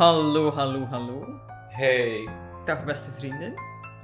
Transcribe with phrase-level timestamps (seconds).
[0.00, 1.40] Hallo, hallo, hallo.
[1.68, 2.28] Hey,
[2.64, 3.54] Dag beste vrienden.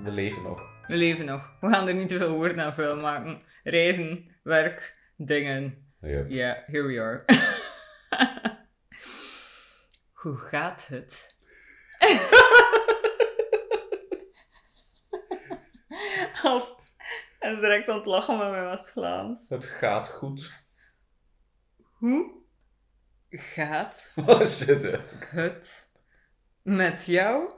[0.03, 0.61] we leven nog.
[0.87, 1.51] We leven nog.
[1.61, 3.43] We gaan er niet te veel woorden aan vuil maken.
[3.63, 5.93] Reizen, werk, dingen.
[6.01, 6.25] Ja.
[6.29, 7.25] Ja, here we are.
[10.23, 11.37] Hoe gaat het?
[16.43, 16.75] Als
[17.39, 19.49] hij is direct aan het lachen met mijn West-Vlaams.
[19.49, 20.65] Het gaat goed.
[21.99, 22.45] Hoe
[23.31, 25.93] gaat Oh shit, het het
[26.63, 27.53] met jou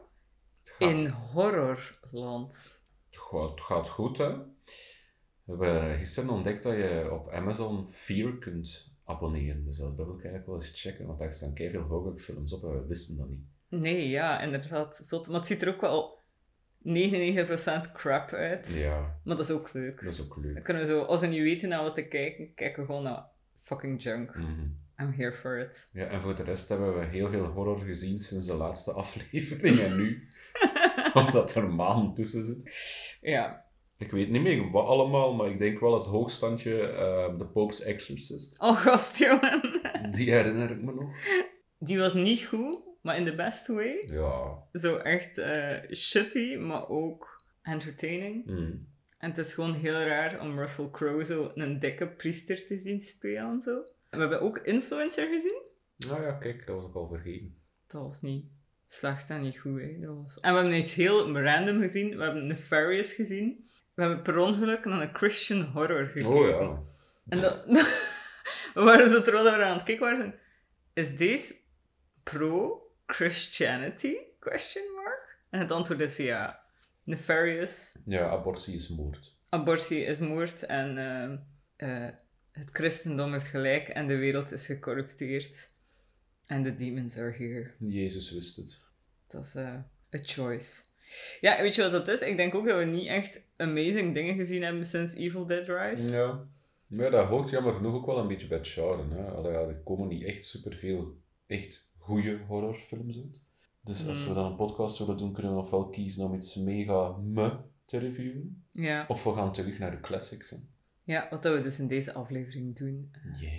[0.64, 2.76] gaat, in horrorland?
[3.10, 4.36] gaat, het gaat goed, hè.
[5.44, 9.64] We hebben gisteren ontdekt dat je op Amazon Fear kunt abonneren.
[9.64, 12.80] Dus dat wil ik eigenlijk wel eens checken, want daar staan veel horrorfilms op en
[12.80, 13.44] we wisten dat niet.
[13.68, 14.96] Nee, ja, inderdaad.
[14.96, 15.26] Zot.
[15.28, 16.18] Maar het ziet er ook wel
[16.84, 18.68] 99% crap uit.
[18.74, 20.04] Ja, Maar dat is ook leuk.
[20.04, 20.64] dat is ook Dan leuk.
[20.64, 23.24] kunnen we zo, als we niet weten naar wat te kijken, kijken we gewoon naar
[23.62, 24.34] fucking junk.
[24.36, 24.66] Mhm.
[25.00, 25.88] I'm here for it.
[25.92, 29.78] Ja, en voor de rest hebben we heel veel horror gezien sinds de laatste aflevering
[29.78, 30.28] en nu.
[31.14, 33.18] Omdat er een maan tussen zit.
[33.20, 33.66] Ja.
[33.96, 37.82] Ik weet niet meer wat allemaal, maar ik denk wel het hoogstandje uh, The Pope's
[37.82, 38.60] Exorcist.
[38.60, 39.80] Oh, jongen.
[40.12, 41.16] Die herinner ik me nog.
[41.78, 44.04] Die was niet goed, maar in the best way.
[44.06, 44.62] Ja.
[44.72, 48.46] Zo echt eh, shitty, maar ook entertaining.
[48.46, 48.86] Mm.
[49.18, 53.00] En het is gewoon heel raar om Russell Crowe zo een dikke priester te zien
[53.00, 53.62] spelen.
[53.62, 53.84] Zo.
[54.10, 55.62] We hebben ook Influencer gezien.
[55.96, 57.56] Nou ja, kijk, dat was ik al vergeten.
[57.86, 58.44] Dat was niet
[58.86, 59.80] slecht en niet goed.
[59.80, 59.98] Hè.
[60.00, 60.40] Dat was...
[60.40, 62.16] En we hebben iets heel random gezien.
[62.16, 63.68] We hebben Nefarious gezien.
[63.94, 66.30] We hebben per ongeluk naar een Christian horror gekeken.
[66.30, 66.82] Oh ja.
[67.28, 67.64] En dat...
[68.74, 70.34] we waren zo trots aan het kijken waren.
[70.92, 71.54] Is deze
[72.22, 74.16] pro-Christianity?
[74.38, 75.38] Question mark?
[75.50, 76.60] En het antwoord is ja.
[77.02, 77.98] Nefarious.
[78.04, 79.36] Ja, abortie is moord.
[79.48, 81.36] Abortie is moord en ehm,
[81.76, 82.14] eh,
[82.58, 85.76] het christendom heeft gelijk en de wereld is gecorrupteerd.
[86.46, 87.70] En de demons are here.
[87.78, 88.82] Jezus wist het.
[89.28, 90.82] Dat is a choice.
[91.40, 92.20] Ja, weet je wat dat is?
[92.20, 96.16] Ik denk ook dat we niet echt amazing dingen gezien hebben sinds Evil Dead Rise.
[96.16, 96.46] Ja.
[96.86, 99.14] Maar dat hoort jammer genoeg ook wel een beetje bij het genre.
[99.14, 99.24] Hè.
[99.30, 103.42] Allee, er komen niet echt superveel echt goede horrorfilms uit.
[103.84, 104.34] Dus als we Mm.
[104.34, 108.64] dan een podcast willen doen, kunnen we ofwel kiezen om iets mega me te reviewen.
[108.72, 109.04] Ja.
[109.08, 110.50] Of we gaan terug naar de classics.
[110.50, 110.56] Hè.
[111.08, 113.10] Ja, wat dat we dus in deze aflevering doen.
[113.40, 113.52] Yeah.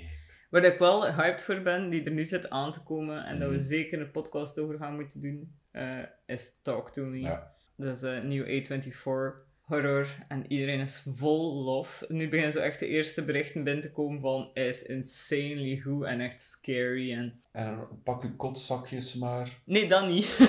[0.50, 3.50] Waar ik wel hyped voor ben, die er nu zit aan te komen en dat
[3.50, 3.64] we Mhm.
[3.64, 7.20] zeker een podcast over gaan moeten doen, eh, is Talk To Me.
[7.20, 7.52] Ja.
[7.76, 12.04] Dat is een nieuw A24 horror en iedereen is vol lof.
[12.08, 16.20] Nu beginnen zo echt de eerste berichten binnen te komen van is insanely goed en
[16.22, 17.42] echt scary en...
[17.52, 19.60] En pak uw kotzakjes maar.
[19.66, 20.40] Nee, dat niet.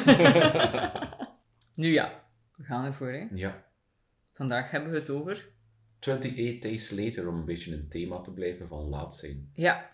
[1.75, 2.25] nu ja,
[2.57, 3.27] we gaan ervoor hè.
[3.35, 3.65] Ja.
[4.33, 5.49] Vandaag hebben we het over...
[6.01, 9.51] 28 Days Later, om een beetje een thema te blijven van laat zijn.
[9.55, 9.91] Ja,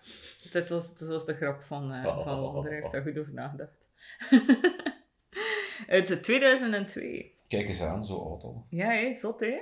[0.53, 2.25] dit was, dit was de grap van, eh Oh.
[2.25, 3.85] van hij heeft daar goed over nagedacht.
[5.89, 7.35] Uit 2002.
[7.49, 8.67] Kijk eens aan, zo oud al.
[8.71, 9.59] Ja, hé, zot hè.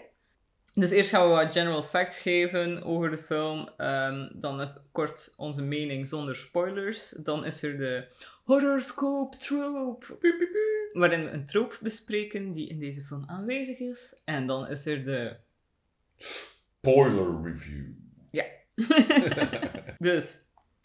[0.72, 3.68] Dus eerst gaan we wat general facts geven over de film.
[3.76, 7.08] Ehm, dan even kort onze mening zonder spoilers.
[7.10, 8.08] Dan is er de
[8.44, 10.18] horoscope trope.
[10.92, 14.20] Waarin we een trope bespreken die in deze film aanwezig is.
[14.24, 15.36] En dan is er de...
[16.24, 17.84] Spoiler review.
[19.98, 20.38] Dus,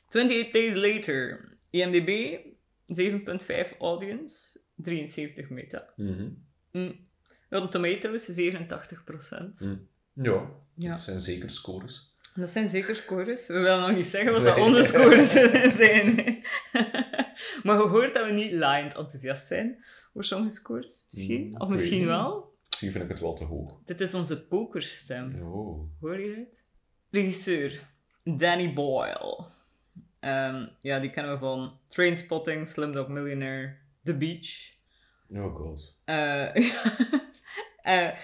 [0.07, 1.47] 28 Days Later.
[1.69, 2.37] IMDb,
[2.85, 5.93] 7.5 audience, 73 meta.
[5.95, 6.29] Mhm.
[6.71, 7.07] Mm.
[7.49, 9.59] Rotten Tomatoes, 87%.
[9.61, 9.87] Mm.
[10.13, 10.91] Ja, Ja.
[10.91, 12.13] dat zijn zeker scores.
[12.35, 13.47] Dat zijn zeker scores.
[13.47, 14.65] We willen nog niet zeggen wat dat Nee.
[14.65, 15.31] onze scores
[15.83, 16.15] zijn.
[17.63, 19.83] maar je hoort dat we niet laaiend enthousiast zijn
[20.13, 21.07] over sommige scores.
[21.11, 21.47] Misschien.
[21.47, 22.48] Mm, of misschien wel.
[22.69, 23.81] Misschien vind ik het wel te hoog.
[23.85, 25.41] Dit is onze pokerstem.
[25.41, 25.89] Oh.
[25.99, 26.65] Hoor je het?
[27.09, 27.87] Regisseur.
[28.23, 29.45] Danny Boyle.
[30.19, 34.77] Ehm, ja, die kennen we van Trainspotting, Slumdog Millionaire, The Beach.
[35.29, 35.97] Oh god.
[36.05, 36.55] Eh,
[37.81, 38.17] eh,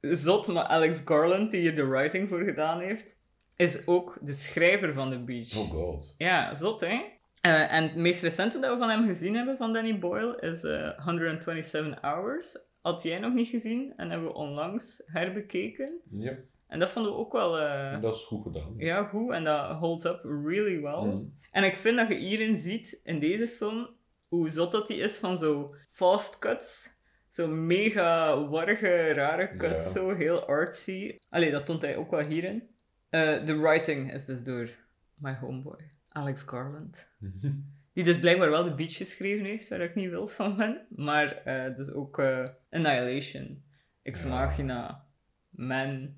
[0.00, 3.20] zot, maar Alex Garland, die hier de writing voor gedaan heeft,
[3.56, 5.56] is ook de schrijver van The Beach.
[5.56, 6.14] Oh god.
[6.16, 7.00] Ja, zot, hè?
[7.40, 10.64] Eh, en het meest recente dat we van hem gezien hebben, van Danny Boyle, is
[10.64, 12.69] eh 127 Hours.
[12.80, 16.00] Had jij nog niet gezien en hebben we onlangs herbekeken.
[16.10, 16.32] Ja,
[16.66, 18.74] En dat vonden we ook wel eh, dat is goed gedaan.
[18.76, 21.04] ja, goed en dat holds up really well.
[21.12, 21.34] Mm.
[21.50, 23.88] En ik vind dat je hierin ziet, in deze film,
[24.28, 26.98] hoe zot dat die is van zo fast cuts.
[27.28, 29.90] Zo mega warrige, rare cuts, Ja.
[29.90, 31.18] zo heel artsy.
[31.28, 32.62] Allee, dat toont hij ook wel hierin.
[33.08, 34.70] Eh, de writing is dus door
[35.14, 37.08] my homeboy, Alex Garland.
[38.00, 40.86] Die dus blijkbaar wel de beach geschreven heeft, waar ik niet wild van ben.
[40.88, 43.62] Maar eh, dus ook eh, Annihilation,
[44.02, 44.24] Ex.
[44.24, 45.06] Machina,
[45.50, 46.14] Man,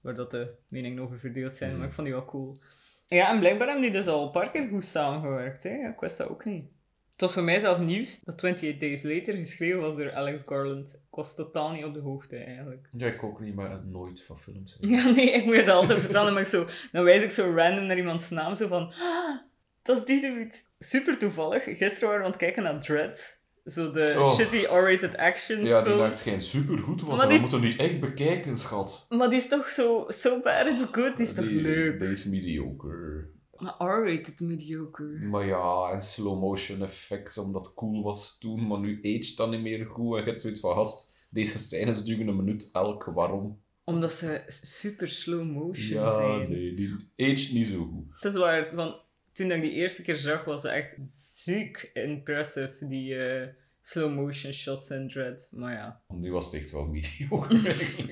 [0.00, 1.72] waar dat de meningen over verdeeld zijn.
[1.72, 1.78] Mm.
[1.78, 2.56] Maar ik vond die wel cool.
[3.06, 5.64] Ja, en blijkbaar hebben die dus al een paar keer goed samengewerkt.
[5.64, 5.88] Hè?
[5.88, 6.64] Ik wist dat ook niet.
[7.10, 10.94] Het was voor mij zelf nieuws dat 28 Days Later geschreven was door Alex Garland.
[10.94, 12.88] Ik was totaal niet op de hoogte eigenlijk.
[12.92, 14.76] Ja, ik ook niet, maar nooit van films.
[14.80, 17.86] Ja, nee, ik moet het altijd vertellen, maar ik zo, dan wijs ik zo random
[17.86, 19.36] naar iemands naam, zo van, ah,
[19.86, 20.50] dat is die dude.
[20.78, 21.62] Super toevallig.
[21.64, 23.40] Gisteren waren we aan het kijken naar Dread.
[23.64, 24.34] Zo de Oh.
[24.34, 25.98] shitty R-rated action Ja, die film.
[25.98, 27.18] maakt schijn supergoed was.
[27.18, 29.06] Maar We is- moeten die echt bekijken, schat.
[29.08, 32.00] Maar die is toch zo, so bad it's good, die is toch leuk.
[32.00, 33.28] Die is mediocre.
[33.58, 35.26] Maar R-rated mediocre.
[35.26, 39.50] Maar ja, en slow motion effects, omdat het cool was toen, maar nu aged dat
[39.50, 40.12] niet meer goed.
[40.16, 43.60] En je hebt zoiets van, gast, deze scènes duren een minuut elk, waarom?
[43.84, 46.50] Omdat ze super slow motion Ja, zijn.
[46.50, 48.04] nee, die aged niet zo goed.
[48.22, 48.94] Het is waar, want
[49.36, 51.00] toen ik die eerste keer zag, was het echt
[51.44, 53.48] ziek impressive, die eh,
[53.82, 55.48] slow motion shots in Dread.
[55.56, 57.60] Maar ja, Nu was het echt wel mediocre,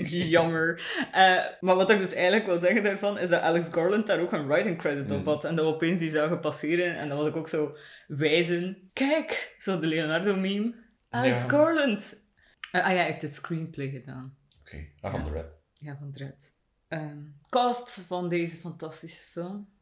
[0.37, 0.82] jammer.
[1.12, 4.32] Eh, maar wat ik dus eigenlijk wil zeggen daarvan, is dat Alex Garland daar ook
[4.32, 5.29] een writing credit op Mhm.
[5.29, 5.44] had.
[5.44, 7.76] En dat we opeens die zagen passeren, en dan was ik ook zo
[8.06, 8.91] wijzen.
[8.93, 10.75] Kijk, zo de Leonardo meme.
[11.09, 11.49] Alex Ja.
[11.49, 12.23] Garland.
[12.73, 14.37] Eh, ah ja, hij heeft het screenplay gedaan.
[14.61, 15.61] Oké, ah, van de Red.
[15.73, 16.53] Ja, van Dread.
[16.88, 17.19] Ehm,
[17.49, 19.73] cast van deze fantastische film.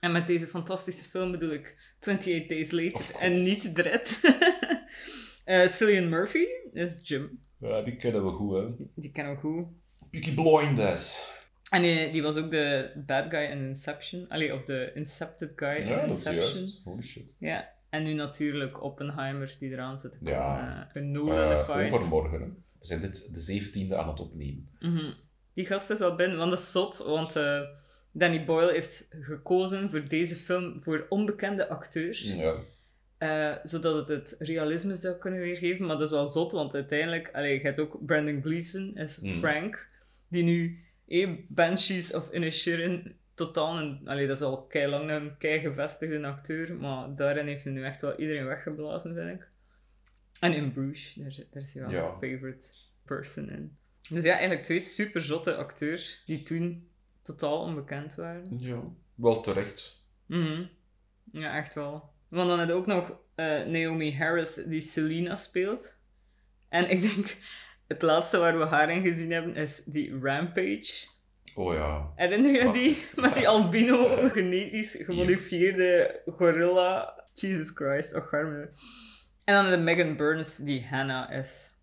[0.00, 3.18] En met deze fantastische film bedoel ik 28 Days Later course.
[3.18, 4.20] en niet Dread.
[5.44, 7.40] Eh Cillian Murphy is Jim.
[7.60, 8.86] Ja, die kennen we goed, hè.
[8.94, 9.66] Die kennen we goed.
[10.10, 11.32] Peaky Blinders.
[11.70, 14.28] En die, die was ook de bad guy in Inception.
[14.28, 16.44] Allee, of de Incepted guy in Ja, Inception.
[16.56, 16.80] juist.
[16.84, 17.34] Holy shit.
[17.38, 17.72] Ja.
[17.90, 20.38] En nu natuurlijk Oppenheimer die eraan zit te komen.
[20.40, 20.90] Ja.
[20.92, 21.92] Uh, Nolan Eh, fight.
[21.92, 22.46] overmorgen, hè.
[22.78, 24.68] We zijn dit de zeventiende aan het opnemen.
[24.80, 25.10] Mhm.
[25.54, 27.36] Die gast is wel binnen, want dat is zot, want
[28.18, 32.54] Danny Boyle heeft gekozen voor deze film voor onbekende acteurs, Ja.
[33.18, 35.86] eh, zodat het het realisme zou kunnen weergeven.
[35.86, 39.38] Maar dat is wel zot, want uiteindelijk, allee, je hebt ook Brandon Gleeson is Mhm.
[39.38, 39.86] Frank,
[40.28, 45.36] die nu eh, Banshees of Inisherin totaal een, allee, dat is al kei lang een
[45.38, 49.48] kei gevestigde acteur, maar daarin heeft hij nu echt wel iedereen weggeblazen, vind ik.
[50.40, 52.04] En in Bruges, daar, daar is hij wel Ja.
[52.04, 52.66] een favorite
[53.04, 53.76] person in.
[54.10, 56.88] Dus ja, eigenlijk twee super zotte acteurs die toen
[57.26, 58.58] totaal onbekend waren.
[58.58, 58.82] ja.
[59.14, 60.04] Wel terecht.
[60.26, 60.64] Mhm.
[61.24, 62.10] Ja, echt wel.
[62.28, 65.98] Want dan heb je ook nog eh, Naomi Harris die Selena speelt.
[66.68, 67.36] En ik denk,
[67.86, 71.06] het laatste waar we haar in gezien hebben is die Rampage.
[71.54, 72.12] Oh ja.
[72.16, 73.04] Herinner je die?
[73.14, 77.24] Met die albino, genetisch gemodifieerde gorilla.
[77.34, 78.70] Jesus Christ, och arme.
[79.44, 81.74] En dan de Megan Burns die Hannah is.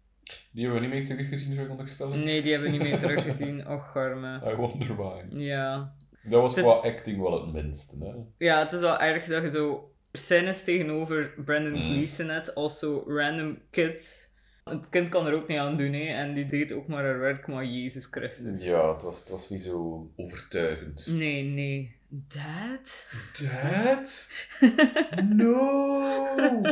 [0.52, 2.24] Die hebben we niet meer teruggezien, veronderstel ik.
[2.24, 3.68] Nee, die hebben we niet meer teruggezien.
[3.68, 4.42] Och arme.
[4.52, 5.22] I wonder why.
[5.42, 5.96] Ja.
[6.24, 8.14] Dat was is- qua acting wel het minste, hè.
[8.46, 11.78] Ja, het is wel erg dat je zo scènes tegenover Brandon Mm.
[11.92, 14.32] Gleeson hebt als zo random kid.
[14.64, 16.06] Het kind kan er ook niet aan doen, hè.
[16.14, 18.64] En die deed ook maar haar werk, maar Jezus Christus.
[18.64, 21.08] Ja, het was, het was niet zo overtuigend.
[21.10, 21.96] Nee, nee.
[22.10, 23.08] Dad?
[23.42, 24.30] Dad?
[25.30, 26.62] No!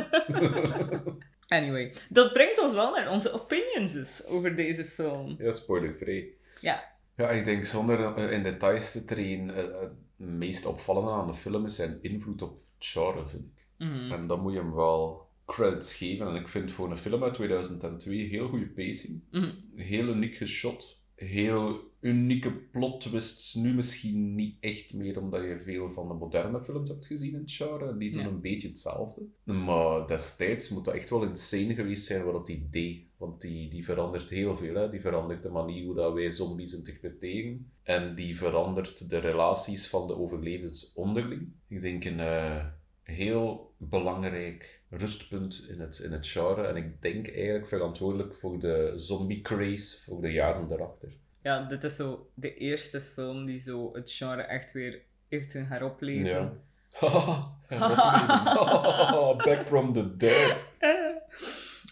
[1.51, 5.35] Anyway, dat brengt ons wel naar onze opinions dus over deze film.
[5.39, 6.33] ja, spoilervrij.
[6.61, 6.83] Ja.
[7.15, 11.33] Ja, ik denk zonder eh, in details te treden, eh, het meest opvallende aan de
[11.33, 13.67] film is zijn invloed op het genre, vind ik.
[13.77, 14.11] Mhm.
[14.11, 16.27] En dan moet je hem wel credits geven.
[16.27, 19.21] En ik vind voor een film uit 2002 heel goede pacing.
[19.31, 19.51] Mhm.
[19.75, 21.00] Heel uniek geschot.
[21.25, 23.53] Heel unieke plot twists.
[23.53, 27.39] Nu misschien niet echt meer omdat je veel van de moderne films hebt gezien in
[27.39, 27.87] het genre.
[27.89, 28.27] En die doen Ja.
[28.27, 29.21] een beetje hetzelfde.
[29.43, 33.01] Maar destijds moet dat echt wel insane geweest zijn wat die deed.
[33.17, 34.75] Want die, die verandert heel veel.
[34.75, 34.89] Hè?
[34.89, 37.71] Die verandert de manier hoe dat wij zombies interpreteren.
[37.83, 41.47] En die verandert de relaties van de overlevens onderling.
[41.67, 42.65] Ik denk een eh,
[43.03, 46.67] heel belangrijk rustpunt in het, in het genre.
[46.67, 51.09] En ik denk eigenlijk verantwoordelijk voor de zombie craze voor de jaren daarachter.
[51.43, 55.63] Ja, dit is zo de eerste film die zo het genre echt weer heeft doen
[55.63, 56.25] heropleven.
[56.25, 56.53] Ja.
[59.45, 60.73] Back from the dead.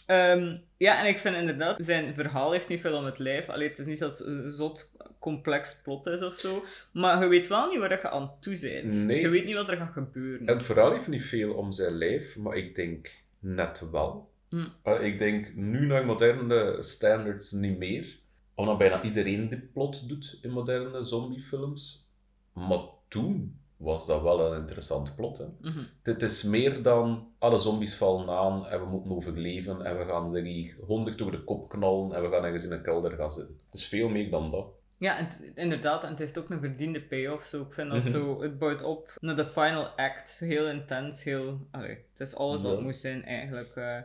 [0.05, 3.49] Ehm, ja, en ik vind inderdaad, zijn verhaal heeft niet veel om het lijf.
[3.49, 6.63] Allee, het is niet dat zot complex plot is of zo.
[6.91, 9.05] Maar je weet wel niet waar je aan toe bent.
[9.05, 9.21] Nee.
[9.21, 10.47] Je weet niet wat er gaat gebeuren.
[10.47, 14.29] En het verhaal heeft niet veel om zijn lijf, maar ik denk net wel.
[14.49, 14.67] Hm.
[14.83, 18.19] Eh, ik denk nu naar moderne standards niet meer.
[18.55, 22.07] Omdat bijna iedereen dit plot doet in moderne zombiefilms.
[22.53, 25.37] Maar toen was dat wel een interessant plot.
[25.37, 25.45] Hè?
[25.61, 25.79] Mhm.
[26.01, 30.31] Dit is meer dan alle zombies vallen aan en we moeten overleven en we gaan
[30.31, 33.31] ze die honderd door de kop knallen en we gaan ergens in een kelder gaan
[33.31, 33.59] zitten.
[33.65, 34.67] Het is veel meer dan dat.
[34.99, 37.45] Ja, inderdaad, en het heeft ook een verdiende payoff.
[37.45, 37.61] Zo.
[37.61, 38.11] Ik vind dat Mhm.
[38.11, 40.39] zo, het bouwt op naar de final act.
[40.39, 41.67] Heel intens, heel...
[41.71, 42.83] Allee, het is alles wat Ja.
[42.83, 43.75] moest zijn, eigenlijk.
[43.75, 43.95] eh.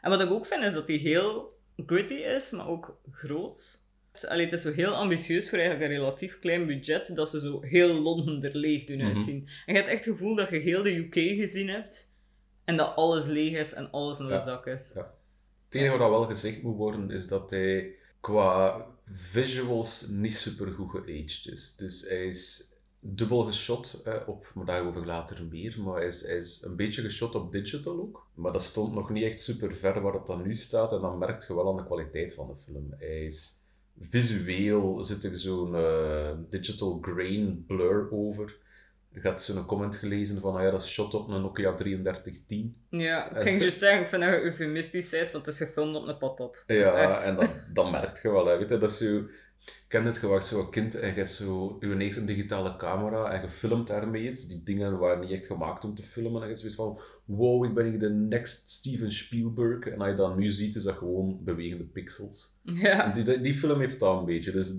[0.00, 3.80] En wat ik ook vind, is dat die heel gritty is, maar ook groot.
[4.28, 7.62] Allee, het is zo heel ambitieus voor eigenlijk een relatief klein budget, dat ze zo
[7.62, 9.06] heel Londen er leeg doen Mhm.
[9.06, 9.48] uitzien.
[9.66, 12.14] En je hebt echt het gevoel dat je heel de UK gezien hebt.
[12.64, 14.40] En dat alles leeg is en alles in de Ja.
[14.40, 14.92] zak is.
[14.94, 15.14] Ja.
[15.64, 20.90] Het enige wat wel gezegd moet worden, is dat hij qua visuals niet super goed
[20.90, 21.74] geaged is.
[21.76, 22.72] Dus hij is
[23.04, 27.02] dubbel geshot eh, op, maar daarover later meer, maar hij is, hij is een beetje
[27.02, 28.26] geshot op digital ook.
[28.34, 31.18] Maar dat stond nog niet echt super ver waar het dan nu staat en dan
[31.18, 32.94] merk je wel aan de kwaliteit van de film.
[32.98, 33.60] Hij is
[34.00, 38.60] visueel, zit er zo'n eh, digital grain blur over.
[39.14, 42.76] Ik had zo'n comment gelezen van, ah ja, dat is shot op een Nokia 3310.
[42.88, 45.96] Ja, ik ging dus zeggen, ik vind dat je eufemistisch bent, want het is gefilmd
[45.96, 46.64] op een patat.
[46.66, 48.46] Ja, echt- en dat, dat merk je wel.
[48.46, 48.58] Hè.
[48.58, 49.16] Weet je, dat is zo...
[49.64, 53.40] Ik ken het gewacht, zo'n kind en je hebt zo je eerste digitale camera en
[53.42, 54.46] je filmt daarmee iets.
[54.48, 56.42] Die dingen waren niet echt gemaakt om te filmen.
[56.42, 59.86] En je zoiets van, wow, ik ben hier de next Steven Spielberg.
[59.86, 62.50] En als je dat nu ziet, is dat gewoon bewegende pixels.
[62.62, 63.12] Ja.
[63.12, 64.52] Die, die film heeft dat een beetje.
[64.52, 64.74] Dus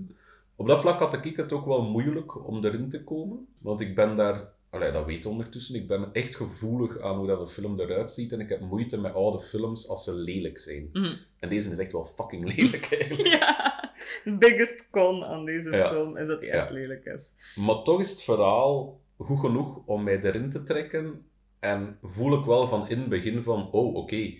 [0.56, 3.46] op dat vlak had ik het ook wel moeilijk om erin te komen.
[3.58, 7.40] Want ik ben daar, allee, dat weet ondertussen, ik ben echt gevoelig aan hoe dat
[7.40, 8.32] een film eruit ziet.
[8.32, 10.88] En ik heb moeite met oude films als ze lelijk zijn.
[10.92, 11.14] Mhm.
[11.38, 13.28] En deze is echt wel fucking lelijk eigenlijk.
[13.38, 13.92] Ja,
[14.24, 15.88] de biggest con aan deze Ja.
[15.88, 16.54] film is dat hij Ja.
[16.54, 17.22] echt lelijk is.
[17.54, 21.26] Maar toch is het verhaal goed genoeg om mij erin te trekken.
[21.60, 24.34] En voel ik wel van in het begin van, oh oké,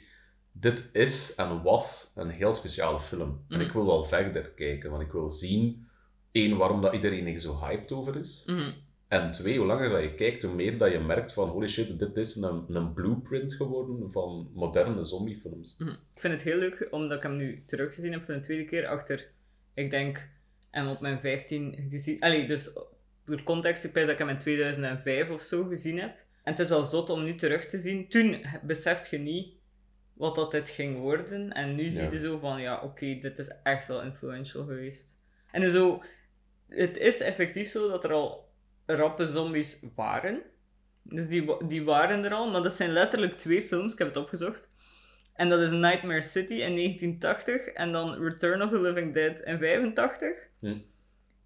[0.52, 3.44] dit is en was een heel speciale film.
[3.49, 3.66] En Mhm.
[3.66, 5.84] ik wil wel verder kijken, want ik wil zien,
[6.35, 8.43] één, waarom dat iedereen er zo hyped over is.
[8.47, 8.71] Mhm.
[9.09, 11.99] En twee, hoe langer dat je kijkt, hoe meer dat je merkt van, holy shit,
[11.99, 15.76] dit is een, een blueprint geworden van moderne zombiefilms.
[15.79, 15.91] Mhm.
[15.91, 18.87] Ik vind het heel leuk, omdat ik hem nu teruggezien heb voor de tweede keer,
[18.87, 19.31] achter,
[19.75, 20.29] ik denk,
[20.71, 22.21] en op mijn 15 gezien...
[22.21, 22.79] Allee, dus
[23.25, 26.17] door context, ik pijs dat ik hem in 2005 of zo gezien heb.
[26.43, 28.09] En het is wel zot om nu terug te zien.
[28.09, 29.55] Toen beseft je niet
[30.12, 31.53] wat dat dit ging worden.
[31.53, 35.19] En nu zie je zo van, ja, oké, dit is echt wel influential geweest.
[35.50, 36.03] En zo,
[36.76, 38.49] het is effectief zo dat er al
[38.87, 40.43] rappe zombies waren.
[41.02, 44.16] Dus die, die waren er al, maar dat zijn letterlijk twee films, ik heb het
[44.16, 44.71] opgezocht.
[45.35, 49.59] En dat is Nightmare City in 1980 en dan Return of the Living Dead in
[49.59, 50.28] 85.
[50.61, 50.76] Hm.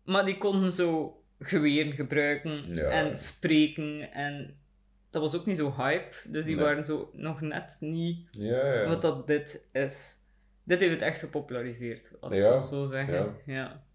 [0.05, 2.89] Maar die konden zo geweren gebruiken Ja.
[2.91, 4.57] en spreken en
[5.11, 6.17] dat was ook niet zo hype.
[6.29, 6.65] Dus die Nee.
[6.65, 8.89] waren zo nog net niet Ja, ja.
[8.89, 10.17] wat dat dit is.
[10.65, 13.37] Dit heeft het echt gepopulariseerd, laat ik dat zo zeggen.
[13.47, 13.87] ja.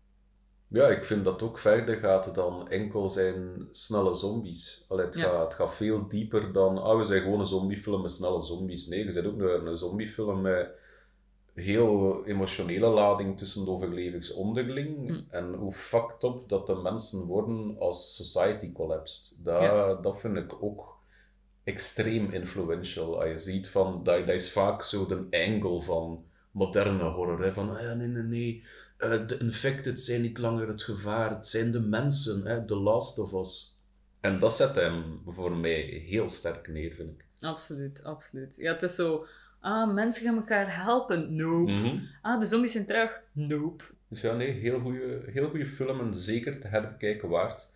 [0.73, 0.87] Ja.
[0.87, 4.85] Ik vind dat ook verder gaat dan enkel zijn snelle zombies.
[4.89, 5.23] Allee, het, Ja.
[5.23, 8.87] gaat, het gaat veel dieper dan, ah, we zijn gewoon een zombiefilm met snelle zombies.
[8.87, 10.69] Nee, je bent ook een, een zombiefilm met
[11.53, 15.07] heel emotionele lading tussen de overlevings onderling.
[15.09, 15.21] Hm.
[15.35, 19.39] En hoe fucked up dat de mensen worden als society collapsed.
[19.43, 19.93] Dat, Ja.
[19.93, 20.97] dat vind ik ook
[21.63, 23.21] extreem influential.
[23.21, 27.43] Als je ziet van, dat, dat is vaak zo de angle van moderne horror.
[27.43, 27.51] Hè?
[27.51, 28.63] Van, ah ja, nee, nee, nee.
[29.03, 32.65] Eh, de infected zijn niet langer het gevaar, het zijn de mensen, hè?
[32.65, 33.79] The Last of Us.
[34.21, 37.25] En dat zet hem voor mij heel sterk neer, vind ik.
[37.39, 38.55] Absoluut, absoluut.
[38.55, 39.25] Ja, het is zo...
[39.59, 41.35] Ah, mensen gaan elkaar helpen.
[41.35, 41.71] Nope.
[41.71, 41.97] Mhm.
[42.21, 43.19] Ah, de zombies zijn traag.
[43.31, 43.83] Nope.
[44.07, 47.71] Dus ja, nee, heel goede heel goeie film en zeker te herbekijken waard.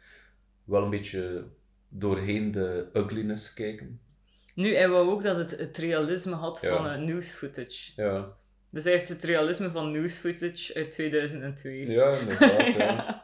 [0.63, 1.43] Wel een beetje
[1.89, 3.99] doorheen de ugliness kijken.
[4.55, 6.75] Nu, hij wou ook dat het het realisme had Ja.
[6.75, 7.91] van uh, news footage.
[7.95, 8.35] Ja,
[8.71, 11.87] Dus hij heeft het realisme van news footage uit 2002.
[11.91, 12.73] ja inderdaad.
[12.73, 13.23] ja.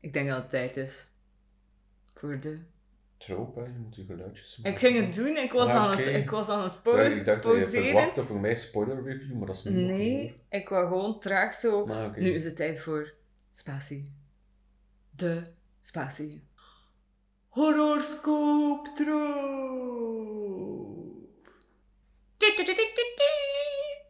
[0.00, 1.06] Ik denk dat het tijd is.
[2.14, 2.58] Voor de...
[3.16, 6.30] Troop, hè, je moet je geluidjes Ik ging het doen, ik was, aan, het, ik
[6.30, 9.46] was aan het Ja, pau- ik dacht dat je verwachtte voor mij spoiler review, maar
[9.46, 11.86] dat is nu nog Nee, ik wou gewoon traag zo...
[11.86, 12.16] niet.
[12.16, 13.14] Nu is het tijd voor
[13.50, 14.14] Spatie.
[15.10, 15.42] De
[15.80, 16.46] Spatie.
[17.48, 20.32] Horoscoop troop.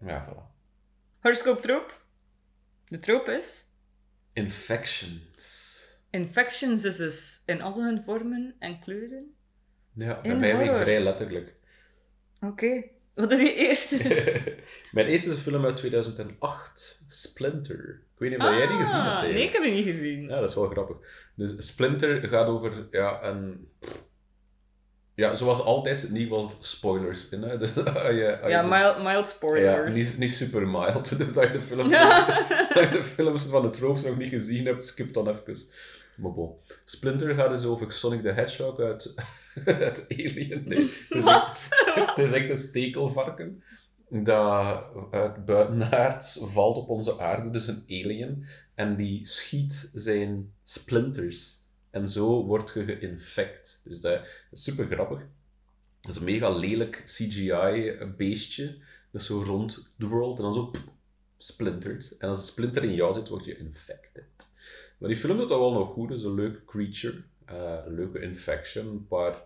[0.07, 0.51] Ja, voilà.
[1.21, 2.05] Horoscoop troop.
[2.89, 3.65] De troop is...
[4.33, 5.81] Infections.
[6.11, 9.35] Infections is dus in al hun vormen en kleuren.
[9.95, 10.81] Ja, bij mij horror.
[10.81, 11.55] vrij letterlijk.
[12.41, 12.83] Oké.
[13.15, 13.97] Wat is je eerste?
[14.93, 18.03] Mijn eerste is een film uit 2008, Splinter.
[18.13, 19.07] Ik weet niet of jij die gezien hebt.
[19.07, 19.35] Ah, eigenlijk.
[19.35, 20.21] Nee, ik heb die niet gezien.
[20.21, 20.97] Ja, dat is wel grappig.
[21.35, 23.69] Dus Splinter gaat over ja, een...
[25.15, 27.43] Ja, zoals altijd niet wel spoilers in.
[27.43, 27.59] Hè?
[27.59, 29.97] Dus, als Ja, mild, mild Ja, spoilers.
[29.97, 31.17] niet, niet super mild.
[31.19, 31.95] Dus als je de films,
[32.75, 35.57] als je de films van de tropes nog niet gezien hebt, skip dan even.
[36.17, 36.55] Maar bon.
[36.85, 39.15] Splinter gaat dus over Sonic the Hedgehog uit,
[39.65, 40.63] uit Alien.
[40.65, 41.69] Nee, het is Wat?
[41.95, 43.63] het is echt een stekelvarken
[44.09, 51.61] dat uit buitenaards valt op onze aarde, dus een alien, en die schiet zijn splinters.
[51.93, 53.83] En zo word je geïnfect.
[53.85, 54.21] Dus dat
[54.51, 55.21] is super grappig.
[56.01, 58.67] Dat is een mega lelijk CGI-beestje,
[59.11, 60.89] dat is zo rond de world, en dan zo pff,
[61.37, 62.17] splinters.
[62.17, 64.25] En als een splinter in jou zit, word je infected.
[64.99, 67.95] Maar die film doet dat wel nog goed, het is een leuke creature, eh, een
[67.95, 69.43] leuke infection, een paar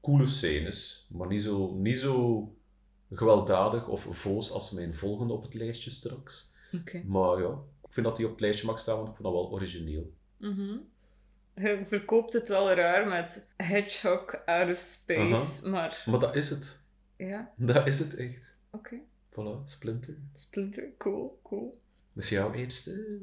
[0.00, 2.48] coole scènes, maar niet zo, niet zo
[3.12, 6.52] gewelddadig of voos als mijn volgende op het lijstje straks.
[6.72, 7.02] Oké.
[7.06, 9.36] Maar ja, ik vind dat die op het lijstje mag staan, want ik vind dat
[9.36, 10.12] wel origineel.
[10.36, 10.76] Mhm.
[11.56, 16.80] Je verkoopt het wel raar met Hedgehog out of space, maar Maar dat is het.
[17.16, 18.58] ja, Dat is het echt.
[18.70, 18.96] oké.
[19.30, 20.14] Voilà, Splinter.
[20.32, 21.80] Splinter, cool, cool.
[22.16, 23.18] Is jouw eerste.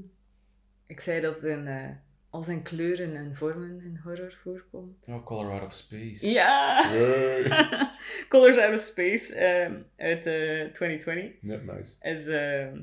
[0.88, 1.90] Ik zei dat het in, eh,
[2.30, 5.06] al zijn kleuren en vormen in horror voorkomt.
[5.08, 6.30] Oh, Color Out of Space.
[6.32, 6.90] Ja!
[6.94, 7.44] Yay.
[8.30, 11.96] Colors Out of Space ehm, uit eh 2020 Ja, nice.
[12.02, 12.82] is ehm,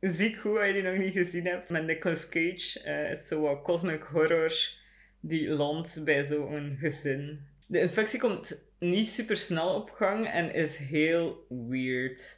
[0.00, 1.70] ziek goed als je die nog niet gezien hebt.
[1.70, 4.76] Met Nicolas Cage eh, is zo wat cosmic horror
[5.20, 7.40] die landt bij zo'n gezin.
[7.66, 12.36] De infectie komt niet super snel op gang en is heel weird.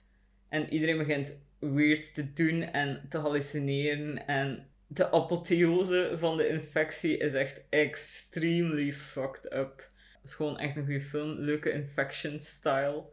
[0.49, 4.27] En iedereen begint weird te doen en te hallucineren.
[4.27, 9.91] En de apotheose van de infectie is echt extremely fucked up.
[10.21, 11.39] Het is gewoon echt een goede film.
[11.39, 13.05] Leuke infection style.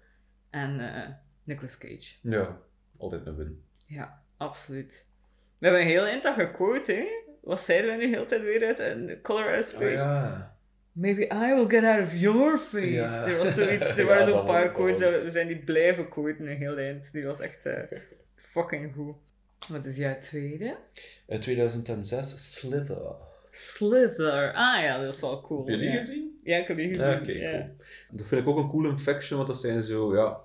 [0.50, 1.10] En eh
[1.44, 2.16] Nicolas Cage.
[2.22, 2.62] Ja,
[2.98, 3.64] altijd een win.
[3.86, 5.08] Ja, absoluut.
[5.58, 7.27] We hebben een heel eind dat gequote, hè?
[7.48, 9.84] Wat zeiden we nu de hele tijd weer uit in Color Out of Space?
[9.86, 10.56] Oh, ja.
[10.92, 12.92] Maybe I will get out of your face.
[12.92, 13.26] Ja.
[13.26, 16.78] Er was zoiets, er waren zo'n paar quotes, we- zijn die blijven quoten een heel
[16.78, 17.12] eind.
[17.12, 18.00] Die was echt eh,
[18.36, 19.16] fucking goed.
[19.68, 20.76] Wat is jouw tweede?
[21.28, 23.16] In 2006, Slither.
[23.52, 24.54] Slither.
[24.54, 25.66] Ah ja, dat is wel cool.
[25.66, 25.98] Heb je die ja.
[25.98, 26.40] gezien?
[26.44, 27.14] Ja, ik heb die gezien.
[27.14, 27.76] Oké, cool.
[28.12, 30.40] Dat vind ik ook een cool infection, want dat zijn zo, ja,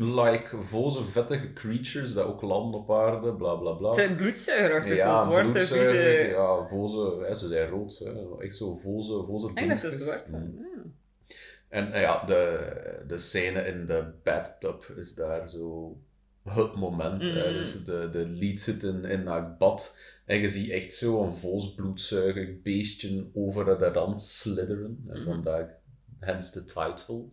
[0.00, 3.86] slak-like, voze, vettige creatures dat ook landen op aarde, bla bla bla.
[3.88, 6.28] Het zijn bloedzuigerachtig, ja, zo zwarte, bloedzuiger, vieze...
[6.28, 8.44] Ja, voze, hè, ze zijn rood, hè.
[8.44, 10.28] echt zo voze, voze En dat is zwart.
[10.28, 10.68] Mm.
[11.68, 12.70] En ja, de,
[13.06, 15.96] de scène in de bathtub is daar zo
[16.44, 17.22] het moment.
[17.22, 17.50] hè.
[17.50, 17.58] Mhm.
[17.58, 21.32] Dus de, de lead zit in, in haar bad en je ziet echt zo een
[21.32, 25.04] volsbloedzuigig beestje over de rand slitheren.
[25.08, 25.42] En Mhm.
[26.20, 27.24] Hence de title.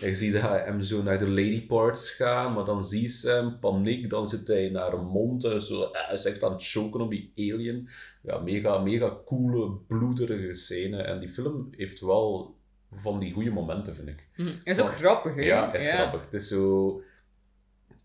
[0.00, 3.30] En je ziet hij hem zo naar de lady parts gaan, maar dan zie ze
[3.30, 6.52] hem, paniek, dan zit hij naar haar mond en zo, eh, hij is echt aan
[6.52, 7.88] het choken op die alien.
[8.22, 11.02] Ja, mega, mega coole, bloederige scène.
[11.02, 12.56] En die film heeft wel
[12.92, 14.26] van die goede momenten, vind ik.
[14.34, 14.48] Hm.
[14.64, 15.42] Is ook Want- grappig, hè?
[15.42, 16.24] Ja, is grappig.
[16.24, 17.02] Het is zo...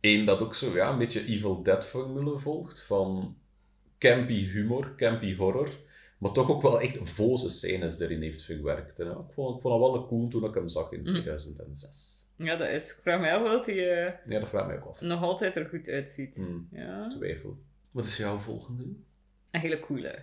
[0.01, 3.37] Eén dat ook zo ja, een beetje Evil Dead-formule volgt, van
[3.97, 5.69] campy humor, campy horror,
[6.25, 8.99] maar toch ook wel echt voze scènes erin heeft verwerkt.
[8.99, 11.11] En ja, ik, vond, ik vond dat wel cool toen ik hem zag in Mhm.
[11.11, 12.23] 2006.
[12.37, 12.91] Ja, dat is...
[12.95, 15.01] Ik vraag me af wat hij eh, Ja, dat vraag ik mij ook af.
[15.01, 16.35] nog altijd er goed uitziet.
[16.35, 16.67] Hmm.
[16.71, 17.07] Ja.
[17.07, 17.57] Twijfel.
[17.91, 18.83] Wat is jouw volgende?
[19.51, 20.19] Een hele coole.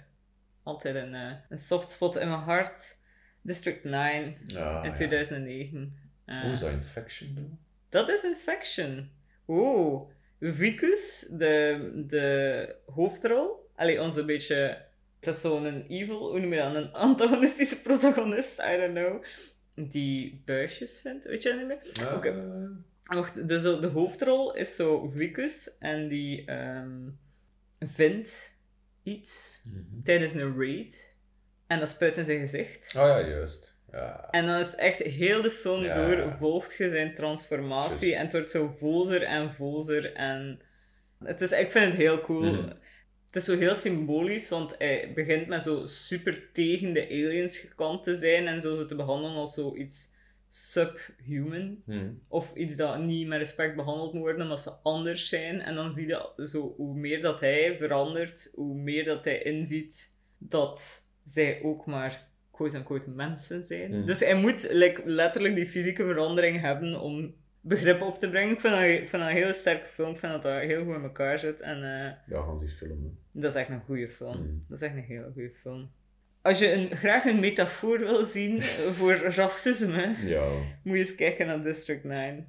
[0.63, 2.97] Altijd een, eh, een soft spot in mijn hart.
[3.43, 4.95] District 9 Ja, in ja.
[4.95, 5.97] 2009.
[6.25, 7.59] Eh, Hoe is dat Infection doen?
[7.89, 9.11] dat is Infection.
[9.49, 10.03] Oeh.
[10.41, 13.71] Vicus, de, de hoofdrol.
[13.77, 14.91] Allee, onze beetje...
[15.23, 16.75] Het is zo'n evil, hoe noem je dat?
[16.75, 19.25] Een antagonistische protagonist, I don't know.
[19.75, 21.81] Die buisjes vindt, weet je dat niet meer?
[21.93, 22.35] Ja, Oké.
[23.03, 27.09] Wacht, dus de, de hoofdrol is zo Vicus en die ehm,
[27.79, 28.59] vindt
[29.03, 30.03] iets mhm.
[30.03, 31.17] tijdens een raid
[31.67, 32.95] en dat spuit in zijn gezicht.
[32.97, 33.81] Oh ja, juist.
[33.93, 34.29] Ja.
[34.31, 35.95] En dan is echt heel de film Ja.
[35.95, 40.61] door volgt je zijn transformatie en het wordt zo vozer en vozer en
[41.25, 42.53] het is, ik vind het heel cool.
[42.53, 42.73] Mhm.
[43.33, 48.03] Het is zo heel symbolisch, want hij begint met zo super tegen de aliens gekant
[48.03, 50.17] te zijn en zo ze te behandelen als zoiets
[50.49, 51.83] subhuman.
[51.85, 52.11] Mhm.
[52.29, 55.61] Of iets dat niet met respect behandeld moet worden omdat ze anders zijn.
[55.61, 60.19] En dan zie je zo, hoe meer dat hij verandert, hoe meer dat hij inziet
[60.39, 63.99] dat zij ook maar quote-unquote mensen zijn.
[63.99, 64.07] Mm.
[64.07, 68.53] Dus hij moet like, letterlijk die fysieke verandering hebben om begrip op te brengen.
[68.53, 70.11] Ik vind dat, ik vind dat een hele sterke film.
[70.11, 71.61] Ik vind dat dat heel goed in elkaar zit.
[71.61, 73.19] En eh, Ja, gaan ze filmen.
[73.33, 74.37] dat is echt een goede film.
[74.37, 74.59] Mm.
[74.69, 75.91] Dat is echt een hele goede film.
[76.43, 78.63] Als je een, graag een metafoor wil zien
[78.99, 80.49] voor racisme, Ja.
[80.83, 82.49] moet je eens kijken naar District 9.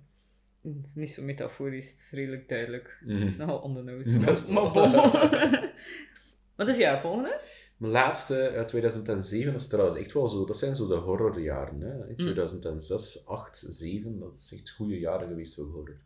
[0.63, 2.97] Het is niet zo metaforisch, het is redelijk duidelijk.
[3.05, 3.19] Mhm.
[3.21, 4.19] Het is nogal on the nose.
[4.25, 5.71] Best Maar, maar.
[6.55, 7.39] Wat is jouw volgende?
[7.77, 10.45] Mijn laatste uit 2007 is trouwens echt wel zo.
[10.45, 11.81] Dat zijn zo de horrorjaren.
[11.81, 11.93] Hè.
[11.95, 12.09] Mm.
[12.09, 15.97] In 2006, 8, 7, dat is echt goede jaren geweest voor horror.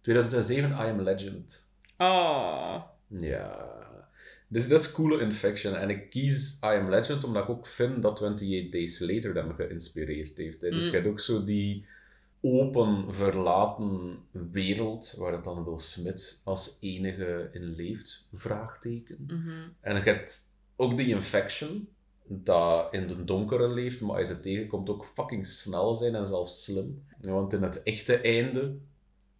[0.00, 1.70] 2007, I Am Legend.
[1.96, 2.82] Ah.
[3.08, 3.76] Ja.
[4.48, 5.74] Dus dat is coole infection.
[5.74, 9.54] En ik kies I Am Legend omdat ik ook vind dat 28 Days Later hem
[9.54, 10.60] geïnspireerd heeft.
[10.62, 10.70] Hè.
[10.70, 10.90] Dus Mm.
[10.90, 11.86] je hebt ook zo die
[12.40, 19.16] open, verlaten wereld waar het dan Will Smith als enige in leeft, vraagteken.
[19.26, 19.50] Mhm.
[19.80, 20.40] En je hebt
[20.80, 21.88] ook die infection,
[22.24, 26.26] dat in de donkere leeft, maar als je het tegenkomt ook fucking snel zijn en
[26.26, 27.04] zelfs slim.
[27.20, 28.76] Want in het echte einde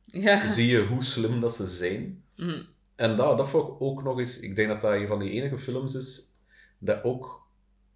[0.04, 0.48] Ja.
[0.48, 2.22] zie je hoe slim dat ze zijn.
[2.36, 2.62] Mhm.
[2.96, 4.38] En dat, dat vond ik ook nog eens...
[4.38, 6.32] Ik denk dat dat een van die enige films is
[6.78, 7.46] dat ook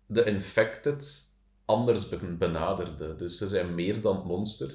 [0.07, 1.31] de Infected
[1.64, 3.16] anders ben- benaderde.
[3.16, 4.68] Dus ze zijn meer dan het monster.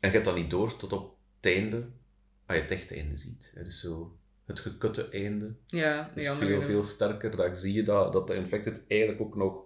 [0.00, 1.76] En je hebt dat niet door tot op het einde,
[2.46, 3.54] als je het echte einde ziet.
[3.64, 4.16] Is zo
[4.46, 5.54] het gekutte einde.
[5.66, 7.36] Ja, is veel, veel sterker.
[7.36, 9.64] Daar zie je dat, dat de infected eigenlijk ook nog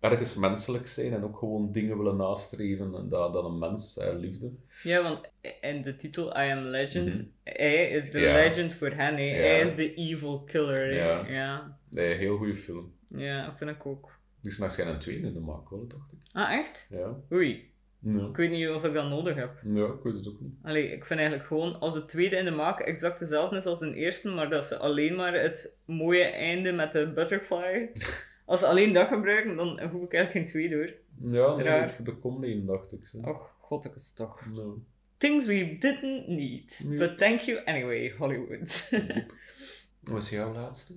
[0.00, 4.18] ergens menselijk zijn en ook gewoon dingen willen nastreven en dat, dat een mens, eh,
[4.18, 4.50] liefde.
[4.82, 5.20] Ja, want
[5.60, 7.24] in de titel I Am Legend, Mhm.
[7.58, 8.32] hij is de Ja.
[8.32, 9.14] legend voor hen.
[9.16, 9.22] hè.
[9.22, 9.36] Ja.
[9.36, 10.94] Hij is de evil killer.
[10.94, 11.26] Ja.
[11.26, 11.78] Ja.
[11.90, 12.92] Nee, heel goede film.
[13.06, 14.18] ja, dat vind ik ook.
[14.42, 16.18] Er is waarschijnlijk een tweede in de maak, wel, dacht ik.
[16.32, 16.86] Ah, echt?
[16.90, 17.16] Ja.
[17.32, 17.72] Oei.
[18.00, 18.26] Ja.
[18.26, 19.60] Ik weet niet of ik dat nodig heb.
[19.64, 20.52] ja, ik weet het ook niet.
[20.62, 23.78] Allee, ik vind eigenlijk gewoon, als de tweede in de maak exact dezelfde is als
[23.78, 27.90] de eerste, maar dat ze alleen maar het mooie einde met de butterfly...
[28.50, 30.92] Als ze alleen dat gebruiken, dan hoef ik eigenlijk geen tweede hoor.
[31.32, 31.96] Ja, nee, Raar.
[32.04, 33.04] er komt één, dacht ik.
[33.04, 33.18] Zo.
[33.18, 34.46] Och, godtekes toch.
[34.52, 34.78] Nou.
[35.16, 36.82] Things we didn't need.
[36.98, 38.88] But thank you anyway, Hollywood.
[40.00, 40.94] Wat was jouw laatste?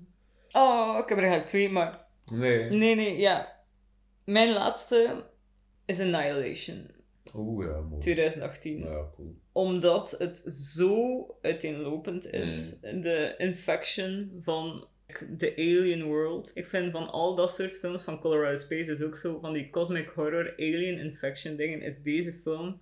[0.52, 2.06] oh, ik heb er eigenlijk twee, maar...
[2.32, 2.70] Nee.
[2.70, 3.60] Nee, nee, ja.
[4.26, 5.26] Mijn laatste
[5.86, 6.88] is Annihilation,
[7.36, 8.02] Oeh, ja, mooi.
[8.02, 8.80] 2018.
[8.80, 9.36] Ja, cool.
[9.52, 14.88] Omdat het zo uiteenlopend is, de infection van
[15.30, 16.52] de alien world.
[16.54, 19.70] Ik vind van al dat soort films van Colorado Space is ook zo, van die
[19.70, 22.80] cosmic horror alien infection dingen, is deze film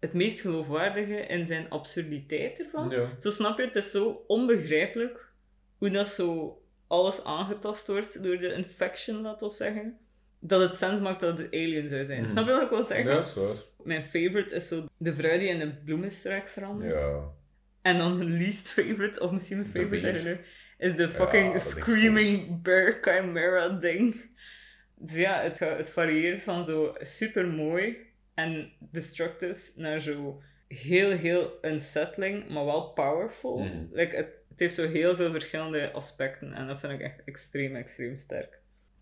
[0.00, 2.90] het meest geloofwaardige in zijn absurditeit ervan.
[2.90, 3.16] Ja.
[3.18, 5.32] Zo snap je, het is zo onbegrijpelijk
[5.78, 9.98] hoe dat zo alles aangetast wordt door de infection, laten we zeggen.
[10.40, 12.20] Dat het sens maakt dat het alien zou zijn.
[12.22, 12.30] Mhm.
[12.30, 13.10] Snap je wat ik wil zeggen?
[13.10, 13.54] Ja, dat is waar.
[13.82, 17.00] Mijn favorite is zo de vrouw die in een bloemenstruik verandert.
[17.00, 17.30] Ja.
[17.82, 20.12] En dan mijn least favorite, of misschien mijn favorite, I beer.
[20.12, 20.36] don't know,
[20.78, 24.30] is de fucking screaming bear chimera ding.
[24.94, 27.96] Dus ja, het, het varieert van zo super mooi
[28.34, 33.58] en destructive naar zo heel, heel unsettling, maar wel powerful.
[33.58, 33.84] Mhm.
[33.90, 37.76] Like, het, het heeft zo heel veel verschillende aspecten en dat vind ik echt extreem,
[37.76, 38.58] extreem sterk.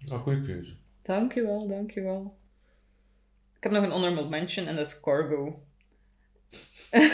[0.09, 0.77] Ah, goede keuze.
[1.07, 2.39] Dankjewel, dankjewel.
[3.57, 5.63] Ik heb nog een honorable mention en dat is Cargo.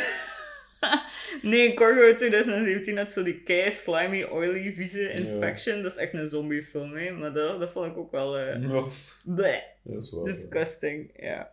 [1.42, 5.82] nee, Cargo uit 2017 had zo die kei slimy, oily, vieze infection.
[5.82, 7.10] Dat is echt een zombiefilm, hè.
[7.10, 8.38] Maar dat, dat vond ik ook wel...
[8.38, 8.86] eh Ja,
[9.24, 10.24] bleh, dat is waar.
[10.24, 11.52] disgusting, ja.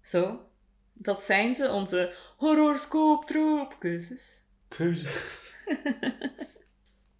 [0.00, 0.48] Zo,
[0.92, 4.44] dat zijn ze, onze horoscoop-troop-keuzes.
[4.68, 5.06] Keuze.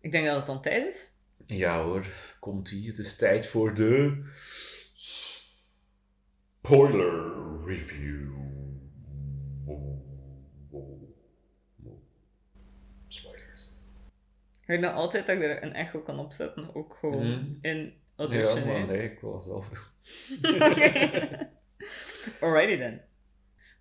[0.01, 1.09] Ik denk dat het dan tijd is.
[1.57, 2.07] Ja hoor,
[2.41, 2.87] komt ie.
[2.89, 4.23] Het is tijd voor de
[6.61, 7.33] spoiler
[7.67, 8.31] review.
[13.09, 13.71] Spoilers.
[14.61, 17.45] Ik weet nog altijd dat ik er een echo kan opzetten, ook gewoon Mhm.
[17.61, 18.59] in Ja, audition.
[18.59, 18.65] hè.
[18.79, 19.71] maar nee, ik wil zelf.
[22.41, 23.01] Alrighty then.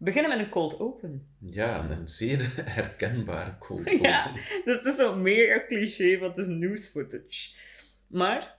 [0.03, 1.27] Beginnen met een cold open.
[1.39, 3.97] Ja, een zeer herkenbare quote.
[4.01, 4.31] Ja.
[4.65, 7.55] Dus het is zo'n mega cliché, want het is news footage.
[8.07, 8.57] Maar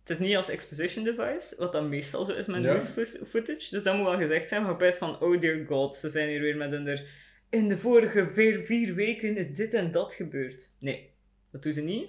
[0.00, 2.72] het is niet als exposition device, wat dan meestal zo is met Ja.
[2.72, 3.70] news fo- footage.
[3.70, 6.40] Dus dat moet wel gezegd zijn, maar best van, oh dear god, ze zijn hier
[6.40, 7.20] weer met een er...
[7.50, 10.72] In de vorige vier, vier weken is dit en dat gebeurd.
[10.78, 11.10] Nee,
[11.50, 12.08] dat doen ze niet.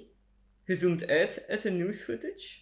[0.66, 2.60] Je zoomt uit uit de news footage.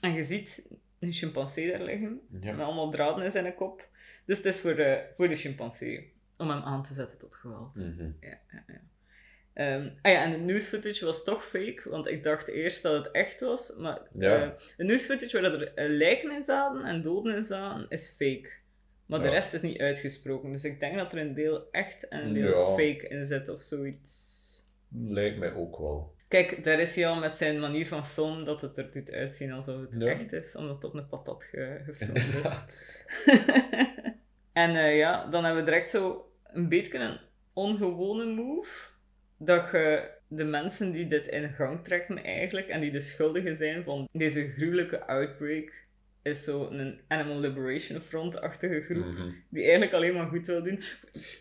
[0.00, 0.66] En je ziet
[0.98, 2.20] een chimpansee daar liggen.
[2.40, 2.52] Ja.
[2.52, 3.88] Met allemaal draden in zijn kop.
[4.28, 6.12] Dus het is voor de, voor de chimpansee.
[6.36, 7.76] Om hem aan te zetten tot geweld.
[7.76, 8.10] Mhm.
[8.20, 8.80] Ja, ja, ja.
[9.52, 13.04] Ehm, ah ja, en de news footage was toch fake, want ik dacht eerst dat
[13.04, 13.76] het echt was.
[13.78, 14.42] Maar Ja.
[14.42, 18.08] eh, de news footage waar er eh, lijken in zaten en doden in zaten, is
[18.08, 18.48] fake.
[19.06, 20.52] Maar de rest is niet uitgesproken.
[20.52, 23.62] Dus ik denk dat er een deel echt en een deel fake in zit of
[23.62, 24.46] zoiets.
[24.92, 26.16] Lijkt mij ook wel.
[26.28, 29.52] Kijk, daar is hij al met zijn manier van filmen dat het er doet uitzien
[29.52, 32.66] alsof het echt is, omdat het op een patat ge gefilmd is.
[34.58, 37.18] En eh, ja, dan hebben we direct zo een beetje een
[37.52, 38.88] ongewone move.
[39.38, 43.84] Dat je de mensen die dit in gang trekken eigenlijk, en die de schuldigen zijn
[43.84, 45.72] van deze gruwelijke outbreak,
[46.22, 49.30] is zo een Animal Liberation Front-achtige groep, Mhm.
[49.48, 50.82] die eigenlijk alleen maar goed wil doen.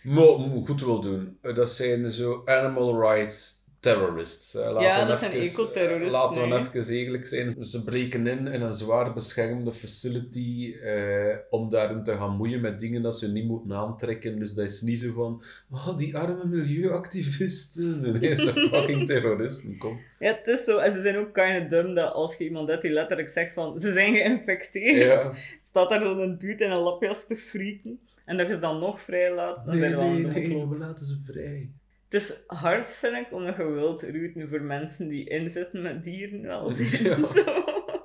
[0.03, 0.25] Maar
[0.65, 1.37] goed wil doen.
[1.41, 4.53] Dat zijn zo animal rights terrorists.
[4.53, 4.71] hè.
[4.71, 7.65] Laten Ja, we dat zijn even- ecoterroristen, Laten we even eerlijk zijn.
[7.65, 12.79] Ze breken in in een zwaar beschermde facility eh, om daarin te gaan moeien met
[12.79, 14.39] dingen dat ze niet moeten aantrekken.
[14.39, 18.01] Dus dat is niet zo van, oh, die arme milieuactivisten.
[18.19, 19.99] Nee, ze zijn fucking terroristen, kom.
[20.19, 20.77] Ja, het is zo.
[20.77, 23.79] En ze zijn ook kind dumb dat als je iemand hebt die letterlijk zegt van
[23.79, 25.31] ze zijn geïnfecteerd, Ja.
[25.69, 27.99] staat daar dan een dude in een lapjas te freaken.
[28.25, 30.67] En dat je ze dan nog vrij laat, dan zijn Nee, we wel nee, nee,
[30.67, 31.69] we laten ze vrij.
[32.09, 34.05] Het is hard, vind ik, omdat je wilt
[34.49, 36.41] voor mensen die inzitten met dieren.
[36.41, 37.15] Wel Ja.
[37.33, 37.43] Zo.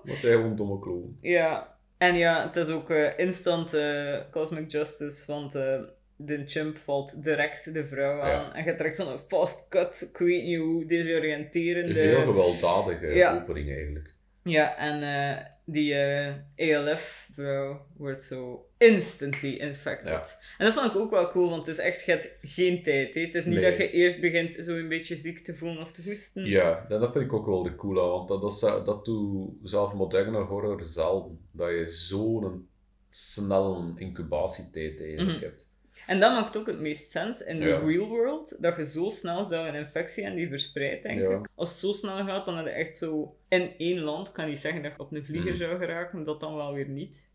[0.03, 1.17] Wat zijn gewoon domme kloon.
[1.21, 1.77] Ja.
[1.99, 5.81] En ja, het is ook eh, instant eh, cosmic justice, want eh,
[6.17, 8.29] de chimp valt direct de vrouw aan.
[8.31, 8.55] Ja.
[8.55, 12.01] En je trekt zo'n fast cut, ik weet niet hoe, desoriënterende...
[12.01, 13.41] Heel gewelddadige Ja.
[13.41, 14.15] opening eigenlijk.
[14.45, 20.09] Ja, en eh, die eh, ALF-vrouw wordt zo instantly infected.
[20.09, 20.25] Ja.
[20.59, 23.15] En dat vond ik ook wel cool, want het is echt, je hebt geen tijd.
[23.15, 23.21] Hè.
[23.21, 23.71] Het is niet Nee.
[23.71, 26.45] dat je eerst begint zo een beetje ziek te voelen of te hoesten.
[26.47, 29.93] Ja, dat dat vind ik ook wel de coole, want dat, dat, dat doet zelf
[29.95, 31.39] moderne horror zelden.
[31.53, 32.69] Dat je zo'n
[33.11, 35.45] snelle incubatietijd eigenlijk Mhm.
[35.45, 35.72] hebt.
[36.07, 37.79] En dat maakt ook het meest sens in de Ja.
[37.79, 41.31] real world, dat je zo snel zou een infectie en die verspreidt, denk Ja.
[41.31, 41.49] ik.
[41.55, 44.59] Als het zo snel gaat, dan heb je echt zo in één land, kan niet
[44.59, 45.59] zeggen dat je op een vlieger Mhm.
[45.59, 47.31] zou geraken, dat dan wel weer niet.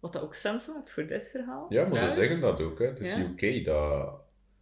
[0.00, 1.66] Wat dat ook sens maakt voor dit verhaal.
[1.68, 2.78] Ja, maar ze zeggen dat ook.
[2.78, 2.86] Hè.
[2.86, 3.18] Het is Ja.
[3.36, 4.20] UK dat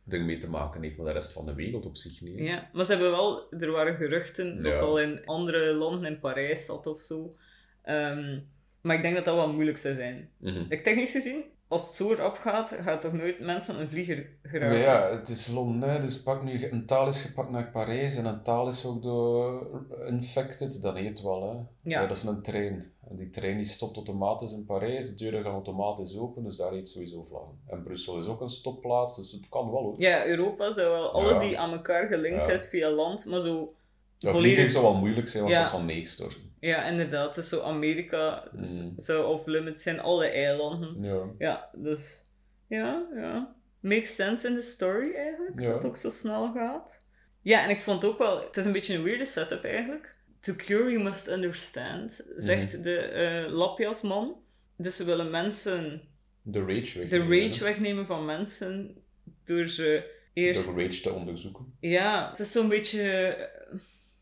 [0.09, 2.39] ermee te maken heeft, maar de rest van de wereld op zich niet.
[2.39, 2.45] hè.
[2.45, 6.65] Ja, maar ze hebben wel, er waren geruchten dat al in andere landen, in Parijs
[6.65, 7.37] zat of zo.
[7.83, 8.39] Ehm,
[8.81, 10.31] maar ik denk dat dat wel moeilijk zou zijn.
[10.39, 10.65] Mhm.
[10.69, 14.51] Ik technisch gezien, als het zo erop gaat, gaat toch nooit mensen een vlieger Maar
[14.53, 14.79] geraken.
[14.79, 16.01] ja, het is Londen, hè.
[16.01, 19.67] dus pak nu, een taal is gepakt naar Parijs en een taal is ook door
[20.09, 21.51] infected, dan heet het wel.
[21.51, 21.91] Hè.
[21.91, 22.07] Ja.
[22.07, 22.91] dat is een trein.
[23.11, 26.73] En die trein die stopt automatisch in Parijs, de deuren gaan automatisch open, dus daar
[26.73, 27.59] heet sowieso vlaggen.
[27.67, 29.95] En Brussel is ook een stopplaats, dus het kan wel hoor.
[30.01, 31.39] Ja, Europa zou wel alles Ja.
[31.41, 32.53] die aan elkaar gelinkt Ja.
[32.53, 33.71] is via land, maar zo
[34.19, 34.71] Dat volledig.
[34.71, 36.41] zou wel moeilijk zijn, want het is van neegstorten.
[36.67, 37.35] Ja, inderdaad.
[37.35, 38.93] Dus zo Amerika s- Mm.
[38.97, 41.03] zou off-limits zijn, alle eilanden.
[41.03, 41.25] Ja.
[41.39, 42.25] Ja, dus
[42.69, 43.55] ja, ja.
[43.81, 45.67] Makes sense in de story eigenlijk, Ja.
[45.67, 47.05] dat het ook zo snel gaat.
[47.43, 50.15] Ja, en ik vond ook wel, het is een beetje een weirde setup eigenlijk.
[50.41, 52.83] To cure you must understand, zegt Mhm.
[52.83, 54.37] de eh lapjasman.
[54.77, 56.01] Dus ze willen mensen
[56.43, 57.09] De rage weg.
[57.09, 58.97] de rage wegnemen van mensen
[59.45, 60.65] door ze eerst...
[60.65, 61.77] Door rage te onderzoeken.
[61.81, 63.35] Ja, het is zo'n beetje...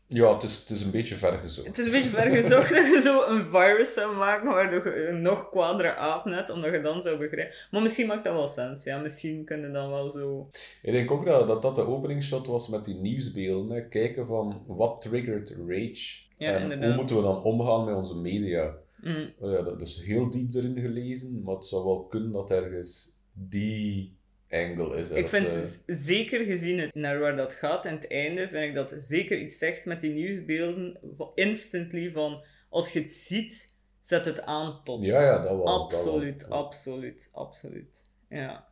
[0.07, 1.67] Ja, het is, het is een beetje ver gezocht.
[1.67, 5.07] Het is een beetje ver gezocht dat je zo een virus zou maken waardoor je
[5.07, 7.55] een nog kwadere aap net, omdat je dan zou begrijpen.
[7.71, 8.97] Maar misschien maakt dat wel sens, ja.
[8.97, 10.49] Misschien kunnen dan wel zo...
[10.81, 13.75] Ik denk ook dat dat, dat de openingsshot was met die nieuwsbeelden.
[13.75, 13.87] Hè.
[13.87, 16.23] Kijken van wat triggert rage.
[16.37, 16.87] Ja, en inderdaad.
[16.87, 18.73] hoe moeten we dan omgaan met onze media.
[19.01, 19.33] Mm.
[19.39, 23.19] Oh ja, dat is heel diep erin gelezen, maar het zou wel kunnen dat ergens
[23.33, 24.17] die
[24.55, 25.09] angle is.
[25.09, 28.63] Ik vind, ze- z- zeker gezien het, naar waar dat gaat en het einde, vind
[28.63, 30.99] ik dat zeker iets zegt met die nieuwsbeelden,
[31.35, 35.05] instantly van, als je het ziet, zet het aan tot.
[35.05, 35.65] Ja, ja, dat wel.
[35.65, 36.57] dat Absoluut, wel.
[36.65, 38.05] absoluut, absoluut.
[38.29, 38.67] Ja.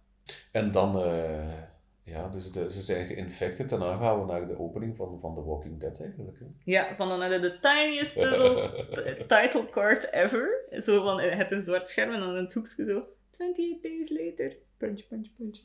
[0.51, 1.61] En dan, eh,
[2.03, 5.35] ja, dus de, ze zijn geïnfected en dan gaan we naar de opening van, van
[5.35, 6.39] The Walking Dead eigenlijk.
[6.39, 6.45] Hè.
[6.63, 8.85] Ja, van dan hadden de tiniest little
[9.27, 10.65] title card ever.
[10.77, 14.55] Zo van, het een zwart scherm en dan in het hoekje zo, 28 days later,
[14.77, 15.59] punch, punch, punch.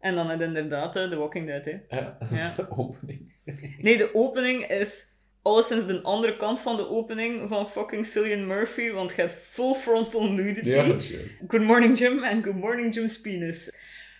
[0.00, 1.96] En dan het inderdaad eh, The Walking Dead, hè.
[1.96, 3.34] Ja, dat is de opening.
[3.78, 8.90] Nee, de opening is alleszins de andere kant van de opening van fucking Cillian Murphy,
[8.90, 10.68] want je hebt full frontal nudity.
[10.68, 11.12] Ja, is.
[11.48, 13.76] Good morning Jim en good morning Jim's penis.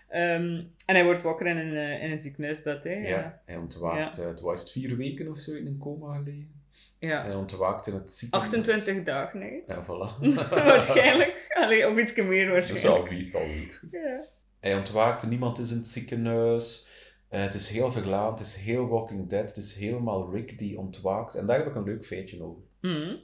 [0.09, 2.91] Ehm, en hij wordt wakker in een, eh, in een ziekenhuisbed, hè.
[2.95, 3.09] Ja.
[3.09, 3.43] Ja.
[3.47, 6.63] hij ontwaakt, eh, het was het vier weken of zo in een coma gelegen.
[6.99, 7.25] ja.
[7.25, 8.53] Hij ontwaakt in het ziekenhuis.
[8.55, 9.61] 28 dagen, hè.
[9.67, 10.21] Ja, voilà.
[10.51, 11.47] waarschijnlijk.
[11.55, 12.95] Allee, of iets meer Dat waarschijnlijk.
[12.97, 13.89] zou viertal weken.
[13.91, 14.25] Ja.
[14.61, 16.89] Hij ontwaakt, niemand is in het ziekenhuis.
[17.29, 20.79] Eh, het is heel verlaat, het is heel Walking Dead, het is helemaal Rick die
[20.79, 21.35] ontwaakt.
[21.35, 22.63] En daar heb ik een leuk feitje over.
[22.81, 23.17] Mhm.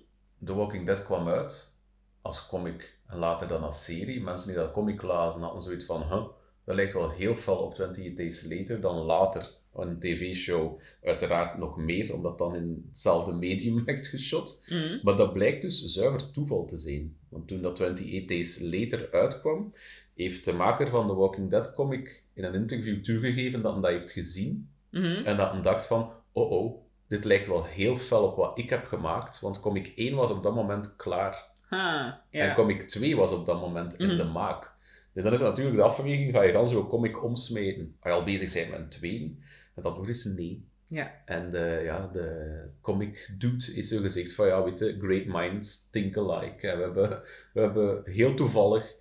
[0.44, 1.74] The Walking Dead kwam uit
[2.22, 4.22] als comic en later dan als serie.
[4.22, 6.26] Mensen die dat comic lazen hadden zoiets van, huh,
[6.64, 10.80] dat lijkt wel heel fel op 20 Days Later dan later een tv-show.
[11.02, 14.64] Uiteraard nog meer, omdat dan in hetzelfde medium werd geshot.
[14.68, 14.98] Mhm.
[15.02, 17.16] Maar dat blijkt dus zuiver toeval te zijn.
[17.28, 19.74] Want toen dat 28 Days Later uitkwam,
[20.14, 23.90] heeft de maker van The Walking Dead comic in een interview toegegeven dat hij dat
[23.90, 24.68] heeft gezien.
[24.90, 25.24] Mhm.
[25.24, 28.70] En dat hij dacht van, oh oh, dit lijkt wel heel fel op wat ik
[28.70, 29.40] heb gemaakt.
[29.40, 31.50] Want comic 1 was op dat moment klaar.
[32.30, 34.16] En comic 2 was op dat moment in Mhm.
[34.16, 34.70] de maak.
[35.12, 37.96] Dus dan is natuurlijk de afweging, ga je dan zo'n comic omsmeten?
[38.00, 39.24] Ga je al bezig zijn met een tweede?
[39.24, 39.38] En
[39.74, 40.66] het antwoord is nee.
[40.88, 41.12] Ja.
[41.24, 45.90] En de, ja, de comic dude is zo gezegd van, ja, weet je, great minds
[45.90, 46.68] think alike.
[46.68, 47.22] En we hebben,
[47.52, 48.94] we hebben heel toevallig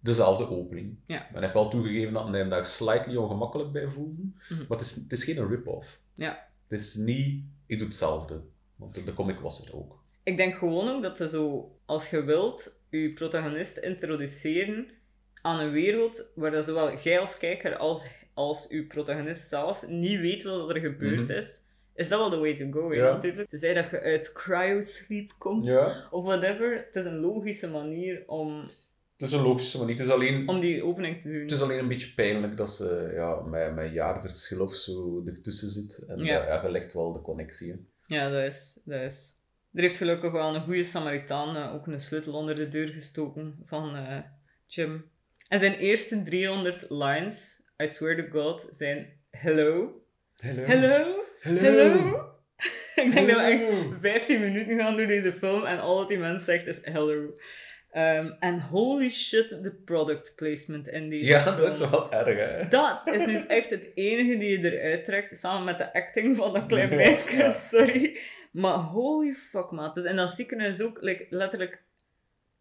[0.00, 0.96] dezelfde opening.
[1.06, 1.26] Ja.
[1.26, 4.22] En hij heeft wel toegegeven dat hij hem daar slightly ongemakkelijk bij voelde.
[4.48, 4.58] Mhm.
[4.68, 6.00] Maar het is, het is geen rip-off.
[6.14, 6.46] Ja.
[6.68, 8.40] Het is niet, ik doe hetzelfde.
[8.76, 9.98] Want de, de comic was er ook.
[10.22, 14.88] Ik denk gewoon ook dat je zo, als je wilt, je protagonist introduceren
[15.42, 20.20] aan een wereld waar dat zowel jij als kijker als, als je protagonist zelf niet
[20.20, 21.32] weet wat er gebeurd Mhm.
[21.32, 21.60] is,
[21.94, 23.12] is dat wel the way to go, Ja.
[23.12, 23.48] natuurlijk.
[23.48, 26.08] Tenzij dat je uit cryosleep komt, Ja.
[26.10, 26.84] of whatever.
[26.86, 28.66] Het is een logische manier om,
[29.20, 29.96] Het is een logische manier.
[29.96, 31.40] Het is alleen, om die opening te doen.
[31.40, 35.68] het is alleen een beetje pijnlijk dat ze ja, met, met jaarverschil of zo ertussen
[35.70, 36.04] zit.
[36.08, 36.24] En Ja.
[36.24, 36.46] ja.
[36.46, 37.70] ja, je legt wel de connectie.
[37.70, 37.78] hè.
[38.16, 39.34] Ja, dat is, dat is.
[39.74, 43.58] Er heeft gelukkig wel een goede Samaritaan eh, ook een sleutel onder de deur gestoken
[43.66, 44.18] van eh,
[44.66, 45.10] Jim.
[45.48, 50.02] En zijn eerste 300 lines, I swear to God, zijn hello.
[50.36, 50.64] Hello.
[50.64, 51.24] Hello.
[51.40, 51.60] Hello.
[51.60, 52.28] Hello.
[53.04, 53.66] ik denk dat we echt
[54.00, 57.32] 15 minuten gaan door deze film en al wat die mens zegt is hello.
[57.90, 61.56] Ehm, en holy shit, de product placement in deze Ja, film.
[61.60, 62.68] dat is wel erg, hè.
[62.68, 66.52] Dat is nu echt het enige die je eruit trekt, samen met de acting van
[66.52, 66.96] dat klein Ja.
[66.96, 67.50] meisje, Ja.
[67.72, 68.18] sorry.
[68.52, 69.94] Maar holy fuck, maat.
[69.94, 71.82] Dus, en dan zie ik er dus ook like, letterlijk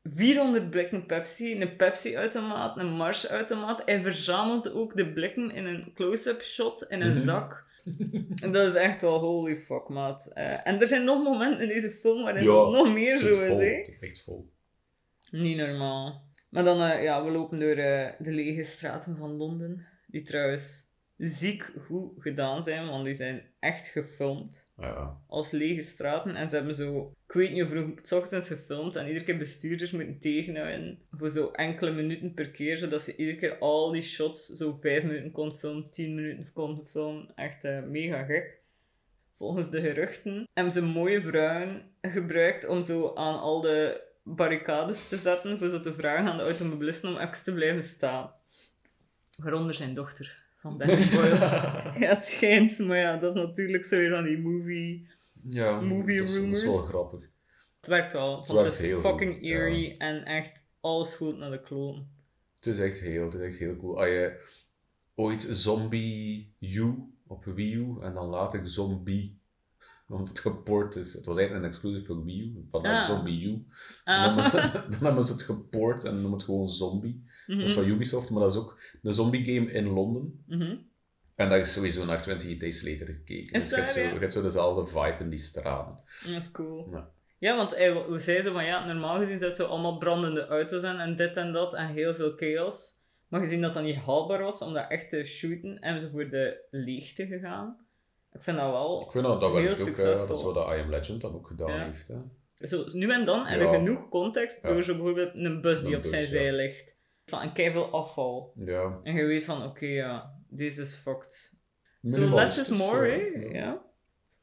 [0.04, 3.82] 400 blikken Pepsi, een Pepsi-automaat, een Mars-automaat.
[3.86, 7.20] Hij verzamelt ook de blikken in een close-up shot in een Mhm.
[7.20, 7.64] zak.
[8.42, 10.32] En dat is echt wel holy fuck, maat.
[10.34, 13.38] Eh, en er zijn nog momenten in deze film waarin Ja, nog meer zo is
[13.38, 13.64] hè.
[13.64, 14.50] Is echt vol.
[15.32, 16.28] Niet normaal.
[16.50, 19.86] Maar dan, eh, ja, we lopen door eh, de lege straten van Londen.
[20.08, 24.72] Die trouwens ziek goed gedaan zijn, want die zijn echt gefilmd.
[24.78, 25.18] Ja.
[25.28, 26.36] Als lege straten.
[26.36, 28.96] En ze hebben zo, ik weet niet vroeg, s ochtends gefilmd.
[28.96, 31.00] En iedere keer bestuurders moeten tegenhouden.
[31.12, 32.78] Voor zo enkele minuten per keer.
[32.78, 36.86] Zodat ze iedere keer al die shots zo vijf minuten kon filmen, tien minuten kon
[36.86, 37.32] filmen.
[37.36, 38.58] Echt eh, mega gek.
[39.32, 45.18] Volgens de geruchten hebben ze mooie vrouwen gebruikt om zo aan al de barricades te
[45.18, 45.60] zetten.
[45.60, 48.32] Voor zo te vragen aan de automobilisten om even te blijven staan.
[49.44, 51.36] Waaronder zijn dochter van Danny Boyle.
[52.00, 52.80] ja, het schijnt.
[52.80, 55.08] Maar ja, dat is natuurlijk zo weer van die movie...
[55.50, 57.30] Ja, Movie dat is, dat is wel grappig.
[57.78, 58.36] Het werkt wel.
[58.36, 62.08] Want werkt het is heel fucking goed, eerie en echt alles voelt naar de kloon.
[62.56, 63.98] Het is echt heel, het is echt heel cool.
[64.00, 64.48] Als je
[65.16, 66.96] ooit Zombie U
[67.28, 69.39] op Wii U en dan later Zombie,
[70.10, 71.14] omdat het geport is.
[71.14, 73.06] Het was eigenlijk een exclusive voor Wii U, vandaar Ah.
[73.08, 73.66] Zombie U.
[74.04, 74.26] Ah.
[74.26, 77.24] hebben ze, dan hebben ze het geport en noemen het gewoon Zombie.
[77.48, 80.44] Dat is Mhm, van Ubisoft, maar dat is ook een zombie game in Londen.
[80.48, 80.76] mhm.
[81.36, 83.54] En daar is sowieso naar 20 Days Later gekeken.
[83.54, 84.14] Is dus je hebt zo, ja?
[84.14, 85.98] je hebt zo dezelfde vibe in die straten.
[86.24, 86.90] Dat is cool.
[86.92, 87.10] Ja.
[87.38, 90.48] Ja, want hij, we zeiden zo van ja, normaal gezien zou het zo allemaal brandende
[90.48, 92.94] auto's zijn en dit en dat en heel veel chaos.
[93.28, 96.30] Maar gezien dat dat niet haalbaar was om dat echt te shooten, hebben ze voor
[96.30, 97.78] de leegte gegaan.
[98.34, 100.28] Ik vind dat wel Ik vind dat, dat heel ook, succesvol.
[100.28, 101.86] dat is wat I Am Legend dan ook gedaan Ja.
[101.86, 102.08] heeft.
[102.08, 102.68] Hè.
[102.68, 103.74] Zo, nu en dan heb je Ja.
[103.74, 106.96] genoeg context door zo bijvoorbeeld een bus die Een op bus, zijn zij ligt.
[107.26, 108.54] Van een keiveel afval.
[108.66, 109.00] Ja.
[109.04, 111.58] En je weet van, oké, ja, deze is fucked.
[112.04, 113.58] Zo Minimalistisch, less is more, hè?
[113.60, 113.82] ja.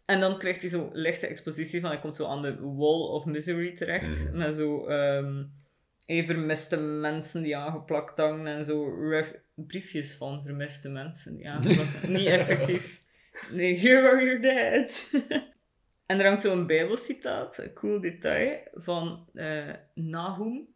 [0.05, 3.25] En dan krijgt hij zo lichte expositie van, hij komt zo aan de wall of
[3.25, 4.25] misery terecht.
[4.25, 4.37] Mhm.
[4.39, 8.93] Met zo eh, vermiste mensen die aangeplakt hangen en zo
[9.55, 12.09] briefjes van vermiste mensen die aangeplakt.
[12.17, 13.05] Niet effectief.
[13.53, 15.11] Nee, here are your dead.
[16.07, 20.75] en er hangt zo'n bijbelcitaat, een cool detail, van eh, Nahum.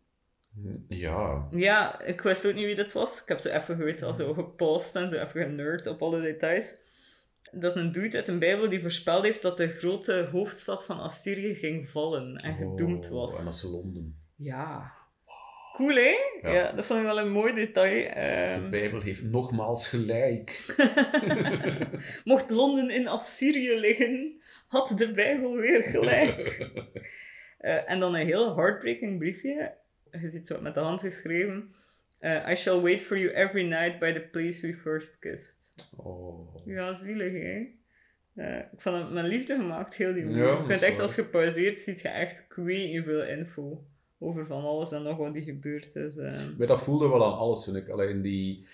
[0.89, 1.49] Ja.
[1.51, 3.23] Ja, ik wist ook niet wie dat was.
[3.23, 6.81] Ik heb zo even geweten, al zo gepost en zo even generd op alle details.
[7.53, 11.01] Dat is een dude uit een bijbel die voorspeld heeft dat de grote hoofdstad van
[11.01, 13.39] Assyrië ging vallen en gedoemd Oh, was.
[13.39, 14.19] En dat is Londen.
[14.37, 14.93] Ja.
[15.81, 16.15] Cool, hè?
[16.43, 16.53] Ja.
[16.55, 16.73] Ja.
[16.73, 18.03] dat vond ik wel een mooi detail.
[18.03, 20.75] De Ehm, Bijbel heeft nogmaals gelijk.
[22.25, 26.37] mocht Londen in Assyrië liggen, had de Bijbel weer gelijk.
[27.61, 29.75] Eh, en dan een heel heartbreaking briefje.
[30.11, 31.75] Je ziet zo met de hand geschreven.
[32.19, 35.75] Eh, I shall wait for you every night by the place we first kissed.
[35.97, 36.67] Oh.
[36.67, 37.67] Ja, zielig, hè?
[38.35, 40.29] Eh, ik vond het met liefde gemaakt, heel die.
[40.29, 43.85] Ja, je kunt echt, als je pauzeert, ziet je echt niet veel info
[44.23, 46.17] over van alles en nog wat die gebeurd is.
[46.17, 46.41] eh.
[46.59, 47.89] Maar dat voelde wel aan alles, vind ik.
[47.89, 48.67] Alleen die...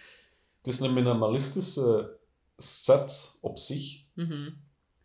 [0.58, 2.10] Het is een minimalistische
[2.56, 4.50] set op zich, Mhm.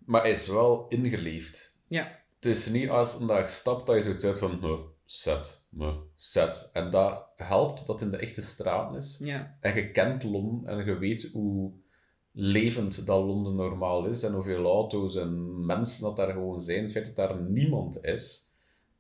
[0.06, 1.78] maar hij is wel ingeleefd.
[1.88, 2.20] Ja.
[2.36, 5.96] Het is niet als een dag stapt dat je zoiets uit van, "Huh, set, huh,
[6.16, 6.70] set.
[6.74, 9.18] En dat helpt dat het in de echte straat is.
[9.24, 9.58] Ja.
[9.60, 11.72] En je kent Londen en je weet hoe
[12.32, 16.84] levend dat Londen normaal is en hoeveel auto's en mensen dat daar gewoon zijn.
[16.84, 18.51] Het feit dat daar niemand is,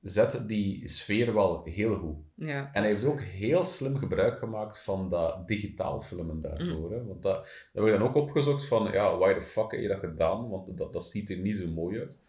[0.01, 2.15] zet die sfeer wel heel goed.
[2.35, 2.69] Ja.
[2.73, 6.89] En hij heeft ook heel slim gebruik gemaakt van dat digitaal filmen daarvoor.
[6.89, 6.91] Mm.
[6.91, 7.05] Hè?
[7.05, 7.35] Want dat,
[7.73, 10.49] dat heb ik dan ook opgezocht van, ja, why the fuck heb je dat gedaan?
[10.49, 12.21] Want dat, dat ziet er niet zo mooi uit.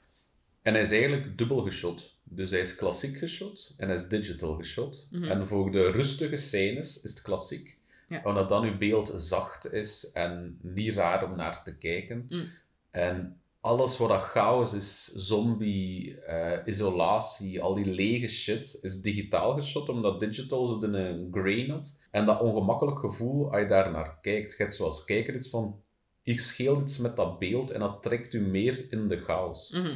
[0.62, 2.16] En hij is eigenlijk dubbel geshot.
[2.24, 5.08] Dus hij is klassiek geshot en hij is digital geshot.
[5.10, 5.24] Mhm.
[5.24, 7.78] En voor de rustige scènes is het klassiek.
[8.08, 8.20] Ja.
[8.24, 12.26] Omdat dan uw beeld zacht is en niet raar om naar te kijken.
[12.28, 12.48] Mm.
[12.90, 19.54] En alles wat dat chaos is, zombie, eh, isolatie, al die lege shit, is digitaal
[19.54, 22.06] geshot, omdat digital zo een grain had.
[22.10, 25.80] En dat ongemakkelijk gevoel, als je daar naar kijkt, je hebt zoals kijker iets van,
[26.22, 29.70] ik scheel iets met dat beeld en dat trekt u meer in de chaos.
[29.70, 29.94] Mhm.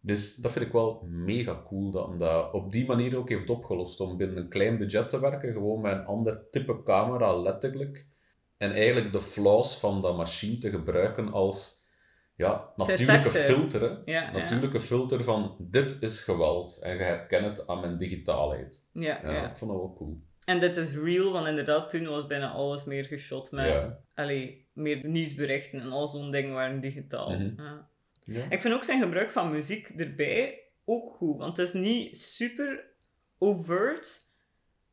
[0.00, 3.50] Dus dat vind ik wel mega cool dat hem dat op die manier ook heeft
[3.50, 4.00] opgelost.
[4.00, 8.06] Om binnen een klein budget te werken, gewoon met een ander type camera, letterlijk.
[8.56, 11.83] En eigenlijk de flaws van dat machine te gebruiken als
[12.36, 13.80] ja, natuurlijke filter.
[13.80, 13.88] Hè?
[13.88, 14.32] Ja, ja.
[14.32, 16.80] Natuurlijke filter van dit is geweld.
[16.82, 18.88] En je herkent het aan mijn digitaalheid.
[18.92, 19.50] Ja, Ja, ja.
[19.50, 20.20] ik vond dat wel cool.
[20.44, 23.84] En dit is real, want inderdaad, toen was bijna alles meer geshot met...
[24.14, 27.30] Allee, meer nieuwsberichten en al zo'n dingen waren digitaal.
[27.30, 27.76] Mhm.
[28.48, 31.38] Ik vind ook zijn gebruik van muziek erbij ook goed.
[31.38, 32.84] Want het is niet super
[33.38, 34.23] overt.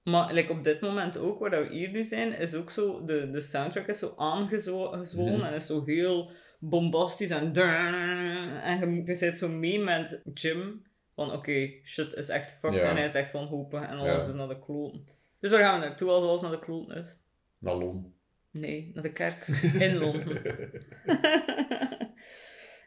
[0.03, 3.05] Maar like op dit moment ook, waar we hier nu zijn, is ook zo...
[3.05, 5.05] De, de soundtrack is zo aangezwollen
[5.37, 5.41] Mhm.
[5.41, 7.53] en is zo heel bombastisch en...
[8.63, 10.83] En je, je zit zo mee met Jim.
[11.15, 12.89] Van oké, shit is echt fucked Ja.
[12.89, 14.29] en hij is echt wanhopig en alles Ja.
[14.29, 15.03] is naar de kloten.
[15.39, 17.17] Dus waar gaan we naartoe als alles naar de kloten is?
[17.59, 18.13] Naar Lon.
[18.51, 19.47] Nee, naar de kerk
[19.79, 20.41] in Londen.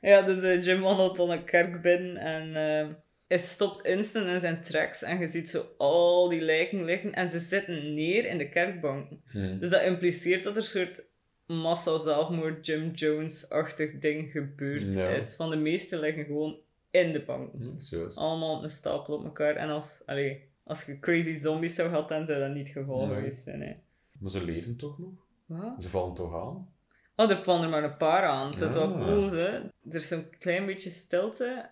[0.00, 2.94] ja, dus eh, Jim wandelt dan een kerk binnen en eh,
[3.28, 7.28] hij stopt instant in zijn tracks en je ziet zo al die lijken liggen en
[7.28, 9.22] ze zitten neer in de kerkbanken.
[9.30, 9.58] Hm.
[9.58, 11.04] Dus dat impliceert dat er een soort
[11.46, 15.08] massa zelfmoord Jim Jones-achtig ding gebeurd Ja.
[15.08, 15.34] is.
[15.34, 16.56] Van de meeste liggen gewoon
[16.90, 17.58] in de banken.
[17.90, 18.16] Hm, is.
[18.16, 19.56] Allemaal op een stapel op elkaar.
[19.56, 23.06] En als, allee, als je crazy zombies zou gehad, dan zou dat niet het geval
[23.06, 23.14] Nee.
[23.16, 23.60] geweest zijn.
[23.60, 23.72] Hè.
[24.18, 25.12] Maar ze leven toch nog?
[25.46, 25.82] Wat?
[25.82, 26.68] Ze vallen toch aan?
[27.16, 28.50] Oh, er vallen er maar een paar aan.
[28.50, 29.46] Het is wel cool, hè.
[29.58, 31.70] Er is zo'n klein beetje stilte.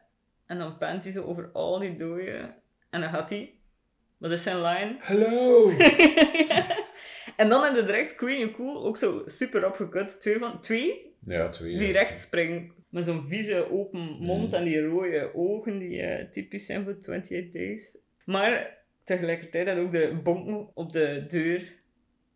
[0.53, 2.55] En dan pent hij zo over al die dooien.
[2.91, 3.55] En dan gaat hij.
[4.19, 4.97] Wat is zijn line?
[5.09, 5.71] Hallo!
[7.37, 10.21] en dan in de direct Queen Cool, ook zo super opgekut.
[10.21, 10.61] Twee van...
[10.61, 11.15] Twee?
[11.27, 11.79] Ja, twee.
[11.79, 12.73] Die recht springen.
[12.89, 14.55] Met zo'n vieze open mond Mhm.
[14.55, 17.97] en die rode ogen die eh, typisch zijn voor 28 Days.
[18.25, 21.75] Maar tegelijkertijd had ook de bonken op de deur.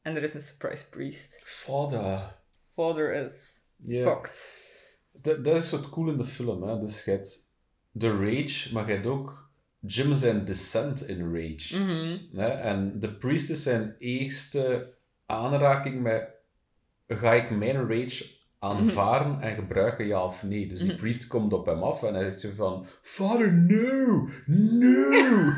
[0.03, 1.41] En er is een surprise priest.
[1.45, 2.37] Vader.
[2.73, 4.65] Father is fucked.
[5.13, 6.81] Dat, dat is wat cool in de film, hè.
[6.81, 7.46] Dus je hebt
[7.99, 9.49] de rage, maar je hebt ook
[9.81, 11.79] Jim zijn descent in rage.
[11.79, 12.19] Mhm.
[12.41, 12.47] Hè?
[12.49, 14.95] En de priest is zijn eerste
[15.27, 16.29] aanraking met
[17.09, 18.25] ga ik mijn rage
[18.59, 20.69] aanvaren en gebruiken, ja of nee.
[20.69, 20.99] Dus die Mhm.
[20.99, 24.29] priest komt op hem af en hij zegt zo van Father, no!
[24.47, 25.39] No!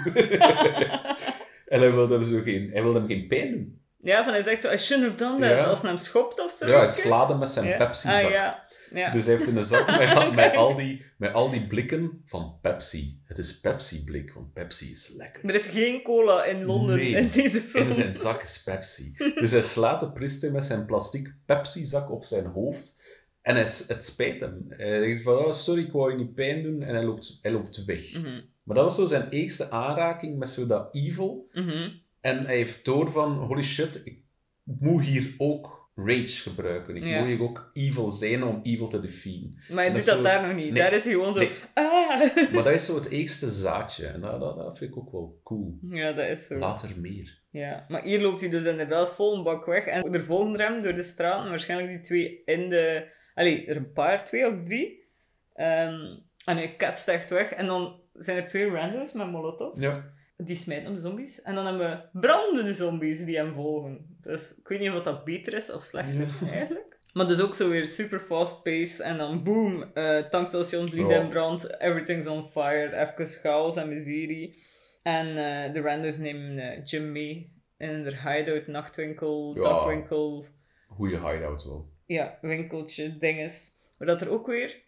[1.73, 3.81] en hij wilde hem zo geen, hij wilde hem geen pijn doen.
[4.01, 5.59] Ja, van hij zegt zo, I shouldn't have done that.
[5.59, 5.65] Ja.
[5.71, 6.67] Als hij hem schopt of zo.
[6.69, 7.77] Ja, hij slaat hem met zijn Ja.
[7.77, 8.25] Pepsi-zak.
[8.25, 8.65] Ah, ja.
[8.95, 9.11] ja.
[9.11, 12.59] Dus hij heeft in een zak met, met, al die, met al die blikken van
[12.63, 13.21] Pepsi.
[13.25, 15.45] Het is Pepsi-blik, want Pepsi is lekker.
[15.49, 17.11] Er is geen cola in Londen Nee.
[17.15, 17.87] in deze film.
[17.87, 19.15] In zijn zak is Pepsi.
[19.41, 22.97] Dus hij slaat de priester met zijn plastic Pepsi-zak op zijn hoofd.
[23.43, 24.65] En hij, het spijt hem.
[24.69, 26.83] Hij zegt van, oh, sorry, ik wou je niet pijn doen.
[26.83, 28.15] En hij loopt, hij loopt weg.
[28.15, 31.49] Mhm, Maar dat was zo zijn eerste aanraking met zo dat evil.
[31.53, 31.89] mhm.
[32.21, 34.19] En hij heeft door van, holy shit, ik
[34.65, 36.97] moet hier ook rage gebruiken.
[36.97, 37.19] Ik Ja.
[37.19, 39.55] moet hier ook evil zijn om evil te defeaten.
[39.69, 40.65] Maar hij Dat doet dat zo- daar nog niet.
[40.73, 40.83] Nee.
[40.83, 41.41] Daar is hij gewoon zo...
[41.41, 41.51] Nee.
[41.75, 42.19] Ah!
[42.53, 44.07] Maar dat is zo het eerste zaadje.
[44.07, 45.79] En dat, dat, dat vind ik ook wel cool.
[45.91, 46.59] Ja, dat is zo.
[46.59, 47.41] Later meer.
[47.51, 47.85] Ja.
[47.89, 49.85] Maar hier loopt hij dus inderdaad vol een bak weg.
[49.85, 51.43] En er volgen hem door de straat.
[51.45, 53.07] En waarschijnlijk die twee in de...
[53.35, 55.07] Allee, er een paar, twee of drie.
[55.55, 57.51] Ehm, en hij ketst echt weg.
[57.53, 59.81] En dan zijn er twee randoms met molotovs.
[59.83, 60.17] Ja.
[60.45, 61.43] Die smijten op de zombies.
[61.43, 64.19] En dan hebben we brandende zombies die hem volgen.
[64.23, 66.97] Dus ik weet niet of dat beter is of slechter eigenlijk.
[67.13, 69.03] Maar dus ook zo weer super fast pace.
[69.03, 71.21] En dan boom, eh tankstation vliegt Ja.
[71.21, 71.81] in brand.
[71.81, 72.97] Everything's on fire.
[72.97, 74.63] Even chaos en miserie.
[75.03, 77.53] En eh, de randos nemen eh, Jim mee.
[77.79, 79.63] In haar hideout, nachtwinkel, Ja.
[79.63, 80.47] dagwinkel.
[80.89, 81.89] Goeie hideout wel.
[82.07, 83.73] Ja, winkeltje, dinges.
[83.99, 84.83] Maar dat er ook weer...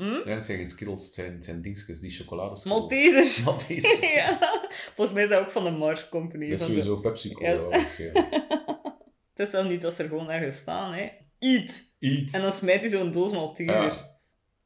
[0.00, 0.24] Hm?
[0.24, 3.42] Nee, het zijn geen Skittles, het zijn, het zijn dingetjes, die chocolade Maltesers.
[3.44, 4.12] Maltesers.
[4.14, 4.38] ja.
[4.70, 6.48] Volgens mij is dat ook van de Mars Company.
[6.50, 7.50] Dat is van zo- sowieso Pepsi Cola.
[7.50, 7.58] Ja.
[7.68, 8.28] waarschijnlijk.
[9.34, 11.08] Het is dan niet dat ze er gewoon ergens staan, hè.
[11.38, 11.92] Eat!
[11.98, 12.30] Eat.
[12.32, 13.98] En dan smijt hij zo'n doos Maltesers.
[13.98, 14.18] Ja.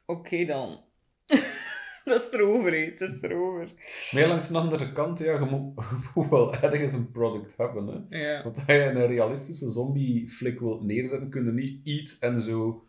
[0.07, 0.85] Oké dan.
[2.05, 2.79] dat is erover, hè.
[2.85, 3.69] Het is erover.
[4.11, 8.07] Maar langs de andere kant, ja, je moet, je moet wel ergens een product hebben.
[8.09, 8.19] Hè.
[8.19, 8.43] Ja.
[8.43, 12.85] Want als je een realistische zombie-flik wilt neerzetten, kun je niet eat en zo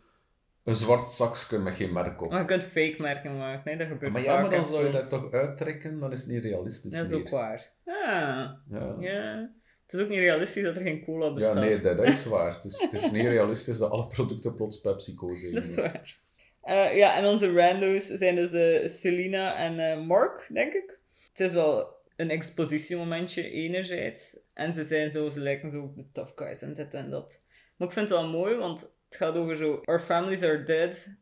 [0.66, 2.30] een zwart zakje met geen merk op.
[2.30, 3.76] Maar je kunt fake merken maken, nee.
[3.76, 6.28] Dat gebeurt maar vaak ja, maar dan zou je dat toch uittrekken, dan is het
[6.30, 7.20] niet realistisch Dat is meer.
[7.20, 7.70] ook waar.
[7.84, 8.96] Ah, Ja.
[9.00, 9.50] ja.
[9.82, 11.54] Het is ook niet realistisch dat er geen cola bestaat.
[11.54, 12.58] Ja, nee, dat, dat is waar.
[12.62, 15.54] Dus het is niet realistisch dat alle producten plots PepsiCo zijn.
[15.54, 16.18] Dat is waar.
[16.62, 20.98] Eh, ja, en onze randos zijn dus eh, Selina en eh, Mark, denk ik.
[21.30, 24.38] Het is wel een expositiemomentje enerzijds.
[24.54, 27.44] En ze zijn zo, ze lijken zo de tough guys en dit en dat.
[27.76, 29.80] Maar ik vind het wel mooi, want het gaat over zo...
[29.84, 31.16] Our families are dead,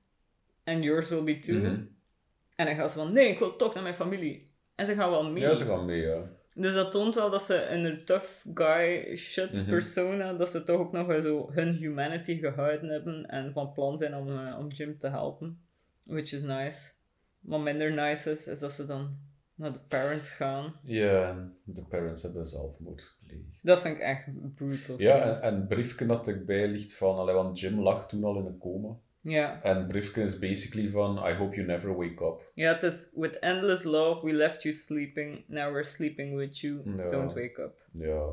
[0.64, 1.56] and yours will be too.
[1.56, 1.82] Mhm.
[2.56, 4.52] En dan gaan ze van, nee, ik wil toch naar mijn familie.
[4.74, 5.42] En ze gaan wel mee.
[5.42, 6.22] Ja, ze gaan mee, ja.
[6.54, 9.70] Dus dat toont wel dat ze in een tough guy shit Mhm.
[9.70, 13.98] persona, dat ze toch ook nog wel zo hun humanity gehouden hebben en van plan
[13.98, 15.60] zijn om, eh, om Jim te helpen.
[16.02, 16.90] Which is nice.
[17.40, 19.18] Wat minder nice is, is dat ze dan
[19.54, 20.74] naar de parents gaan.
[20.82, 23.58] Ja, en de parents hebben zelfmoord gepleegd.
[23.62, 24.94] Dat vind ik echt brutal.
[25.00, 28.46] Ja, en, en briefje dat erbij ligt van, allee, want Jim lag toen al in
[28.46, 28.96] een coma.
[29.22, 29.62] ja.
[29.62, 32.50] En briefje is basically van, I hope you never wake up.
[32.54, 36.80] Ja, het is with endless love, we left you sleeping, now we're sleeping with you,
[36.96, 37.08] Ja.
[37.08, 37.74] don't wake up.
[37.92, 38.26] Ja,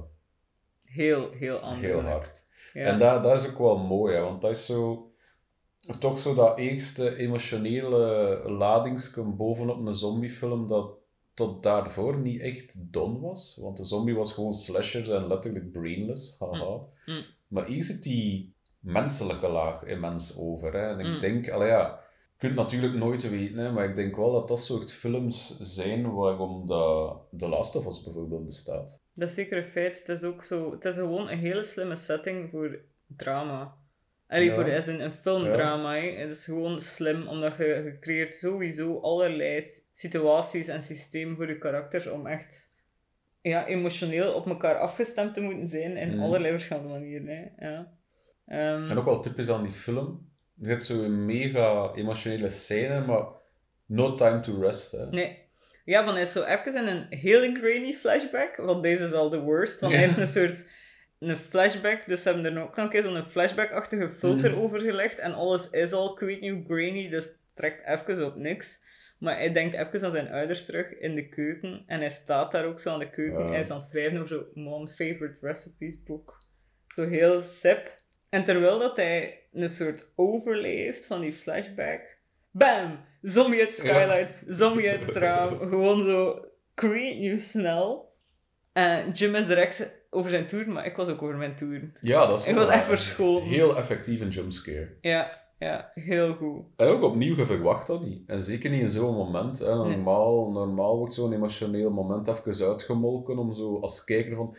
[0.85, 1.85] Heel, heel anders.
[1.87, 2.49] heel hard.
[2.73, 2.85] Ja.
[2.85, 5.11] En dat, dat is ook wel mooi, hè, want dat is zo...
[5.99, 10.99] toch zo dat eerste emotionele ladingsje bovenop een zombiefilm dat
[11.33, 13.57] tot daarvoor niet echt done was.
[13.61, 16.39] Want de zombie was gewoon slashers en letterlijk brainless.
[16.39, 16.55] Haha.
[16.55, 16.87] Mm.
[17.05, 17.23] Mm.
[17.47, 20.73] Maar hier zit die menselijke laag immens over.
[20.73, 20.87] Hè.
[20.87, 21.19] En ik Mm.
[21.19, 21.99] denk, allee, ja,
[22.31, 26.13] je kunt natuurlijk nooit weten, hè, maar ik denk wel dat dat soort films zijn
[26.13, 29.01] waarom de, The Last of Us bijvoorbeeld bestaat.
[29.13, 29.99] Dat is zeker een feit.
[29.99, 30.71] Het is ook zo...
[30.71, 33.75] Het is gewoon een hele slimme setting voor drama.
[34.31, 34.53] Allee, Ja.
[34.53, 35.93] voor is een, een filmdrama.
[35.95, 36.09] hè.
[36.11, 39.63] Het is gewoon slim, omdat je, je creëert sowieso allerlei
[39.93, 42.75] situaties en systemen voor je karakters om echt
[43.41, 46.21] ja, emotioneel op elkaar afgestemd te moeten zijn in Mm.
[46.23, 47.27] allerlei verschillende manieren.
[47.27, 47.67] Hè.
[47.69, 47.91] Ja.
[48.47, 50.29] Ehm, En ook wel typisch aan die film.
[50.55, 53.25] Je hebt zo'n mega emotionele scène, maar
[53.85, 54.91] no time to rest.
[54.91, 55.05] Hè.
[55.09, 55.39] Nee.
[55.85, 59.29] Ja, van hij is zo even in een heel grainy flashback, want deze is wel
[59.29, 59.99] de worst, want Ja.
[59.99, 60.69] hij heeft een soort
[61.29, 64.59] een flashback, dus ze hebben er ook nog een keer zo'n flashback-achtige filter Mhm.
[64.59, 68.25] over gelegd en alles is al, ik weet niet hoe grainy, dus het trekt even
[68.25, 68.89] op niks.
[69.19, 72.65] Maar hij denkt even aan zijn ouders terug in de keuken en hij staat daar
[72.65, 73.43] ook zo aan de keuken.
[73.43, 73.49] Ja.
[73.49, 76.37] Hij is aan het schrijven over zo Mom's Favorite Recipes boek.
[76.87, 77.99] Zo heel sip.
[78.29, 82.01] En terwijl dat hij een soort overleeft van die flashback,
[82.51, 82.99] bam!
[83.21, 85.57] Zombie uit skylight, zombie uit het raam.
[85.69, 86.45] Gewoon zo,
[86.75, 88.15] weet niet snel.
[88.73, 91.91] En Jim is direct over zijn tour, maar ik was ook over mijn tour.
[92.01, 93.47] Ja, dat is Ik was echt verschoten.
[93.49, 94.97] Heel effectief een jumpscare.
[95.01, 96.65] Ja, ja, heel goed.
[96.75, 98.29] En ook opnieuw, je verwacht dat niet.
[98.29, 99.59] En zeker niet in zo'n moment.
[99.59, 99.75] Hè.
[99.75, 99.95] Nee.
[99.95, 104.57] Normaal, normaal wordt zo'n emotioneel moment even uitgemolken om zo als kijker van...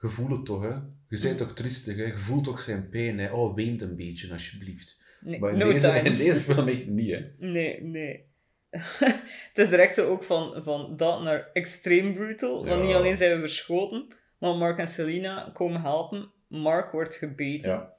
[0.00, 0.74] Je voelt het toch, hè?
[1.08, 2.04] Je bent toch triestig, hè?
[2.04, 3.32] Je voelt toch zijn pijn, hè?
[3.32, 5.02] Oh, weent een beetje, alsjeblieft.
[5.20, 7.20] Nee, Maar in, no deze, in deze film echt niet, hè?
[7.38, 8.32] Nee, nee.
[9.50, 12.54] het is direct zo ook van, van dat naar extreem brutal.
[12.54, 12.86] Want Ja.
[12.86, 14.06] niet alleen zijn we verschoten,
[14.44, 16.30] maar Mark en Selina komen helpen.
[16.48, 17.70] Mark wordt gebeten.
[17.70, 17.92] Ja.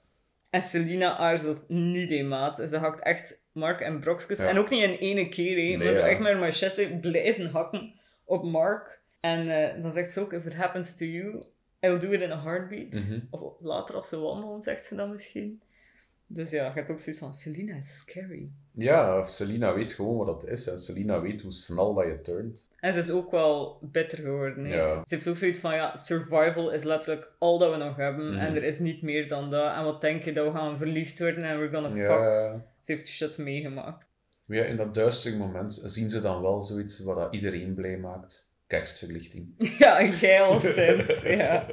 [0.50, 2.70] En Selina aarzelt niet in maat.
[2.70, 4.40] Ze hakt echt Mark en brokjes.
[4.40, 4.48] Ja.
[4.48, 7.94] En ook niet in ene keer, Nee, maar zo echt met een machete blijven hakken
[8.24, 9.02] op Mark.
[9.20, 11.44] En eh, dan zegt ze ook, if it happens to you,
[11.80, 12.94] I'll do it in a heartbeat.
[12.94, 13.20] Mhm.
[13.30, 15.62] Of later als ze wandelen, zegt ze dan misschien.
[16.28, 18.50] Dus ja, je hebt ook zoiets van, Selina is scary.
[18.72, 20.68] Ja, of Selina weet gewoon wat dat is.
[20.68, 22.70] En Selina weet hoe snel dat je turnt.
[22.80, 24.66] En ze is ook wel bitter geworden.
[24.66, 24.76] hè.
[24.76, 25.00] Ja.
[25.06, 28.30] Ze heeft ook zoiets van, ja, survival is letterlijk al dat we nog hebben.
[28.32, 28.40] Mhm.
[28.40, 29.76] En er is niet meer dan dat.
[29.76, 32.62] En wat denk je, dat we gaan verliefd worden en we're gonna fuck.
[32.80, 34.08] Ze heeft shit meegemaakt.
[34.46, 38.54] Ja, in dat duistere moment zien ze dan wel zoiets wat dat iedereen blij maakt.
[38.68, 39.56] Kerstverlichting.
[39.80, 41.24] Ja, jij al sinds.
[41.24, 41.68] ja.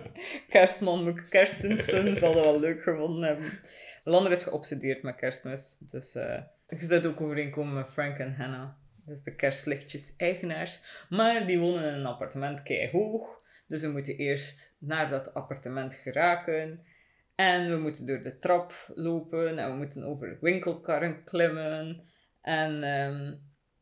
[0.49, 3.61] Kerstman, Kerstensen zal dat wel leuk gevonden hebben.
[4.05, 5.79] Lander is geobsedeerd met kerstmis.
[5.79, 8.69] Dus eh, je zou ook overeenkomen met Frank en Hannah.
[9.07, 11.07] Dus de kerstlichtjes-eigenaars.
[11.09, 12.63] Maar die wonen in een appartement
[12.93, 13.41] hoog.
[13.67, 16.85] Dus we moeten eerst naar dat appartement geraken.
[17.35, 19.59] En we moeten door de trap lopen.
[19.59, 22.05] En we moeten over winkelkarren klimmen.
[22.41, 23.35] En ehm,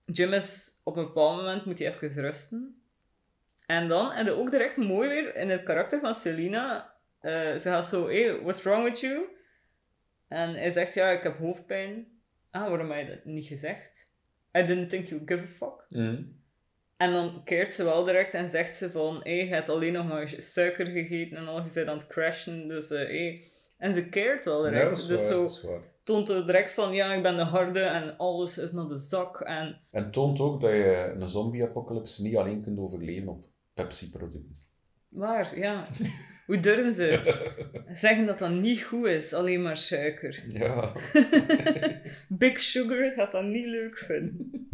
[0.04, 2.79] Jim is op een bepaald moment moet hij even rusten.
[3.70, 6.94] En dan, en ook direct mooi weer in het karakter van Selina.
[7.20, 9.24] eh, ze gaat zo, hey, what's wrong with you?
[10.28, 12.06] En hij zegt, ja, ik heb hoofdpijn.
[12.50, 14.14] Ah, waarom heb je dat niet gezegd?
[14.58, 15.86] I didn't think you give a fuck.
[15.88, 16.22] Mhm.
[16.96, 20.08] En dan keert ze wel direct en zegt ze van, hé, je hebt alleen nog
[20.08, 23.42] maar suiker gegeten en al, je bent aan het crashen, dus eh, hé.
[23.78, 25.08] En ze keert wel direct.
[25.08, 28.72] dus waar, zo toont het direct van, ja, ik ben de harde en alles is
[28.72, 29.40] naar de zak.
[29.40, 34.54] En En toont ook dat je een zombie-apocalypse niet alleen kunt overleven op Pepsi-producten.
[35.08, 35.86] waar, ja.
[36.46, 37.38] Hoe durven ze
[37.92, 40.42] zeggen dat dat niet goed is, alleen maar suiker?
[40.46, 40.92] Ja.
[42.28, 44.68] Big Sugar gaat dat niet leuk vinden.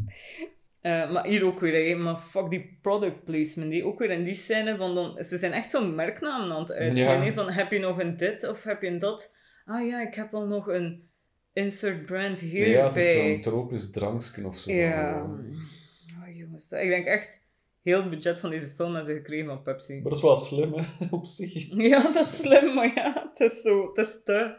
[0.80, 3.70] Eh, maar hier ook weer, hè, maar fuck die product placement.
[3.70, 6.72] Die ook weer in die scène van dan, ze zijn echt zo'n merknaam aan het
[6.72, 7.24] uitgeven.
[7.24, 7.32] Ja.
[7.32, 9.36] Van heb je nog een dit of heb je een dat?
[9.64, 11.08] Ah ja, ik heb wel nog een
[11.52, 12.70] insert brand hierbij.
[12.72, 14.72] ja, het is zo'n tropisch drankje of zo.
[14.72, 15.22] Ja.
[15.22, 17.45] Oh, jongens, dat- ik denk echt,
[17.86, 19.94] heel het budget van deze film hebben ze gekregen van Pepsi.
[19.94, 21.74] Maar dat is wel slim, hè, op zich.
[21.74, 24.54] Ja, dat is slim, maar ja, het is zo, het is te...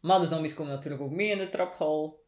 [0.00, 2.24] Maar de zombies komen natuurlijk ook mee in de traphal.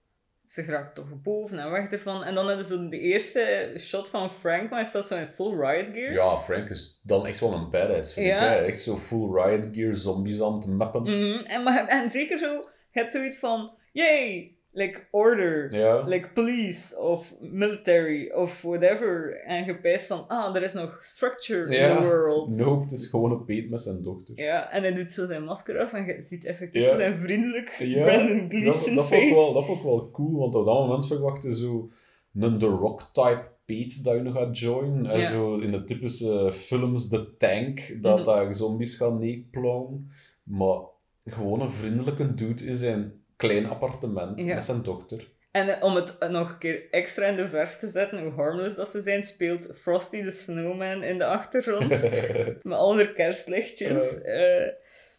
[0.46, 2.22] Ze geraken toch boven en weg ervan.
[2.24, 5.56] En dan hebben ze de eerste shot van Frank, maar hij staat zo in full
[5.60, 6.12] riot gear.
[6.12, 8.52] Ja, Frank is dan echt wel een badass, vind Ja.
[8.52, 8.58] ik.
[8.58, 8.64] Hè?
[8.66, 11.02] Echt zo full riot gear, zombies aan het mappen.
[11.02, 12.52] Mhm, en, maar, en zeker zo,
[12.90, 15.74] je hebt zoiets van, yay, like order.
[15.74, 16.02] Ja.
[16.06, 19.40] Like police of military of whatever.
[19.40, 22.48] En je pijst van, ah, er is nog structure in the world.
[22.56, 24.38] Nope, het is gewoon een peet met zijn dochter.
[24.40, 26.88] Ja, en hij doet zo zijn masker af en je ziet effectief Ja.
[26.90, 29.40] zo zijn vriendelijk Brandon dat, Gleeson dat, vond ik face.
[29.40, 31.90] wel, dat vond ik wel cool, want op dat moment verwachtte zo
[32.34, 35.06] een The Rock-type Pete dat je nog gaat joinen.
[35.06, 38.24] En zo in de typische films de tank, dat Mhm.
[38.26, 40.10] daar zombies gaan neerplauwen.
[40.42, 40.78] Maar
[41.26, 44.54] gewoon een vriendelijke dude in zijn klein appartement Ja.
[44.54, 45.28] met zijn dochter.
[45.50, 48.32] En eh, om het eh, nog een keer extra in de verf te zetten, hoe
[48.32, 51.88] harmless dat ze zijn, speelt Frosty the Snowman in de achtergrond.
[52.62, 54.22] met al haar kerstlichtjes.
[54.22, 54.66] Eh,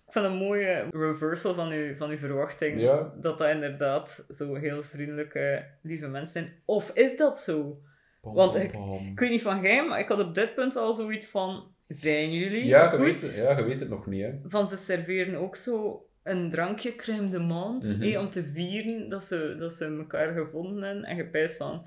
[0.06, 2.80] ik vind een mooie reversal van uw, van uw verwachting.
[2.80, 3.14] Ja.
[3.22, 6.62] Dat dat inderdaad zo heel vriendelijke, lieve mensen zijn.
[6.66, 7.82] Of is dat zo?
[8.22, 8.74] Want ik-.
[9.12, 11.78] Ik weet niet van jij, maar ik had op dit punt wel zoiets van...
[11.88, 13.00] Zijn jullie Ja, je goed?
[13.00, 14.32] weet, het- ja, je weet het nog niet, hè.
[14.48, 18.02] Van ze serveren ook zo een drankje crème de menthe, Mhm.
[18.02, 21.04] hé, om te vieren dat ze, dat ze elkaar gevonden hebben.
[21.04, 21.86] En je pijst van...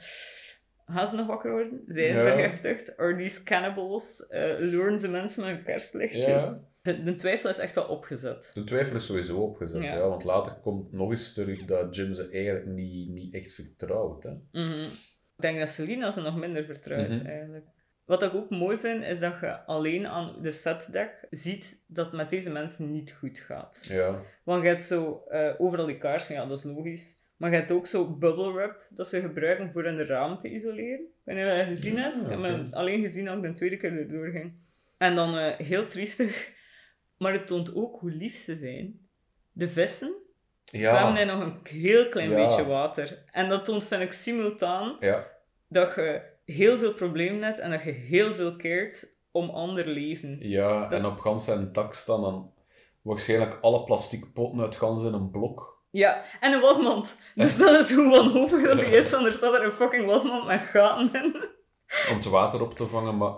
[0.87, 1.83] Gaan ze nog wakker worden?
[1.87, 2.33] Zijn ze Ja.
[2.33, 2.97] vergiftigd?
[2.97, 4.26] Are these cannibals?
[4.26, 6.24] Eh luren ze mensen met hun kerstlichtjes?
[6.55, 6.70] Ja.
[6.83, 8.51] De, de twijfel is echt wel opgezet.
[8.55, 9.95] De twijfel is sowieso opgezet, Ja.
[9.95, 10.09] ja.
[10.09, 14.22] want later komt nog eens terug dat Jim ze eigenlijk niet, niet echt vertrouwt.
[14.22, 14.30] Hè.
[14.53, 14.80] Mhm.
[15.37, 17.26] Ik denk dat Selina ze nog minder vertrouwt, Mhm.
[17.26, 17.66] eigenlijk.
[18.12, 22.14] Wat ik ook mooi vind, is dat je alleen aan de setdeck ziet dat het
[22.14, 23.84] met deze mensen niet goed gaat.
[23.88, 24.20] Ja.
[24.44, 27.16] Want je hebt zo eh, overal die kaarsen, ja, dat is logisch.
[27.36, 30.48] Maar je hebt ook zo bubble wrap dat ze gebruiken voor in de raam te
[30.50, 31.00] isoleren.
[31.00, 32.16] Ik weet niet of je dat gezien hebt.
[32.18, 34.52] Ik heb alleen gezien als ik de tweede keer erdoor ging.
[34.98, 36.50] En dan eh, heel triestig,
[37.18, 39.08] maar het toont ook hoe lief ze zijn.
[39.52, 40.14] De vissen
[40.64, 42.36] zwemmen in nog een heel klein Ja.
[42.46, 43.24] beetje water.
[43.30, 45.26] En dat toont, vind ik, simultaan Ja.
[45.68, 50.36] dat je heel veel problemen hebt en dat je heel veel keert om ander leven.
[50.40, 52.53] ja, Dat- en op gans zijn dak staan dan
[53.03, 55.70] waarschijnlijk alle plastic potten uit gans in een blok.
[55.90, 57.16] Ja, en een wasmand.
[57.34, 60.47] Dus dat is hoe wanhopig dat die is, want er staat er een fucking wasmand
[60.47, 61.34] met gaten in.
[62.11, 63.32] om het water op te vangen, maar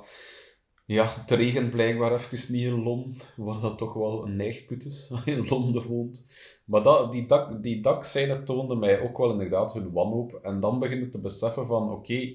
[0.86, 5.12] ja, het regent blijkbaar even niet in Londen, waar dat toch wel een neigput is,
[5.24, 6.26] in Londen woont.
[6.64, 10.38] Maar dat, die, dak, die dakscène toonde mij ook wel inderdaad hun wanhoop.
[10.42, 12.34] En dan begin je te beseffen van, oké,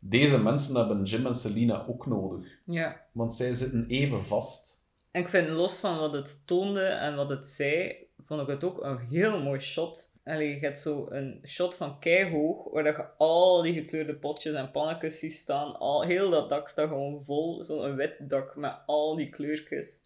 [0.00, 2.46] deze mensen hebben Jim en Selina ook nodig.
[2.64, 3.00] Ja.
[3.12, 4.78] Want zij zitten even vast.
[5.10, 8.64] En ik vind, los van wat het toonde en wat het zei, vond ik het
[8.64, 10.18] ook een heel mooi shot.
[10.24, 14.54] Allee, je hebt zo een shot van keihoog, waar dat je al die gekleurde potjes
[14.54, 15.78] en pannetjes ziet staan.
[15.78, 20.00] Al, heel dat dak staat gewoon vol, zo'n wit dak met al die kleurtjes.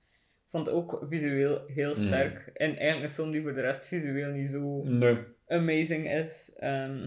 [0.44, 2.46] Ik vond het ook visueel heel sterk.
[2.54, 5.18] En eigenlijk een film die voor de rest visueel niet zo Nee.
[5.48, 6.56] amazing is.
[6.58, 7.06] Ehm,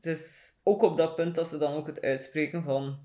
[0.00, 2.98] het is ook op dat punt dat ze dan ook het uitspreken van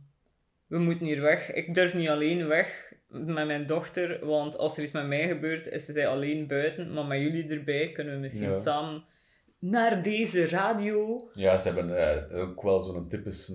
[0.67, 1.51] we moeten hier weg.
[1.53, 5.67] Ik durf niet alleen weg met mijn dochter, want als er iets met mij gebeurt,
[5.67, 6.93] is ze zij alleen buiten.
[6.93, 8.59] Maar met jullie erbij kunnen we misschien Ja.
[8.59, 9.03] samen
[9.59, 11.29] naar deze radio.
[11.33, 11.97] Ja, ze hebben
[12.31, 13.53] eh, ook wel zo'n typische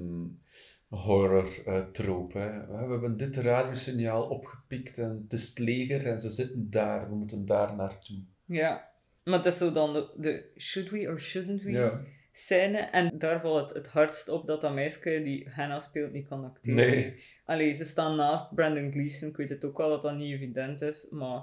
[0.88, 2.38] horror-trope.
[2.68, 7.08] we hebben dit radiosignaal opgepikt en het is het leger en ze zitten daar.
[7.08, 8.18] We moeten daar naartoe.
[8.44, 8.88] Ja.
[9.24, 12.00] Maar het is zo dan de, de should we or shouldn't we Ja.
[12.38, 12.78] Scène.
[12.78, 16.44] En daar valt het het hardst op dat dat meisje die Hannah speelt niet kan
[16.44, 16.76] acteren.
[16.90, 17.22] Nee.
[17.44, 19.28] Allee, ze staan naast Brandon Gleeson.
[19.28, 21.42] Ik weet het ook wel dat dat niet evident is, maar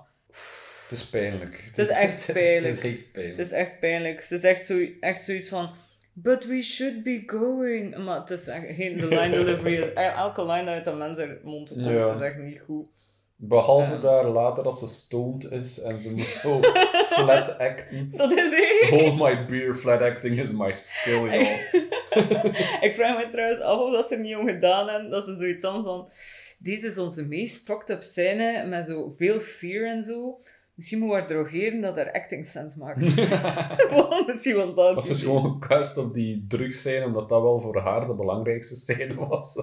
[0.81, 1.63] Het is pijnlijk.
[1.65, 2.75] Het is echt pijnlijk.
[2.83, 3.37] Het is echt pijnlijk.
[3.37, 4.21] het is echt pijnlijk.
[4.21, 5.69] Ze zegt zo, echt zoiets van...
[6.13, 7.97] But we should be going.
[7.97, 8.97] Maar het is echt geen...
[8.97, 9.93] De line delivery is...
[9.93, 12.11] Elke line uit dat mens haar mond komt Ja.
[12.11, 12.89] is echt niet goed.
[13.37, 16.59] Behalve daar later als ze stoned is en ze moet zo
[17.13, 18.11] flat acten.
[18.15, 18.99] Dat is één.
[18.99, 21.49] Hold my beer, flat acting is my skill, joh.
[22.81, 25.09] Ik vraag me trouwens af of dat ze er niet om gedaan hebben.
[25.09, 26.09] Dat ze zoiets dan van...
[26.59, 30.39] Deze is onze meest fucked up scène met zo veel fear en zo.
[30.75, 33.01] Misschien moeten we haar drogeren dat haar acting sense maakt.
[34.27, 34.97] Misschien was dat...
[34.97, 38.75] Of ze is gewoon gecast op die drugscène, omdat dat wel voor haar de belangrijkste
[38.75, 39.55] scène was.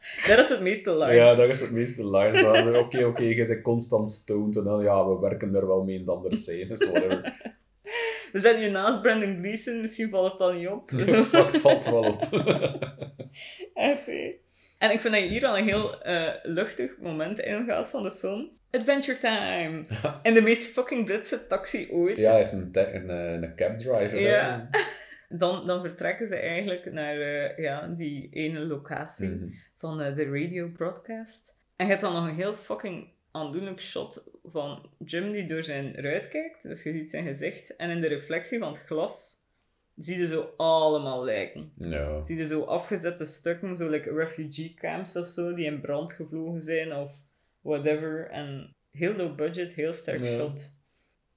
[0.28, 1.16] Dat is het meeste lines.
[1.16, 2.76] Ja, dat is het meeste lines.
[2.76, 6.04] Oké, oké, je bent constant stoned en dan ja, we werken er wel mee in
[6.04, 7.32] de andere scènes, whatever.
[8.32, 10.88] We zijn hier naast Brandon Gleeson, misschien valt het dan niet op.
[10.90, 12.22] Dus Fuck, het valt wel op.
[13.74, 14.38] echt, hè.
[14.78, 18.12] En ik vind dat je hier al een heel eh, luchtig moment ingaat van de
[18.12, 18.50] film.
[18.70, 19.84] Adventure time!
[20.22, 22.16] In de meest fucking Britse taxi ooit.
[22.16, 24.10] Ja, hij is een, een, eh, een cabdriver.
[24.10, 24.16] hè.
[24.18, 24.68] Ja.
[25.28, 29.48] Dan, dan vertrekken ze eigenlijk naar eh, ja, die ene locatie Mhm.
[29.80, 31.54] Van eh, de radio broadcast.
[31.76, 35.94] En je hebt dan nog een heel fucking aandoenlijk shot van Jim die door zijn
[35.94, 36.62] ruit kijkt.
[36.62, 37.76] Dus je ziet zijn gezicht.
[37.76, 39.38] En in de reflectie van het glas
[39.96, 41.72] zie je zo allemaal lijken.
[41.78, 42.22] Ja.
[42.22, 46.62] Zie je zo afgezette stukken, zo like refugee camps of zo, die in brand gevlogen
[46.62, 47.22] zijn of
[47.60, 48.28] whatever.
[48.30, 50.36] En heel low budget, heel sterk Ja.
[50.36, 50.78] shot.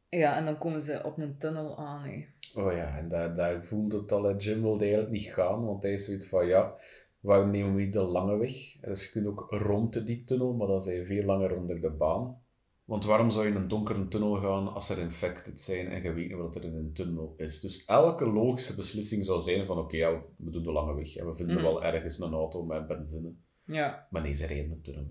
[0.10, 2.26] Ja, en dan komen ze op een tunnel aan.
[2.56, 4.36] Oh ja, en daar, daar voelde het al.
[4.36, 6.76] Jim wilde eigenlijk niet gaan, want hij is zoiets van, ja,
[7.24, 8.52] waarom nemen we de lange weg?
[8.82, 11.90] Dus je kunt ook rond die tunnel, maar dan zijn je veel langer onder de
[11.90, 12.42] baan.
[12.86, 16.14] Want waarom zou je in een donkere tunnel gaan als er infected zijn en je
[16.14, 17.60] weet niet wat er in een tunnel is?
[17.60, 21.28] Dus elke logische beslissing zou zijn van, oké, ja, we doen de lange weg en
[21.30, 21.64] we vinden Mhm.
[21.66, 23.32] wel ergens een auto met benzine.
[23.66, 24.08] Ja.
[24.10, 25.08] Maar nee, ze rijden een tunnel.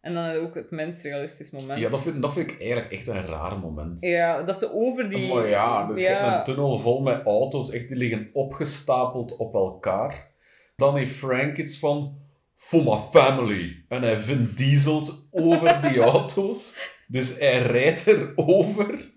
[0.00, 1.78] En dan ook het minst realistisch moment.
[1.80, 4.00] Ja, dat vind, dat vind ik eigenlijk echt een raar moment.
[4.00, 5.34] Ja, dat ze over die...
[5.34, 6.24] Maar ja, dus je ja.
[6.34, 10.32] hebt een tunnel vol met auto's, echt, die liggen opgestapeld op elkaar.
[10.76, 12.18] Dan heeft Frank iets van,
[12.54, 13.84] for my family.
[13.88, 16.76] En hij vindt diesels over die auto's.
[17.06, 19.12] Dus hij rijdt erover.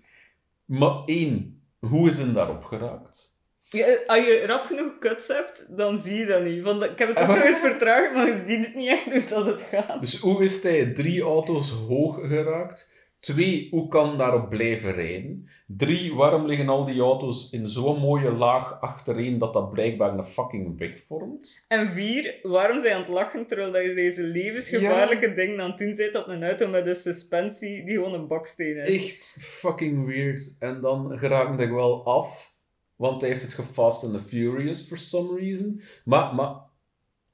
[0.64, 3.36] Maar één, hoe is hij daarop geraakt?
[3.70, 6.62] Ja, als je rap genoeg cuts hebt, dan zie je dat niet.
[6.62, 9.24] Want ik heb het ook nog eens vertraagd, maar je ziet het niet echt hoe
[9.24, 10.00] dat het gaat.
[10.00, 12.96] Dus hoe is hij drie auto's hoog geraakt?
[13.20, 15.48] Twee, hoe kan daarop blijven rijden?
[15.66, 20.24] Drie, waarom liggen al die auto's in zo'n mooie laag achtereen dat dat blijkbaar een
[20.24, 21.64] fucking weg vormt?
[21.68, 25.78] En vier, waarom zijn aan het lachen terwijl dat je deze levensgevaarlijke dingen aan het
[25.78, 29.04] doen bent op een auto met een suspensie die gewoon een baksteen is?
[29.04, 30.56] Echt fucking weird.
[30.58, 32.54] En dan geraakt hij wel af,
[32.96, 35.82] want hij heeft het gefast and the Furious for some reason.
[36.04, 36.54] Maar, maar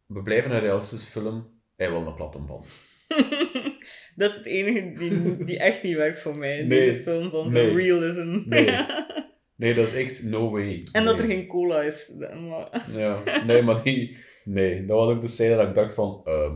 [0.06, 1.52] we blijven een realistische film.
[1.76, 2.66] Hij wil een platte band.
[4.16, 6.62] dat is het enige die, die echt niet werkt voor mij.
[6.62, 6.68] Nee.
[6.68, 7.74] Deze film van zo'n Nee.
[7.76, 8.42] realism.
[8.46, 8.68] Nee.
[9.56, 10.82] Nee, dat is echt no way.
[10.92, 12.12] en dat er geen cola is.
[12.48, 12.84] Maar...
[13.00, 14.16] Ja, nee, maar die...
[14.44, 16.20] Nee, dat was ook de scène dat ik dacht van...
[16.24, 16.54] ehm,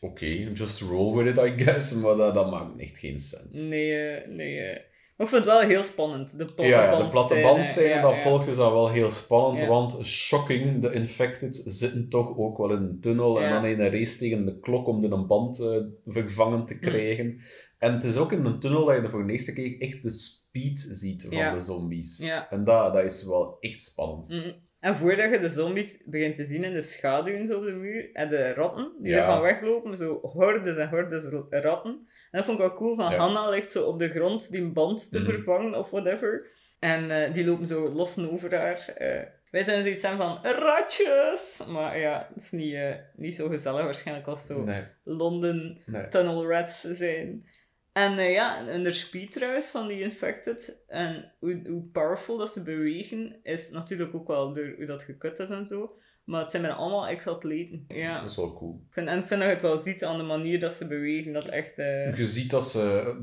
[0.00, 1.94] Oké, just roll with it, I guess.
[1.94, 3.54] Maar dat, dat maakt echt geen sens.
[3.56, 4.80] Nee, eh, nee.
[5.16, 6.30] Maar ik vond het wel heel spannend.
[6.38, 8.22] De platte Ja, ja, de band platte band ja, dat ja.
[8.22, 9.66] volgt is dat wel heel spannend, Ja.
[9.66, 13.90] want shocking, de infected zitten toch ook wel in een tunnel en dan in een
[13.90, 16.66] race tegen de klok om de een band eh, vervangen Hm.
[16.66, 17.40] te krijgen.
[17.78, 20.10] En het is ook in een tunnel dat je voor de eerste keer echt de
[20.10, 22.20] speed ziet van de zombies.
[22.50, 24.28] En dat, dat is wel echt spannend.
[24.28, 24.52] Mm.
[24.82, 28.10] En voordat je de zombies begint te zien in de schaduwen zo op de muur,
[28.12, 29.18] en de ratten die Ja.
[29.18, 31.90] ervan weglopen, zo hordes en hordes ratten.
[31.90, 33.16] En dat vond ik wel cool, van Ja.
[33.16, 35.30] Hanna ligt zo op de grond die een band te Mhm.
[35.30, 36.46] vervangen of whatever.
[36.78, 38.88] En eh, die lopen zo lossen over haar.
[38.96, 39.22] eh.
[39.50, 41.62] wij zijn zoiets aan van ratjes!
[41.68, 46.08] Maar ja, het is niet, eh, niet zo gezellig waarschijnlijk als zo Nee, London nee.
[46.08, 47.46] tunnel rats zijn.
[47.92, 52.52] En eh, ja, en de speed trouwens van die infected en hoe, hoe powerful dat
[52.52, 55.96] ze bewegen, is natuurlijk ook wel door hoe dat gekut is en zo.
[56.24, 57.84] Maar het zijn bijna allemaal ex-atleten.
[57.88, 58.20] Ja.
[58.20, 58.82] Dat is wel cool.
[58.88, 60.86] Ik vind, en ik vind dat je het wel ziet aan de manier dat ze
[60.86, 61.78] bewegen, dat echt...
[61.78, 63.14] eh, Je ziet dat ze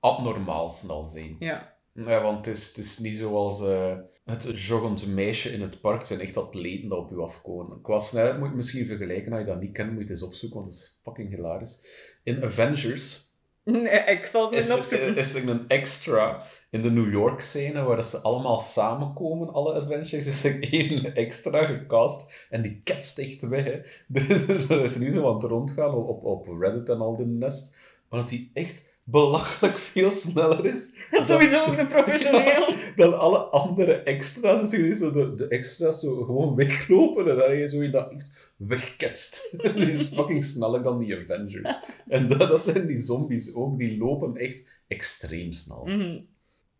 [0.00, 1.36] abnormaal snel zijn.
[1.38, 1.78] ja.
[1.92, 5.98] Ja, want het is, het is niet zoals eh, het joggend meisje in het park.
[5.98, 7.80] Het zijn echt atleten dat op je afkomen.
[7.82, 9.32] Qua snelheid moet je misschien vergelijken.
[9.32, 11.80] Als je dat niet kent, moet je het eens opzoeken, want het is fucking hilarisch.
[12.22, 13.29] In Avengers
[13.70, 15.16] Nee, ik zal het niet opzoeken.
[15.16, 20.12] is er een extra in de New York scène waar ze allemaal samenkomen, alle Avengers,
[20.12, 23.64] is er één extra gecast en die ketst echt weg.
[23.64, 23.80] Hè.
[24.28, 27.76] Dus dat is nu zo aan het rondgaan op, op Reddit en al de nest,
[28.08, 32.74] maar dat hij echt belachelijk veel sneller is Dat is sowieso ook een professioneel.
[32.96, 34.70] dan alle andere extra's.
[34.70, 38.32] Dus zo de, de extra's zo gewoon weglopen en dan je zo je dat echt
[38.56, 39.56] wegketst.
[39.74, 41.74] die is fucking sneller dan die Avengers.
[42.08, 45.84] En dat, dat zijn die zombies ook, die lopen echt extreem snel.
[45.84, 46.20] Mhm.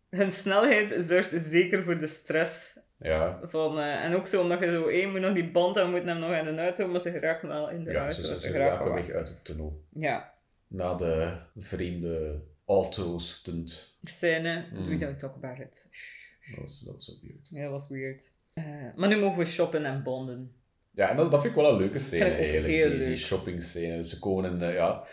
[0.09, 2.79] Hun snelheid zorgt zeker voor de stress.
[2.99, 5.83] Ja, Van, eh, en ook zo, omdat je zo, één moet nog die band en
[5.83, 8.21] we moeten hem nog in de auto, maar ze geraken wel in de ja auto.
[8.21, 8.93] ze, ze geraken geraken wel.
[8.93, 9.83] weg uit de tunnel.
[9.89, 10.30] Ja,
[10.73, 13.95] Na de vreemde auto-stunt.
[14.03, 14.87] scène, Mm.
[14.87, 15.87] we don't talk about it.
[15.91, 16.29] Shh.
[16.51, 17.49] Dat was, dat was ook weird.
[17.49, 18.33] Ja, dat was weird.
[18.53, 18.63] Eh,
[18.95, 20.51] maar nu mogen we shoppen en bonden.
[20.91, 24.03] Ja, en dat, dat vind ik wel een leuke scène eigenlijk, die, die shopping scène.
[24.03, 25.03] Ze komen in, eh, ja,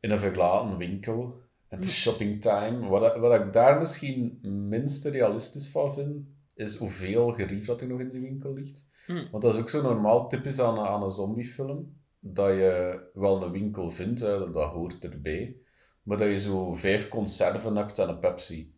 [0.00, 1.42] in een verlaten winkel.
[1.68, 2.86] En het is shopping time.
[2.88, 4.38] Wat, wat ik daar misschien
[4.68, 8.88] minst realistisch van vind, is hoeveel gerief dat er nog in die winkel ligt.
[9.06, 9.28] Mm.
[9.30, 11.96] Want dat is ook zo normaal typisch aan, een- aan een zombiefilm.
[12.26, 15.56] Dat je wel een winkel vindt, hè, dat hoort erbij.
[16.02, 18.74] Maar dat je zo vijf conserven hebt en een Pepsi.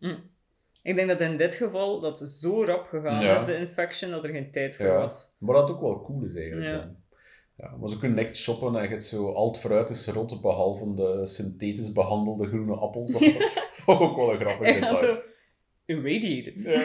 [0.82, 3.36] Ik denk dat in dit geval dat zo rap gegaan Ja.
[3.40, 4.96] is, de infection, dat er geen tijd voor Ja.
[4.96, 5.36] was.
[5.40, 6.66] Maar dat ook wel cool is eigenlijk.
[6.66, 6.78] Ja.
[6.78, 6.96] dan.
[7.56, 10.40] Ja, maar ze kunnen echt shoppen en je hebt zo al het fruit is rot,
[10.40, 13.12] behalve de synthetisch behandelde groene appels.
[13.12, 13.22] Dat
[13.72, 15.18] vond ik ook wel een grappig detail.
[15.86, 16.62] Irradiated.
[16.64, 16.74] Ja.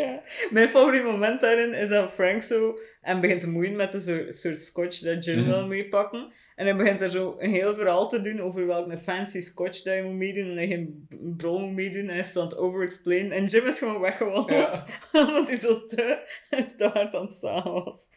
[0.00, 0.22] Ja.
[0.50, 4.34] Mijn favoriete moment daarin is dat Frank zo en begint te moeien met een soort,
[4.34, 5.48] soort scotch dat Jim Mhm.
[5.48, 6.32] wil meepakken.
[6.54, 9.94] En hij begint er zo een heel verhaal te doen over welke fancy scotch dat
[9.94, 12.02] je moet meedoen en dat je geen brol moet meedoen.
[12.02, 13.32] En hij is zo aan het over-explain.
[13.32, 14.82] En Jim is gewoon weggewandeld.
[15.12, 15.12] Ja.
[15.26, 16.18] Omdat hij zo te,
[16.76, 18.08] te hard aan het staan was.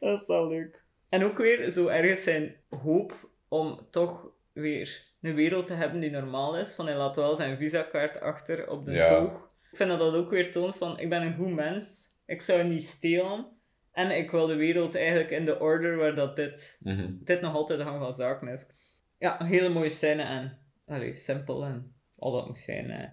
[0.00, 0.82] Dat is wel leuk.
[1.08, 4.30] En ook weer zo ergens zijn hoop om toch
[4.60, 6.74] weer een wereld te hebben die normaal is.
[6.74, 9.06] Van hij laat wel zijn visakaart achter op de Ja.
[9.06, 9.46] toog.
[9.70, 12.06] Ik vind dat dat ook weer toont van, ik ben een goed mens.
[12.26, 13.46] Ik zou niet stelen.
[13.92, 17.12] En ik wil de wereld eigenlijk in de order waar dat dit, Mhm.
[17.20, 18.66] dit nog altijd de gang van zaken is.
[19.18, 22.90] Ja, een hele mooie scène en allee, simpel en al dat moet zijn.
[22.90, 23.08] eh.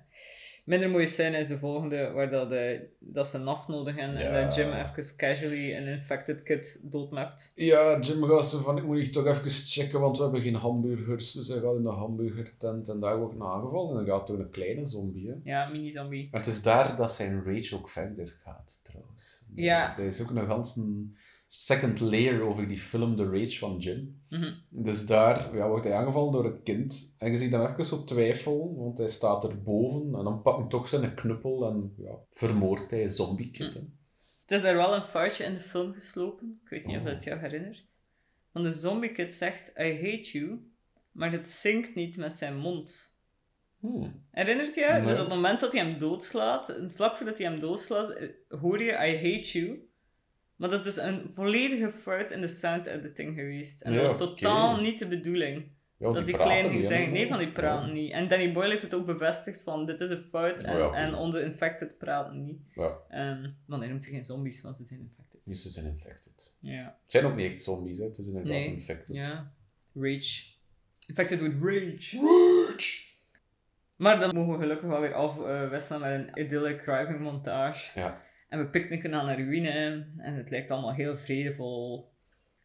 [0.66, 4.34] Minder mooie scène is de volgende, waar dat, eh, dat ze naft nodig hebben en
[4.34, 4.44] Ja.
[4.44, 7.52] dat Jim even casually een infected kid doodmapt.
[7.56, 10.56] Ja, Jim gaat zo van, ik moet hier toch even checken, want we hebben geen
[10.56, 11.32] hamburgers.
[11.32, 13.90] Dus hij gaat in de hamburgertent en daar wordt een aangevallen.
[14.00, 15.28] En dan gaat door een kleine zombie.
[15.28, 15.36] Hè.
[15.44, 16.28] Ja, mini-zombie.
[16.32, 19.46] Maar het is daar dat zijn rage ook verder gaat, trouwens.
[19.56, 19.98] Ja.
[19.98, 21.16] Er is ook een
[21.48, 24.22] second layer over die film The Rage van Jim.
[24.38, 24.54] Mhm.
[24.70, 27.16] Dus daar ja, wordt hij aangevallen door een kind.
[27.18, 30.16] En je ziet hem even zo twijfelen, want hij staat erboven.
[30.18, 33.74] En dan pakt hij toch zijn knuppel en ja, vermoordt hij zombie kid.
[33.74, 33.80] hè.
[34.42, 36.60] Het is er wel een foutje in de film geslopen.
[36.64, 37.08] Ik weet niet of Oh.
[37.10, 38.00] het jou herinnert.
[38.52, 40.72] Want de zombie kid zegt, I hate you,
[41.12, 43.18] maar het zingt niet met zijn mond.
[43.80, 44.24] Hmm.
[44.32, 44.86] Herinnert je?
[44.92, 45.02] Nee.
[45.02, 48.84] Dus op het moment dat hij hem doodslaat, vlak voordat hij hem doodslaat, eh, hoor
[48.84, 49.90] je I hate you.
[50.56, 53.82] Maar dat is dus een volledige fout in de sound editing geweest.
[53.82, 55.68] En Ja, dat was totaal niet de bedoeling.
[55.98, 57.54] Ja, dat die praten kleine ging zeggen, nee, van die Ja.
[57.54, 58.12] praten niet.
[58.12, 61.44] En Danny Boyle heeft het ook bevestigd van, dit is een fout en, Oh onze
[61.44, 62.60] infected praten niet.
[62.76, 65.40] Ja, Ehm want hij noemt ze geen zombies, want ze zijn infected.
[65.46, 66.56] dus ze zijn infected.
[66.60, 66.98] Ja.
[67.02, 68.04] Het zijn ook niet echt zombies, hè.
[68.06, 68.66] het is inderdaad Nee.
[68.74, 69.16] infected.
[69.16, 69.52] Ja.
[69.94, 70.44] Rage.
[71.08, 72.18] Infected with rage.
[72.20, 73.04] Rage!
[73.96, 78.00] Maar dan mogen we gelukkig wel weer afwisselen met een idyllic driving montage.
[78.00, 78.22] Ja.
[78.56, 82.10] En we picknicken aan een ruïne en het lijkt allemaal heel vredevol.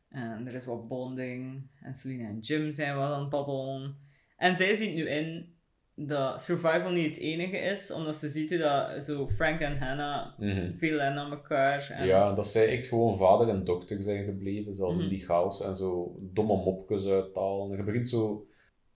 [0.09, 1.63] En er is wat bonding.
[1.83, 3.97] En Selina en Jim zijn wel aan het babbelen.
[4.37, 5.55] En zij ziet nu in
[5.95, 10.39] dat survival niet het enige is, omdat ze ziet hoe dat zo Frank en Hannah
[10.39, 10.77] Mhm.
[10.77, 11.91] veel aan elkaar.
[11.91, 15.03] En, Ja, dat zij echt gewoon vader en dochter zijn gebleven, zelfs Mhm.
[15.03, 17.71] in die chaos, en zo domme mopjes uithalen.
[17.71, 18.47] En je begint zo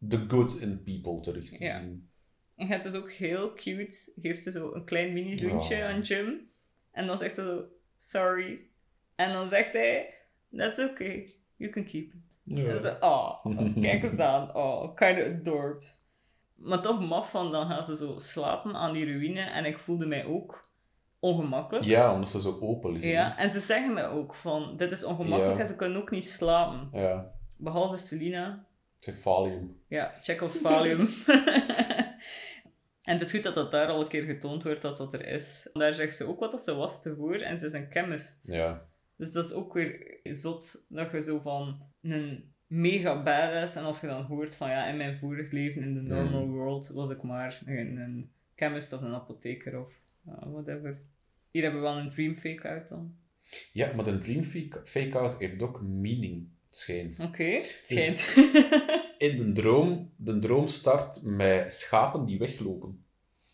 [0.08, 1.78] the good in people terug te Ja.
[1.78, 2.08] zien.
[2.56, 4.12] En het is ook heel cute.
[4.22, 5.88] Geeft ze zo een klein mini-zoentje Ja.
[5.92, 6.52] aan Jim.
[6.94, 7.64] En dan zegt ze zo,
[7.96, 8.66] sorry.
[9.14, 10.14] En dan zegt hij,
[10.56, 11.34] that's okay.
[11.56, 12.56] You can keep it.
[12.56, 13.44] En ze, oh,
[13.80, 14.54] kijk eens aan.
[14.54, 16.02] Oh, kind of adorbs.
[16.54, 19.40] Maar toch maf van, dan gaan ze zo slapen aan die ruïne.
[19.40, 20.68] En ik voelde mij ook
[21.18, 21.84] ongemakkelijk.
[21.84, 23.10] Ja, omdat ze zo open liggen.
[23.10, 25.60] Ja, en ze zeggen me ook van, dit is ongemakkelijk Ja.
[25.60, 26.88] en ze kunnen ook niet slapen.
[26.92, 28.64] Ja, Behalve Selina.
[28.98, 29.80] Cephalium.
[29.88, 31.08] Ja, Chekhov's Valium.
[33.04, 35.26] en het is goed dat dat daar al een keer getoond wordt dat dat er
[35.26, 35.70] is.
[35.72, 38.46] Daar zegt ze ook wat dat ze was tevoren en ze is een chemist.
[38.46, 38.86] Ja.
[39.16, 44.00] Dus dat is ook weer zot dat je zo van een mega badass en als
[44.00, 47.22] je dan hoort van ja, in mijn vorig leven in de normal world was ik
[47.22, 49.92] maar een, een chemist of een apotheker of
[50.24, 50.98] whatever.
[51.50, 53.14] Hier hebben we wel een dream fake-out dan.
[53.72, 57.18] ja, maar de dream fake- fake-out heeft ook meaning, het schijnt.
[57.20, 58.34] Oké, schijnt.
[59.18, 63.04] In de droom, de droom start met schapen die weglopen.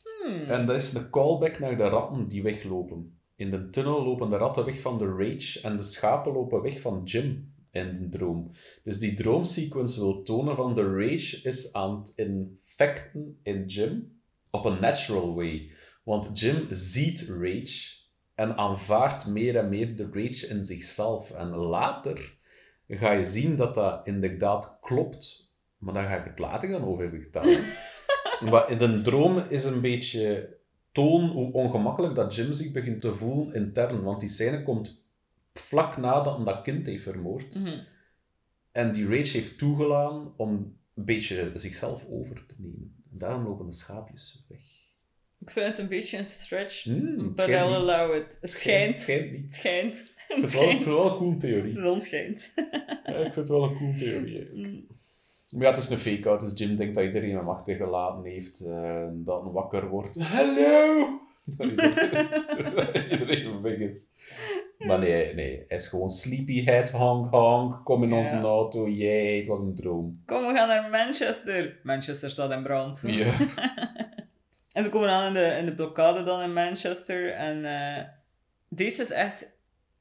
[0.03, 0.43] Hmm.
[0.43, 3.19] En dat is een callback naar de ratten die weglopen.
[3.37, 6.81] In de tunnel lopen de ratten weg van de rage en de schapen lopen weg
[6.81, 8.51] van Jim in de droom.
[8.85, 14.65] Dus die droomsequence wil tonen van de rage is aan het infecten in Jim op
[14.65, 15.71] een natural way.
[16.03, 17.99] Want Jim ziet rage
[18.35, 21.31] en aanvaardt meer en meer de rage in zichzelf.
[21.31, 22.39] En later
[22.89, 25.50] ga je zien dat dat inderdaad klopt.
[25.81, 27.64] Maar daar ga ik het later gaan over vertellen.
[28.51, 30.57] Maar in de droom is een beetje
[30.93, 34.03] toon hoe ongemakkelijk dat Jim zich begint te voelen intern.
[34.03, 35.05] Want die scène komt
[35.55, 37.55] vlak nadat hij dat kind heeft vermoord.
[37.61, 37.78] Mhm.
[38.72, 40.51] En die rage heeft toegelaten om
[40.95, 42.95] een beetje zichzelf over te nemen.
[43.12, 44.61] En daarom lopen de schaapjes weg.
[45.39, 47.89] Ik vind het een beetje een stretch, het but schijnt I'll niet.
[47.91, 48.39] allow it.
[48.41, 49.07] Het schijnt.
[49.09, 49.43] Niet.
[49.45, 49.97] Het schijnt.
[50.28, 50.83] Ik Het vind het wel, ik schijnt.
[50.83, 51.74] vind het wel een cool theorie.
[51.74, 52.53] De zon schijnt.
[53.05, 54.49] Ja, ik vind het wel een cool theorie.
[54.55, 54.87] Mm.
[55.51, 59.07] Maar ja, het is een fake-out, dus Jim denkt dat iedereen hem achtergelaten heeft, eh,
[59.13, 60.19] dat hij wakker wordt.
[60.37, 61.07] Hallo!
[61.45, 61.67] Dat
[63.11, 64.07] iedereen, weg is.
[64.79, 68.17] Maar nee, nee, hij is gewoon sleepyhead, honk honk, kom in Ja.
[68.17, 70.23] onze auto, jee, het was een droom.
[70.27, 71.81] Kom, we gaan naar Manchester.
[71.83, 73.03] Manchester staat in brand.
[73.07, 73.33] Ja.
[74.73, 77.33] En ze komen aan in de, in de blokkade dan in Manchester.
[77.33, 78.05] En eh,
[78.69, 79.49] deze is echt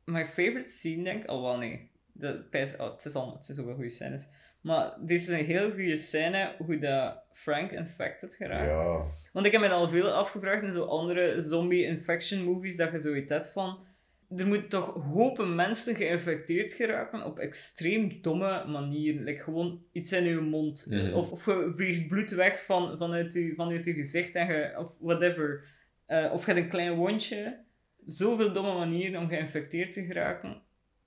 [0.04, 1.32] my favorite scene, denk ik.
[1.32, 1.89] Oh, wel nee.
[2.12, 4.28] De, het, is al, het is ook goede scènes.
[4.62, 8.84] Maar deze is een heel goede scène hoe dat Frank infected geraakt.
[8.84, 9.05] ja.
[9.34, 13.32] Want ik heb me al veel afgevraagd in zo andere zombie-infection movies, dat je zoiets
[13.32, 13.88] hebt van...
[14.36, 19.24] Er moeten toch hopen mensen geïnfecteerd geraken op extreem domme manieren.
[19.24, 20.88] Like gewoon iets in je mond.
[21.14, 24.95] Of, of je vliegt bloed weg van, vanuit, je, vanuit je gezicht en je, of
[24.99, 25.64] whatever.
[26.05, 27.64] Eh, of je hebt een klein wondje.
[28.05, 30.62] Zoveel domme manieren om geïnfecteerd te geraken.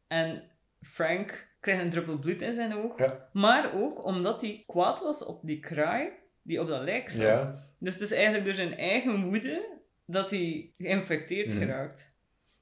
[0.09, 0.42] En
[0.80, 2.98] Frank krijgt een druppel bloed in zijn oog.
[2.98, 3.28] Ja.
[3.32, 6.08] Maar ook omdat hij kwaad was op die kraai
[6.42, 7.20] die op dat lijk zat.
[7.22, 7.66] Ja.
[7.78, 11.58] Dus het is eigenlijk door zijn eigen woede dat hij geïnfecteerd Mhm.
[11.58, 12.10] geraakt.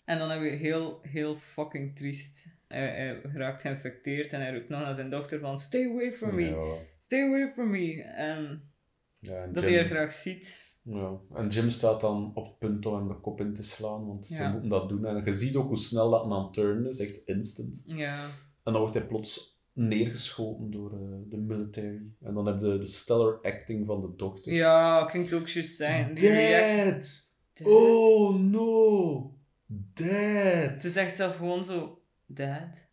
[0.05, 2.59] En dan hebben we heel, heel fucking triest.
[2.69, 6.35] Hij, hij geraakt geïnfecteerd en hij roept nog naar zijn dochter van stay away from
[6.35, 6.75] me, Ja.
[6.99, 8.03] stay away from me.
[8.03, 8.71] En
[9.19, 10.69] Ja, en dat Jim- hij er graag ziet.
[10.83, 11.17] Ja.
[11.35, 14.27] En Jim staat dan op het punt om hem de kop in te slaan, want
[14.27, 15.05] ze moeten dat doen.
[15.07, 17.85] En je ziet ook hoe snel dat aan het turnen is, echt instant.
[17.87, 18.27] Ja.
[18.71, 22.03] En dan wordt hij plots neergeschoten door eh, de military.
[22.23, 24.53] En dan heb je de stellar acting van de dochter.
[24.53, 26.15] Ja, het ook juist zijn.
[26.15, 27.37] Dad!
[27.63, 29.35] Oh no!
[29.67, 30.79] Dad!
[30.79, 32.87] Ze zegt zelf gewoon zo, dad,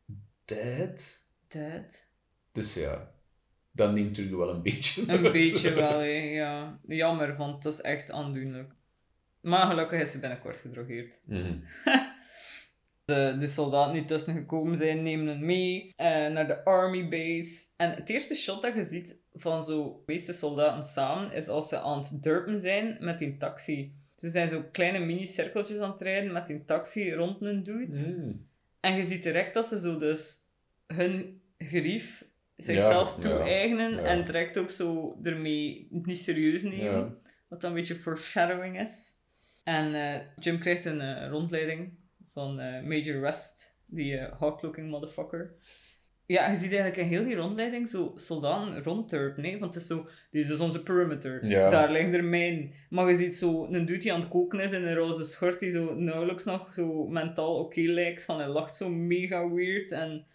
[0.45, 1.27] Dad?
[1.47, 2.05] dad.
[2.51, 3.11] Dus ja,
[3.71, 5.01] dat neemt natuurlijk wel een beetje.
[5.01, 5.31] Een uit.
[5.31, 6.79] beetje wel, hè, ja.
[6.87, 8.71] Jammer, want dat is echt aandoenlijk.
[9.41, 11.19] Maar gelukkig is ze binnenkort gedrogeerd.
[11.25, 11.57] Mhm.
[13.07, 17.65] De, de soldaten die tussen gekomen zijn, nemen hem mee eh, naar de army base.
[17.77, 21.79] En het eerste shot dat je ziet van zo meeste soldaten samen, is als ze
[21.79, 23.93] aan het durpen zijn met die taxi.
[24.15, 27.97] Ze zijn zo kleine mini-cirkeltjes aan het rijden met die taxi rond een dude.
[27.97, 28.47] Mm.
[28.79, 30.39] En je ziet direct dat ze zo dus
[30.87, 34.05] hun gerief zichzelf Ja, toe-eigenen ja, ja.
[34.05, 37.17] en direct ook zo ermee niet serieus nemen.
[37.47, 39.11] Wat dan een beetje foreshadowing is.
[39.63, 42.05] En eh, Jim krijgt een eh, rondleiding
[42.37, 45.53] van eh, Major West, die eh, hawk-looking motherfucker.
[46.25, 49.57] Ja, je ziet eigenlijk in heel die rondleiding zo soldaten rondturpen, hè?
[49.59, 51.69] want het is zo, dit is onze perimeter, Ja.
[51.69, 52.73] daar liggen er mijn.
[52.89, 55.59] Maar je ziet zo een dude die aan het koken is in een roze schort,
[55.59, 60.25] die zo nauwelijks nog zo mentaal oké lijkt, van hij lacht zo mega weird en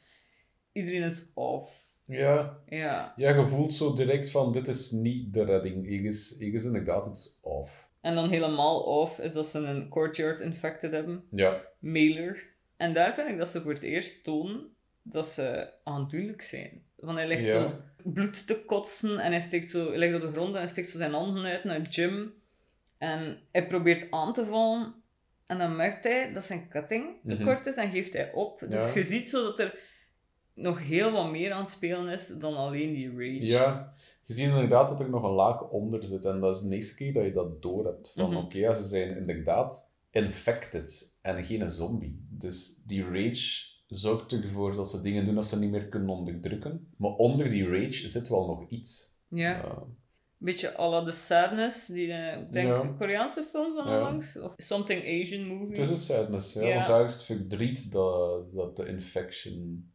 [0.72, 1.80] iedereen is off.
[2.06, 2.58] Ja.
[2.68, 3.14] Ja.
[3.16, 5.88] ja, je voelt zo direct van, dit is niet de redding.
[5.88, 7.90] Ik is, ik is inderdaad iets off.
[8.02, 11.24] En dan helemaal off is dat ze een courtyard infected hebben.
[11.30, 11.62] Ja.
[11.78, 12.50] mailer.
[12.76, 16.82] En daar vind ik dat ze voor het eerst tonen dat ze aandoenlijk zijn.
[16.96, 17.52] Want hij ligt Ja.
[17.52, 20.66] zo bloed te kotsen en hij, steekt zo, hij ligt op de grond en hij
[20.66, 22.34] steekt zo zijn handen uit naar Jim.
[22.98, 24.94] En hij probeert aan te vallen
[25.46, 27.44] en dan merkt hij dat zijn ketting te Mhm.
[27.44, 28.64] kort is en geeft hij op.
[28.68, 29.78] Dus je ziet zo dat er
[30.54, 33.46] nog heel wat meer aan het spelen is dan alleen die rage.
[33.46, 33.94] Ja,
[34.36, 36.24] je ziet inderdaad dat er nog een laag onder zit.
[36.24, 38.12] En dat is de eerste keer dat je dat door hebt.
[38.16, 38.36] Van Mhm.
[38.44, 42.26] oké, ja, ze zijn inderdaad infected en geen zombie.
[42.30, 46.86] Dus die rage zorgt ervoor dat ze dingen doen dat ze niet meer kunnen onderdrukken.
[46.96, 49.20] Maar onder die rage zit wel nog iets.
[49.28, 49.50] Ja.
[49.50, 49.82] Ja.
[50.36, 52.80] Beetje à la The Sadness, die eh, ik denk Ja.
[52.80, 53.96] een Koreaanse film van Ja.
[53.98, 54.40] onlangs.
[54.40, 55.68] Of Something Asian movie.
[55.68, 56.74] Het is een sadness, ja, Ja.
[56.74, 59.91] want daar is het verdriet dat, dat de infection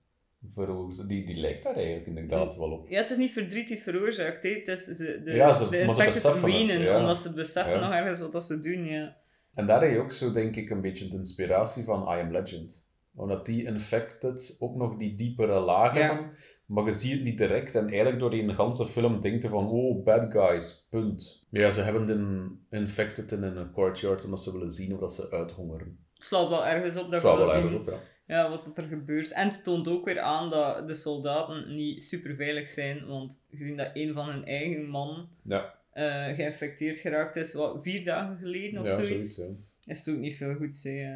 [0.49, 1.09] veroorzaakt.
[1.09, 2.89] Die, die lijkt daar eigenlijk inderdaad wel op.
[2.89, 4.43] Ja, het is niet verdriet die veroorzaakt.
[4.43, 4.49] hè.
[4.49, 6.99] Het is ze, de, Ja, ze- de maar ze beseffen het, wenen, ja.
[6.99, 7.79] omdat ze het beseffen Ja.
[7.79, 8.85] nog ergens wat dat ze doen.
[8.85, 9.15] Ja.
[9.53, 12.31] En daar heb je ook zo, denk ik, een beetje de inspiratie van I Am
[12.31, 12.85] Legend.
[13.15, 16.29] Omdat die Infected ook nog die diepere lagen Ja.
[16.65, 17.75] maar je ziet het niet direct.
[17.75, 21.47] En eigenlijk door die hele film denkt je van, oh, bad guys, punt.
[21.51, 25.13] Maar ja, ze hebben de Infected in een courtyard omdat ze willen zien of dat
[25.13, 25.97] ze uithongeren.
[26.13, 27.99] Het slaat wel ergens op dat Slaat wel ergens zien op, ja.
[28.27, 29.31] Ja, wat er gebeurt.
[29.31, 33.77] En het toont ook weer aan dat de soldaten niet super veilig zijn, want gezien
[33.77, 38.81] dat een van hun eigen man Ja, eh, geïnfecteerd geraakt is, wat, vier dagen geleden
[38.81, 39.41] of ja zoiets.
[39.85, 40.81] is het ook niet veel goed.
[40.85, 41.07] Eh.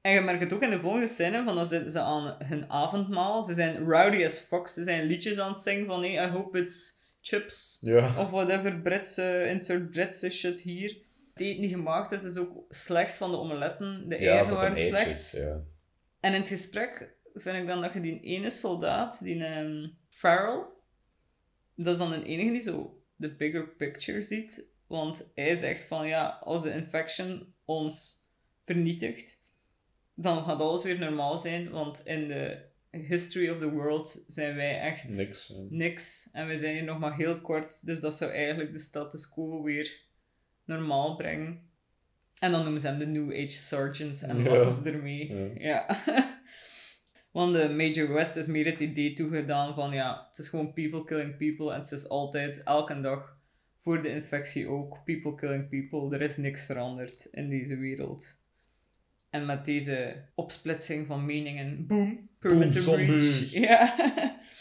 [0.00, 2.70] En je merkt het ook in de volgende scène, van dan zitten ze aan hun
[2.70, 3.44] avondmaal.
[3.44, 4.68] Ze zijn rowdy as fuck.
[4.68, 7.78] Ze zijn liedjes aan het zingen van hey, I hope it's chips.
[7.80, 10.96] Ja, Of whatever, Britse, insert Britse shit hier.
[11.32, 14.08] Het eten die gemaakt is, is ook slecht van de omeletten.
[14.08, 15.42] De eieren waren slecht.
[16.24, 20.64] En in het gesprek vind ik dan dat je die ene soldaat, die ehm Farrell,
[21.74, 24.66] dat is dan een enige die zo de bigger picture ziet.
[24.86, 28.16] Want hij zegt van ja, als de infection ons
[28.64, 29.44] vernietigt,
[30.14, 31.70] dan gaat alles weer normaal zijn.
[31.70, 35.52] Want in de history of the world zijn wij echt Niks.
[35.68, 36.28] niks.
[36.32, 37.86] En we zijn hier nog maar heel kort.
[37.86, 40.02] Dus dat zou eigenlijk de status quo weer
[40.64, 41.70] normaal brengen.
[42.38, 44.50] En dan noemen ze hem de New Age Sergeants en Ja.
[44.56, 45.32] lachen ze ermee.
[45.34, 45.48] Ja.
[45.58, 46.02] Ja.
[47.32, 51.04] Want de Major West is meer het idee toegedaan van ja, het is gewoon people
[51.04, 51.72] killing people.
[51.72, 53.36] En het is altijd, elke dag,
[53.78, 56.16] voor de infectie ook, people killing people.
[56.16, 58.42] Er is niks veranderd in deze wereld.
[59.30, 63.50] En met deze opsplitsing van meningen, boom, perimeter zombies.
[63.52, 63.64] breach.
[63.68, 63.94] Ja.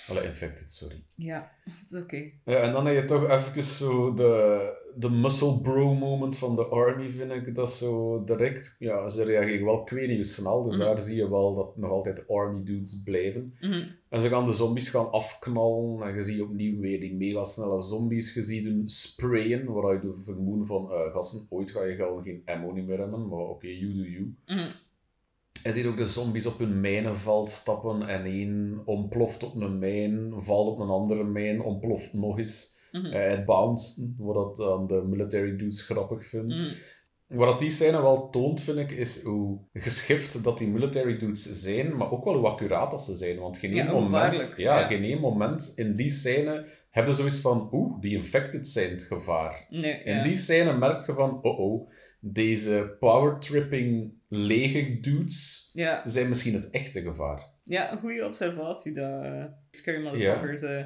[0.07, 1.03] Alle infected, sorry.
[1.15, 1.51] ja,
[1.81, 2.31] het is oké.
[2.45, 6.65] Ja, en dan heb je toch even zo de, de muscle bro moment van de
[6.65, 7.55] army, vind ik.
[7.55, 10.83] Dat zo direct, ja, ze reageren wel kwedig snel, dus Mhm.
[10.83, 13.53] daar zie je wel dat nog altijd army dudes blijven.
[13.61, 13.83] Mhm.
[14.09, 17.81] En ze gaan de zombies gaan afknallen, en je ziet opnieuw weer die mega snelle
[17.81, 18.33] zombies.
[18.33, 22.23] Je ziet hun sprayen, waar je de vermoeden van, eh gasten, ooit ga je gewoon
[22.23, 24.35] geen ammo niet meer hebben, maar oké, you do you.
[24.45, 24.65] Mhm.
[25.63, 30.33] Je ziet ook de zombies op hun mijnenveld stappen en één ontploft op een mijn,
[30.37, 32.72] valt op een andere mijn, ontploft nog eens.
[33.01, 33.05] Mhm.
[33.05, 36.57] Eh, het bounced, wat dat aan de military dudes grappig vinden.
[36.61, 36.73] Mhm.
[37.27, 41.61] Wat dat die scène wel toont, vind ik, is hoe geschift dat die military dudes
[41.61, 43.39] zijn, maar ook wel hoe accuraat dat ze zijn.
[43.39, 44.87] Want geen Ja, moment, ja, ja.
[44.87, 49.65] geen één moment in die scène hebben zoiets van, oeh, die infected zijn het gevaar.
[49.69, 50.23] Nee, In ja.
[50.23, 51.89] die scène merk je van, oh oh,
[52.19, 57.43] deze power-tripping lege dudes Ja, zijn misschien het echte gevaar.
[57.63, 58.93] ja, een goede observatie.
[58.93, 60.61] Dat, eh, scary motherfuckers.
[60.61, 60.83] eh.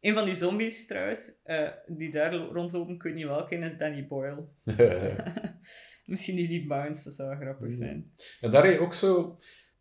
[0.00, 3.76] Een van die zombies trouwens, eh, die daar lo- rondlopen, ik weet niet welke, is
[3.78, 4.44] Danny Boyle.
[6.04, 7.72] Misschien die die Bounce, dat zou grappig Mm.
[7.72, 8.10] zijn.
[8.40, 9.36] En daar heb je ook zo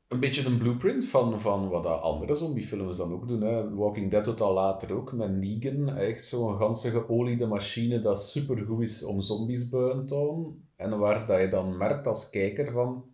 [0.08, 3.42] een beetje een blueprint van, van wat andere zombiefilms dan ook doen.
[3.42, 3.70] Hè.
[3.76, 5.96] Walking Dead doet al later ook, met Negan.
[5.98, 10.70] Echt zo'n ganse geoliede machine dat supergoed is om zombies buiten te houden.
[10.76, 13.06] En waar dat je dan merkt als kijker van,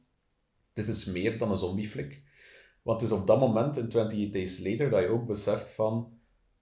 [0.73, 2.23] dit is meer dan een zombieflik.
[2.81, 6.14] Want het is op dat moment, in 28 Days Later, dat je ook beseft van,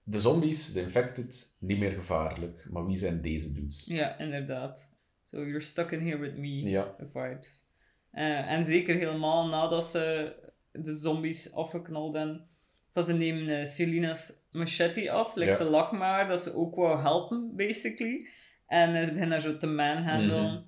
[0.03, 2.65] de zombies, de infected, niet meer gevaarlijk.
[2.69, 3.83] Maar wie zijn deze dudes?
[3.85, 4.95] Ja, inderdaad.
[5.25, 6.47] So, you're stuck in here with me.
[6.69, 6.95] Ja.
[7.13, 7.71] vibes.
[8.11, 10.33] Eh, en zeker helemaal nadat ze
[10.71, 12.47] de zombies afgeknald hebben.
[12.93, 15.35] Van ze nemen Selena's machete af.
[15.35, 15.57] Like Ja.
[15.57, 18.27] Ze lag maar dat ze ook wou helpen, basically.
[18.67, 20.51] En ze beginnen haar zo te manhandelen.
[20.51, 20.61] Mhm.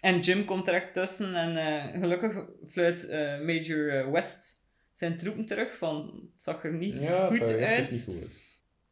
[0.00, 1.34] En Jim komt direct tussen.
[1.34, 3.08] En eh, gelukkig fluit
[3.44, 5.76] Major West zijn troepen terug.
[5.76, 7.60] Van, het zag er niet Ja, goed er uit.
[7.60, 8.48] echt niet goed uit.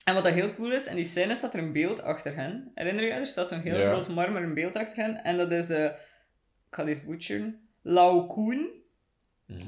[0.08, 2.70] En wat dat heel cool is, in die scène staat er een beeld achter hen.
[2.74, 3.14] Herinner je je?
[3.14, 5.24] Er staat zo'n heel groot marmeren beeld achter hen.
[5.24, 8.70] En dat is, eh ik ga deze butcheren, Lao Koen.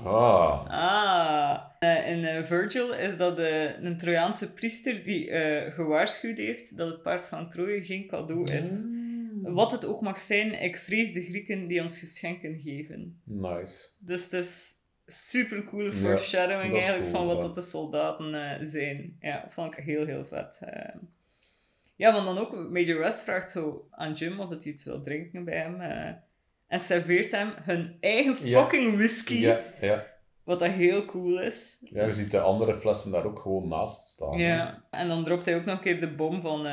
[0.05, 0.66] Ah.
[0.68, 1.61] Ah.
[1.78, 7.03] Eh, in eh, Virgil is dat een Trojaanse priester die eh, gewaarschuwd heeft dat het
[7.03, 8.86] paard van Troje geen cadeau is.
[8.86, 9.43] Mm.
[9.43, 13.20] Wat het ook mag zijn, ik vrees de Grieken die ons geschenken geven.
[13.24, 13.88] Nice.
[13.99, 14.74] Dus het is
[15.12, 17.42] super coole foreshadowing eigenlijk cool, van wat ja.
[17.42, 19.16] dat de soldaten eh, zijn.
[19.20, 20.61] Ja, vond ik heel, heel vet.
[20.64, 20.94] Eh,
[21.96, 25.44] ja, want dan ook, Major West vraagt zo aan Jim of hij iets wil drinken
[25.44, 25.80] bij hem.
[25.80, 26.12] eh,
[26.66, 29.34] en serveert hem hun eigen fucking whisky.
[29.34, 30.06] Ja, ja.
[30.44, 31.76] Wat dat heel cool is.
[31.90, 34.38] Ja, je ziet de andere flessen daar ook gewoon naast staan.
[34.38, 36.66] Ja, en dan dropt hij ook nog een keer de bom van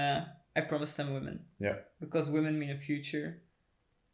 [0.57, 1.47] I promised them women.
[1.57, 1.77] Ja.
[1.97, 3.37] Because women mean a future.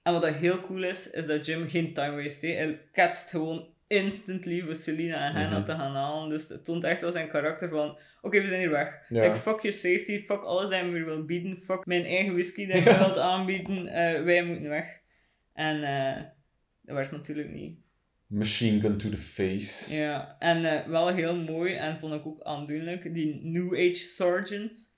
[0.04, 2.48] En wat dat heel cool is, is dat Jim geen time waste.
[2.48, 5.64] Hij ketst gewoon instantly voor Selina en Hannah Mhm.
[5.66, 6.30] te gaan halen.
[6.30, 7.98] Dus het toont echt wel zijn karakter van...
[8.22, 9.00] Oké, we zijn hier weg.
[9.10, 9.22] Ja.
[9.22, 12.66] Like, fuck your safety, fuck alles dat je me wil bieden, fuck mijn eigen whisky
[12.68, 13.88] dat je wilt aanbieden.
[13.88, 15.00] eh, wij moeten weg.
[15.54, 16.22] En eh,
[16.82, 17.78] dat werd natuurlijk niet.
[18.28, 19.96] Machine gun to the face.
[19.96, 24.92] Ja, en eh, wel heel mooi en vond ik ook aandoenlijk, die New Age Sergeant.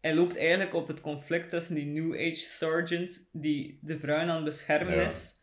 [0.00, 4.34] Hij loopt eigenlijk op het conflict tussen die New Age Sergeant, die de vrouwen aan
[4.36, 5.02] het beschermen Ja.
[5.04, 5.34] is,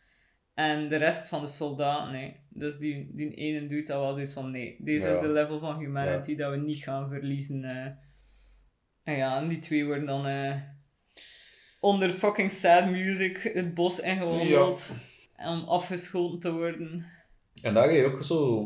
[0.53, 2.11] en de rest van de soldaten.
[2.11, 2.35] Nee.
[2.57, 5.13] Dus die, die ene dude dat was zoiets van, nee, deze Ja.
[5.13, 7.63] is de level van humanity dat we niet gaan verliezen.
[7.63, 7.91] eh.
[9.03, 10.61] En ja, en die twee worden dan eh,
[11.79, 14.95] onder fucking sad music het bos ingewandeld
[15.37, 17.05] om afgeschoten te worden.
[17.61, 18.63] En daar heb je ook zo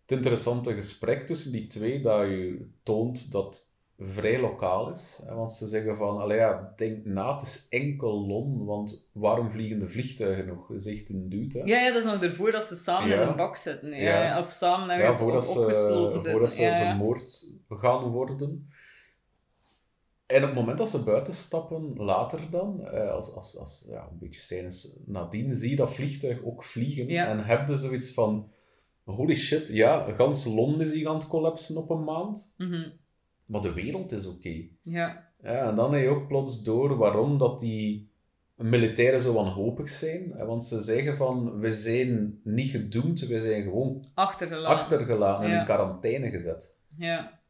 [0.00, 5.22] het interessante gesprek tussen die twee, dat je toont dat vrij lokaal is.
[5.28, 9.78] Want ze zeggen van, allee ja, denk na, het is enkel Lon, want waarom vliegen
[9.78, 10.70] de vliegtuigen nog?
[10.76, 11.64] Zegt een dude, hè?
[11.64, 13.22] Ja, ja, dat is nog ervoor dat ze samen Ja.
[13.22, 13.90] in een bak zitten.
[13.90, 14.22] Ja, Ja.
[14.24, 16.30] ja, Of samen Ja, ergens voordat op, ze, opgesloten zitten.
[16.30, 16.88] voordat ze ja, ja.
[16.88, 18.68] vermoord gaan worden.
[20.26, 24.08] En op het moment dat ze buiten stappen, later dan, eh, als, als, als ja,
[24.10, 27.08] een beetje scènes nadien, zie je dat vliegtuig ook vliegen.
[27.08, 27.26] Ja.
[27.26, 28.50] En heb je zoiets van,
[29.04, 32.54] holy shit, ja, gans Londen is hier aan het collapsen op een maand.
[32.56, 32.88] Mhm.
[33.50, 34.62] Maar de wereld is oké.
[34.82, 35.28] ja.
[35.42, 38.10] Ja, en dan heb je ook plots door waarom dat die
[38.54, 40.36] militairen zo wanhopig zijn.
[40.46, 44.76] Want ze zeggen van, we zijn niet gedoemd, we zijn gewoon achtergelaten.
[44.78, 45.58] achtergelaten en Ja.
[45.58, 46.78] in quarantaine gezet.
[46.96, 47.40] Ja.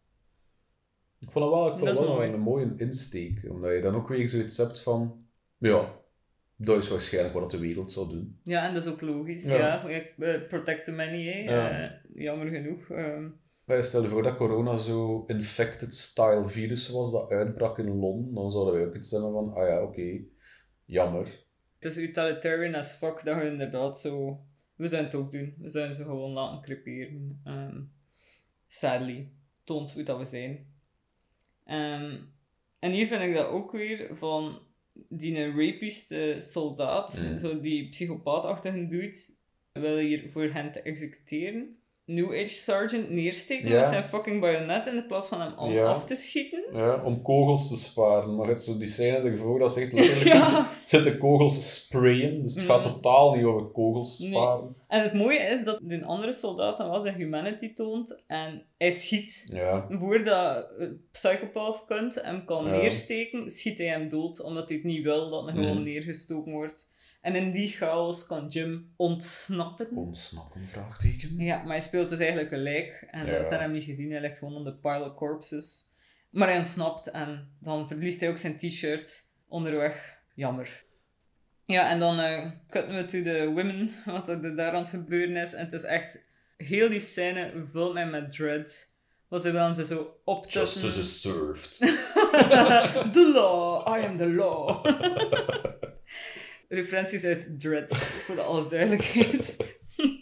[1.20, 2.32] Ik vond het wel, ik vond Dat wel mooi.
[2.32, 3.47] een mooie insteek.
[3.51, 5.24] Omdat je dan ook weer zoiets hebt van...
[5.59, 5.93] Ja,
[6.56, 8.39] dat is waarschijnlijk wat de wereld zou doen.
[8.43, 9.44] ja, en dat is ook logisch.
[9.44, 9.56] Ja.
[9.89, 9.89] Ja.
[10.18, 11.39] Eh, Protect the many, hè.
[11.55, 11.70] Ja.
[11.70, 12.89] Eh, jammer genoeg.
[12.90, 13.28] ehm.
[13.78, 18.74] Stel je voor dat corona zo infected-style virus was dat uitbrak in Londen, dan zouden
[18.74, 20.20] wij ook iets zeggen van, ah ja, oké,
[20.84, 21.44] jammer.
[21.74, 24.40] het is utilitarian as fuck dat je inderdaad zo...
[24.76, 25.55] We zouden het ook doen.
[25.59, 27.40] We zouden ze gewoon laten creperen.
[27.44, 27.80] Ehm,
[28.66, 29.30] sadly.
[29.64, 30.66] Toont hoe dat we zijn.
[31.64, 32.16] Ehm,
[32.78, 34.59] en hier vind ik dat ook weer van
[35.09, 37.38] die rapist eh, soldaat, Mm.
[37.38, 39.36] zo die psychopaatachtige doet,
[39.72, 41.78] wil hier voor hen te executeren.
[42.15, 43.78] New Age Sergeant neersteken Ja.
[43.81, 45.85] met zijn fucking bajonet in plaats van hem Ja.
[45.87, 46.62] af te schieten.
[46.73, 48.35] Ja, om kogels te sparen.
[48.37, 50.66] Maar je hebt zo die scène ervoor dat ze echt letterlijk Ja.
[50.85, 52.43] zitten kogels sprayen.
[52.43, 52.93] Dus het gaat Mm.
[52.93, 54.31] totaal niet over kogels Nee.
[54.31, 54.77] sparen.
[54.89, 58.91] En het mooie is dat de andere soldaat dan wel zijn humanity toont en hij
[58.93, 59.47] schiet.
[59.53, 64.87] Ja, Voordat een psychopath kunt hem kan neersteken, schiet hij hem dood, omdat hij het
[64.87, 65.82] niet wil dat hij gewoon Mhm.
[65.85, 66.89] neergestoken wordt.
[67.20, 69.88] En in die chaos kan Jim ontsnappen.
[69.97, 71.38] ontsnappen, vraagteken.
[71.38, 73.06] Ja, maar hij speelt dus eigenlijk een lijk.
[73.10, 73.36] En Ja.
[73.36, 74.10] dat zijn hem niet gezien.
[74.10, 75.88] Hij ligt gewoon onder pile of corpses.
[76.30, 80.18] Maar hij ontsnapt en dan verliest hij ook zijn t-shirt onderweg.
[80.34, 80.84] Jammer.
[81.64, 85.36] Ja, en dan uh, cutten we to the women, wat er daar aan het gebeuren
[85.36, 85.52] is.
[85.52, 86.18] En het is echt...
[86.56, 88.88] Heel die scène vult mij met dread.
[89.28, 90.82] Was ze wel ze zo optussen...
[90.82, 91.78] Justice is served.
[93.12, 94.84] the law, I am the law.
[96.72, 99.56] Referenties uit Dread, voor de alle duidelijkheid.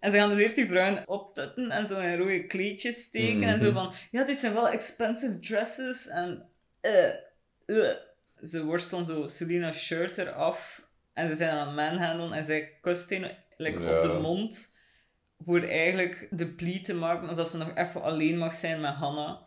[0.00, 3.42] En ze gaan dus eerst die vrouwen optutten en zo in rode kleedjes steken.
[3.42, 6.08] En zo van, ja, dit zijn wel expensive dresses.
[6.08, 6.48] En
[6.82, 7.14] uh,
[7.66, 7.92] uh.
[8.42, 10.82] ze worstelen zo Selina's shirt eraf.
[11.12, 13.96] En ze zijn aan het manhandelen en zij kust een like, Ja.
[13.96, 14.76] op de mond.
[15.38, 19.40] Voor eigenlijk de plea te maken dat ze nog even alleen mag zijn met Hannah.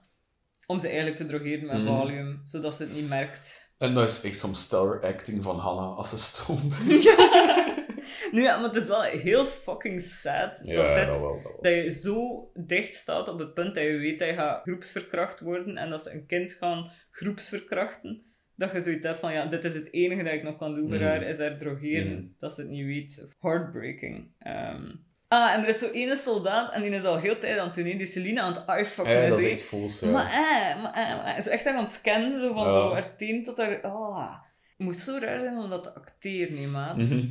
[0.65, 1.87] Om ze eigenlijk te drogeren met Mhm.
[1.87, 3.66] Valium, zodat ze het niet merkt.
[3.77, 6.77] En dat is echt soms stellar acting van Hannah als ze stond.
[8.31, 11.33] Nu ja, maar het is wel heel fucking sad dat, dit, dat wel.
[11.33, 11.57] Dat wel.
[11.61, 15.39] dat je zo dicht staat op het punt dat je weet dat je gaat groepsverkracht
[15.39, 18.21] worden en dat ze een kind gaan groepsverkrachten.
[18.55, 20.87] Dat je zoiets hebt van, ja, dit is het enige dat ik nog kan doen
[20.87, 21.05] voor Mhm.
[21.05, 22.11] haar, is haar drogeren.
[22.13, 22.25] Mhm.
[22.39, 23.27] Dat ze het niet weet.
[23.39, 24.31] Heartbreaking.
[24.39, 24.91] Ehm,
[25.27, 27.75] Ah, en er is zo ene soldaat en die is al heel tijd aan het
[27.75, 29.61] doen, die Selina aan het eyefucken Ja, dat is echt
[30.01, 30.09] ja.
[30.11, 32.71] Maar eh, maar eh, maar is echt aan het scannen, zo van Ja.
[32.71, 33.79] zo haar tot haar...
[33.83, 34.31] Oh.
[34.77, 36.97] Het moest zo raar zijn om dat te acteren, nee, maat.
[36.97, 37.25] Mhm.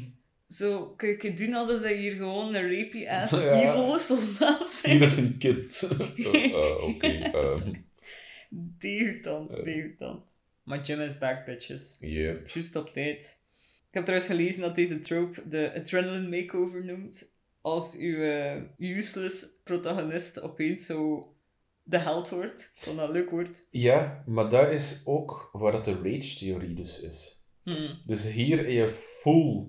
[0.49, 3.53] Zo, kun je doen alsof dat hier gewoon een rapey-ass Ja.
[3.61, 5.11] evil soldaat Hier bent?
[5.11, 5.89] is een kind.
[6.17, 7.07] Eh, eh, Oké.
[7.07, 7.73] ehm,
[8.51, 9.65] Degoutant, Eh.
[9.65, 10.37] degoutant.
[10.63, 11.97] Maar Jim is back, bitches.
[12.01, 12.47] yeah.
[12.47, 13.41] Juist op tijd.
[13.89, 17.36] Ik heb trouwens gelezen dat deze trope de adrenaline makeover noemt.
[17.67, 21.29] Als uw eh, useless protagonist opeens zo
[21.83, 22.73] de held wordt.
[22.75, 23.65] Ik vond dat leuk woord.
[23.71, 27.45] Ja, maar dat is ook waar dat de rage-theorie dus is.
[27.63, 27.99] Hmm.
[28.07, 29.67] Dus hier heb je full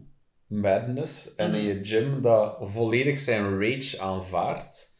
[0.47, 1.65] madness en Mhm.
[1.65, 4.96] heb je Jim dat volledig zijn rage aanvaardt,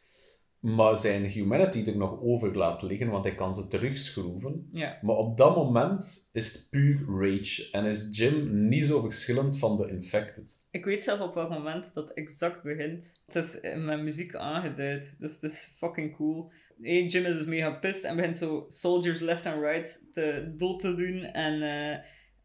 [0.60, 4.68] maar zijn humanity er nog over laat liggen, want hij kan ze terugschroeven.
[4.72, 4.98] Ja.
[5.02, 9.76] Maar op dat moment is het puur rage en is Jim niet zo verschillend van
[9.76, 10.66] de infected.
[10.70, 13.22] Ik weet zelf op welk moment dat exact begint.
[13.26, 16.50] Het is eh, met muziek aangeduid, dus het is fucking cool.
[16.80, 20.80] Hey, Jim is dus mega pissed en begint zo soldiers left and right te, dood
[20.80, 21.62] te doen en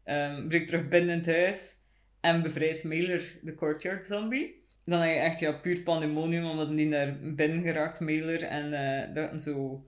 [0.04, 1.82] ehm breekt terug binnen in het huis
[2.20, 4.63] en bevrijdt Mailer, de courtyard zombie.
[4.84, 9.14] Dan heb je echt ja, puur pandemonium, omdat die naar binnen geraakt, Mailer, en eh,
[9.14, 9.84] dat en zo...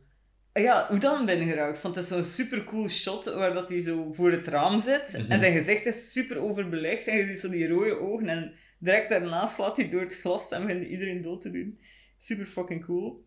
[0.53, 1.83] Ah Ja, hoe dan binnen geraakt?
[1.83, 5.19] Want het is zo'n super cool shot waar dat hij zo voor het raam zit.
[5.19, 5.31] Mhm.
[5.31, 7.07] En zijn gezicht is super overbelicht.
[7.07, 8.29] En je ziet zo die rode ogen.
[8.29, 11.81] En direct daarna slaat hij door het glas en begint iedereen dood te doen.
[12.19, 13.25] Super fucking cool.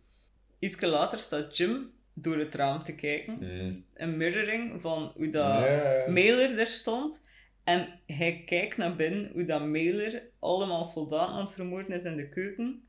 [0.60, 3.38] Iets later staat Jim door het raam te kijken.
[3.40, 3.84] Mm.
[3.94, 6.06] Een mirroring van hoe dat Ja.
[6.08, 7.28] Mailer er stond.
[7.70, 12.16] En hij kijkt naar binnen hoe dat Mailer allemaal soldaten aan het vermoorden is in
[12.16, 12.88] de keuken.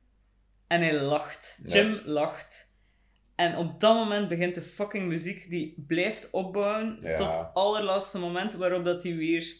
[0.67, 1.61] En hij lacht.
[1.63, 1.75] Ja.
[1.75, 2.79] Jim lacht.
[3.35, 7.15] En op dat moment begint de fucking muziek die blijft opbouwen Ja.
[7.15, 9.57] tot het allerlaatste moment waarop dat hij weer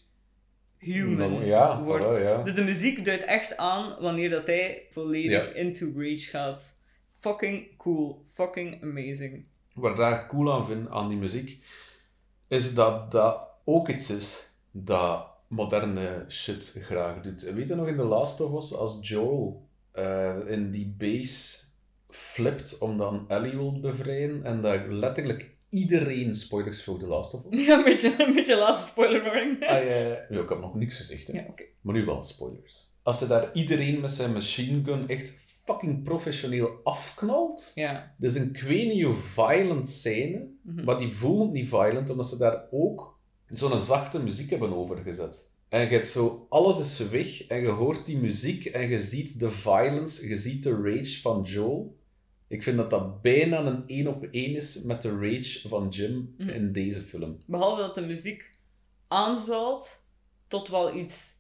[0.79, 2.45] human Ja, wordt.
[2.45, 6.83] Dus de muziek duidt echt aan wanneer dat hij volledig into rage gaat.
[7.07, 8.23] Fucking cool.
[8.25, 9.47] Fucking amazing.
[9.73, 11.65] Wat ik daar cool aan vind aan die muziek,
[12.49, 17.43] is dat dat ook iets is dat moderne shit graag doet.
[17.53, 21.59] Weet je nog in The Last of Us, als Joel eh, in die base
[22.09, 27.45] flipt om dan Ellie wil bevrijden en dat letterlijk iedereen, spoilers voor The Last of
[27.53, 29.63] Us, Ja, een beetje, een beetje laatste spoiler warning.
[29.63, 30.27] Ah, ja, ja.
[30.29, 31.39] Ja, ik heb nog niks gezegd, hè.
[31.39, 31.63] Ja, oké.
[31.81, 32.89] maar nu wel spoilers.
[33.03, 35.31] Als ze daar iedereen met zijn machine gun echt
[35.65, 38.15] fucking professioneel afknalt, Ja.
[38.19, 40.85] dat is een kwenio violent scène, Mhm.
[40.85, 43.19] maar die voelt niet violent, omdat ze daar ook
[43.53, 45.49] zo'n zachte muziek hebben overgezet.
[45.69, 49.41] En je hebt zo, alles is weg, en je hoort die muziek, en je ziet
[49.41, 51.99] de violence, je ziet de rage van Joel.
[52.49, 56.35] Ik vind dat dat bijna een één op één is met de rage van Jim
[56.39, 56.49] Mhm.
[56.49, 57.39] in deze film.
[57.47, 58.51] Behalve dat de muziek
[59.09, 60.07] aanzwelt
[60.49, 61.33] tot wel iets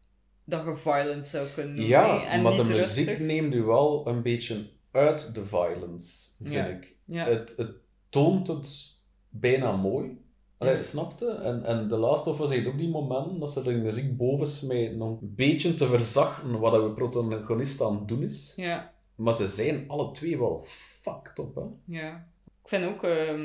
[0.44, 1.90] dat je violence zou kunnen noemen.
[1.90, 6.66] Ja, en maar de muziek neemt u wel een beetje uit de violence, vind Ja.
[6.66, 6.94] ik.
[7.04, 7.24] Ja.
[7.28, 7.70] Het, het
[8.08, 8.94] toont het
[9.28, 10.18] bijna mooi.
[10.60, 11.30] Allee, snapte?
[11.30, 14.46] En, en The Last of Us heeft ook die momenten dat ze de muziek boven
[14.46, 18.52] smijten om een beetje te verzachten wat de protagonist aan het doen is.
[18.56, 21.62] ja, Maar ze zijn alle twee wel fucked up, hè.
[21.98, 22.28] ja.
[22.62, 23.04] Ik vind ook...
[23.04, 23.42] ehm,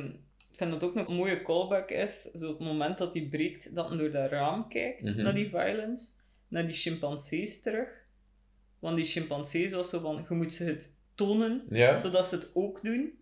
[0.52, 3.90] ik vind dat ook een mooie callback is, zo het moment dat hij breekt, dat
[3.90, 5.24] hij door dat raam kijkt, Mhm.
[5.24, 6.12] naar die violence,
[6.48, 7.88] naar die chimpansees terug.
[8.80, 11.98] Want die chimpansees was zo van, je moet ze het tonen, Ja.
[11.98, 13.14] zodat ze het ook doen.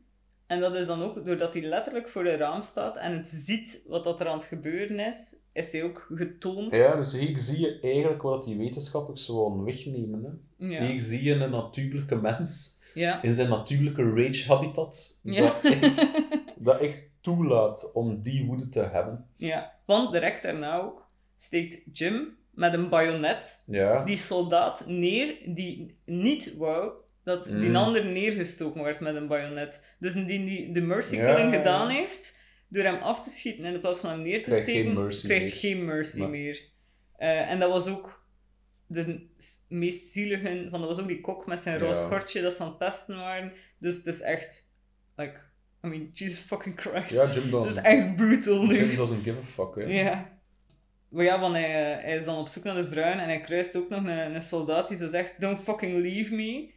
[0.54, 3.82] En dat is dan ook, doordat hij letterlijk voor het raam staat en het ziet
[3.88, 6.76] wat dat er aan het gebeuren is, is hij ook getoond.
[6.76, 10.24] Ja, dus hier zie je eigenlijk wat die wetenschappers gewoon wegnemen.
[10.58, 10.68] Hè.
[10.68, 10.86] Ja.
[10.86, 13.22] Hier zie je een natuurlijke mens Ja.
[13.22, 15.20] in zijn natuurlijke rage habitat.
[15.24, 15.42] Ja.
[15.42, 16.08] Dat, echt,
[16.56, 19.26] dat echt toelaat om die woede te hebben.
[19.36, 24.04] Ja, want direct daarna ook steekt Jim met een bajonet Ja.
[24.04, 26.92] die soldaat neer die niet wou
[27.24, 27.76] dat die Mm.
[27.76, 29.96] ander neergestoken werd met een bajonet.
[30.00, 32.40] Dus die, die de mercy killing ja, gedaan heeft,
[32.70, 35.52] door hem af te schieten in plaats van hem neer te Krijgt steken, krijgt meer.
[35.54, 36.62] geen mercy meer.
[37.18, 38.26] Eh, en dat was ook
[38.88, 39.28] de
[39.70, 42.06] meest zielige, van dat was ook die kok met zijn roze Ja.
[42.08, 43.54] schortje dat ze aan het testen waren.
[43.80, 44.74] Dus het is echt,
[45.16, 45.36] like,
[45.86, 47.12] I mean, Jesus fucking Christ.
[47.12, 48.76] Ja, Jim Het is doesn't, echt brutal nu.
[48.76, 49.84] Jim doesn't give a fuck, hè.
[50.02, 50.32] Ja.
[51.10, 51.72] Maar ja, want hij,
[52.02, 54.42] hij is dan op zoek naar de vrouw en hij kruist ook nog een, een
[54.42, 56.73] soldaat die zo zegt, don't fucking leave me.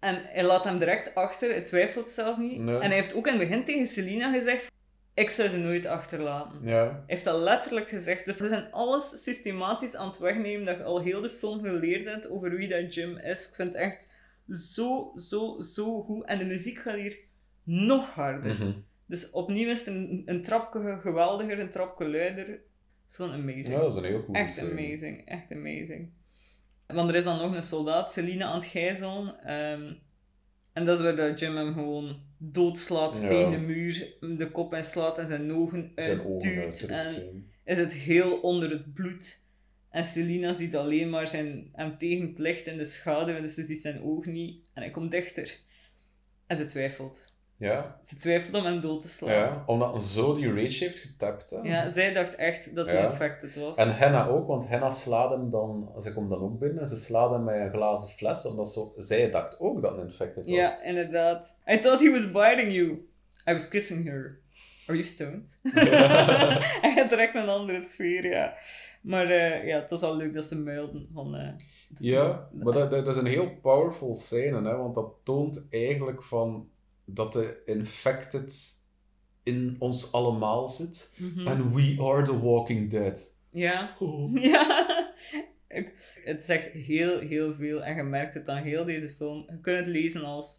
[0.00, 2.58] En hij laat hem direct achter, hij twijfelt zelf niet.
[2.58, 2.78] Nee.
[2.78, 4.70] En hij heeft ook in het begin tegen Selina gezegd,
[5.14, 6.60] ik zou ze nooit achterlaten.
[6.62, 6.84] Ja.
[6.84, 8.26] Hij heeft dat letterlijk gezegd.
[8.26, 12.06] Dus ze zijn alles systematisch aan het wegnemen dat je al heel de film geleerd
[12.06, 13.48] hebt over wie dat Jim is.
[13.48, 14.16] Ik vind het echt
[14.50, 16.24] zo, zo, zo goed.
[16.24, 17.18] En de muziek gaat hier
[17.62, 18.54] nog harder.
[18.54, 18.72] Mhm.
[19.06, 22.46] Dus opnieuw is het een, een trapje geweldiger, een trapje luider.
[22.46, 22.60] Het
[23.08, 23.66] is gewoon amazing.
[23.66, 26.10] Ja, dat is een heel goed echt amazing, echt amazing.
[26.94, 29.42] Want er is dan nog een soldaat, Selina, aan het gijzelen.
[29.44, 29.92] ehm,
[30.72, 33.26] en dat is waar dat Jim hem gewoon doodslaat Ja.
[33.28, 36.80] tegen de muur, de kop inslaat en zijn ogen uitduwt.
[36.90, 39.46] En is het heel onder het bloed.
[39.90, 43.62] En Selina ziet alleen maar zijn, hem tegen het licht in de schaduw, dus ze
[43.62, 44.70] ziet zijn oog niet.
[44.74, 45.56] En hij komt dichter.
[46.46, 47.34] En ze twijfelt.
[47.58, 49.32] Ja, Ze twijfelt om hem dood te slaan.
[49.32, 51.50] ja, omdat zo die rage heeft getapt.
[51.50, 51.58] Hè.
[51.62, 53.10] Ja, zij dacht echt dat hij Ja.
[53.10, 53.76] infected was.
[53.78, 56.96] En Henna ook, want Henna slaat hem dan, ze komt dan ook binnen, en ze
[56.96, 60.54] slaat hem met een glazen fles, omdat zo, zij dacht ook dat hij infected was.
[60.54, 61.56] Ja, inderdaad.
[61.70, 62.88] I thought he was biting you.
[63.48, 64.40] I was kissing her.
[64.86, 65.58] Are you stoned?
[66.82, 68.54] Hij had direct een andere sfeer, ja.
[69.02, 71.34] Maar eh, ja, het was wel leuk dat ze muilden van...
[71.36, 71.48] eh,
[71.98, 76.68] Ja, maar dat, dat is een heel powerful scène, hè, want dat toont eigenlijk van
[77.10, 78.76] dat de infected
[79.42, 81.14] in ons allemaal zit.
[81.18, 81.46] mhm.
[81.46, 83.36] En we are the walking dead.
[83.50, 83.96] Ja.
[83.98, 84.36] Oh.
[84.42, 84.96] Ja.
[86.24, 87.84] Het zegt heel, heel veel.
[87.84, 89.44] En je merkt het aan heel deze film.
[89.48, 90.58] Je kunt het lezen als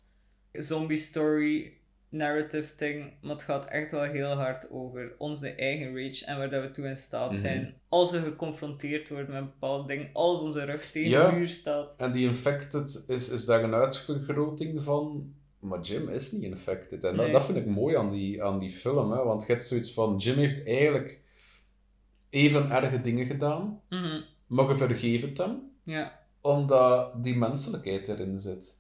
[0.52, 1.74] zombie story,
[2.10, 3.14] narrative thing.
[3.22, 6.26] Maar het gaat echt wel heel hard over onze eigen rage.
[6.26, 7.40] En waar dat we toe in staat Mhm.
[7.40, 7.74] zijn.
[7.90, 10.10] Als we geconfronteerd worden met bepaalde dingen.
[10.14, 11.30] Als onze rug tegen Ja.
[11.30, 11.96] de muur staat.
[11.98, 15.34] En die infected is, is daar een uitvergroting van.
[15.60, 17.04] Maar Jim is niet infected.
[17.04, 17.34] En dat, Nee.
[17.34, 19.12] dat vind ik mooi aan die, aan die film.
[19.12, 19.24] Hè?
[19.24, 21.22] Want je hebt zoiets van: Jim heeft eigenlijk
[22.30, 24.22] even erge dingen gedaan, Mhm.
[24.48, 26.20] maar je vergeeft het hem, Ja.
[26.42, 28.78] omdat die menselijkheid erin zit.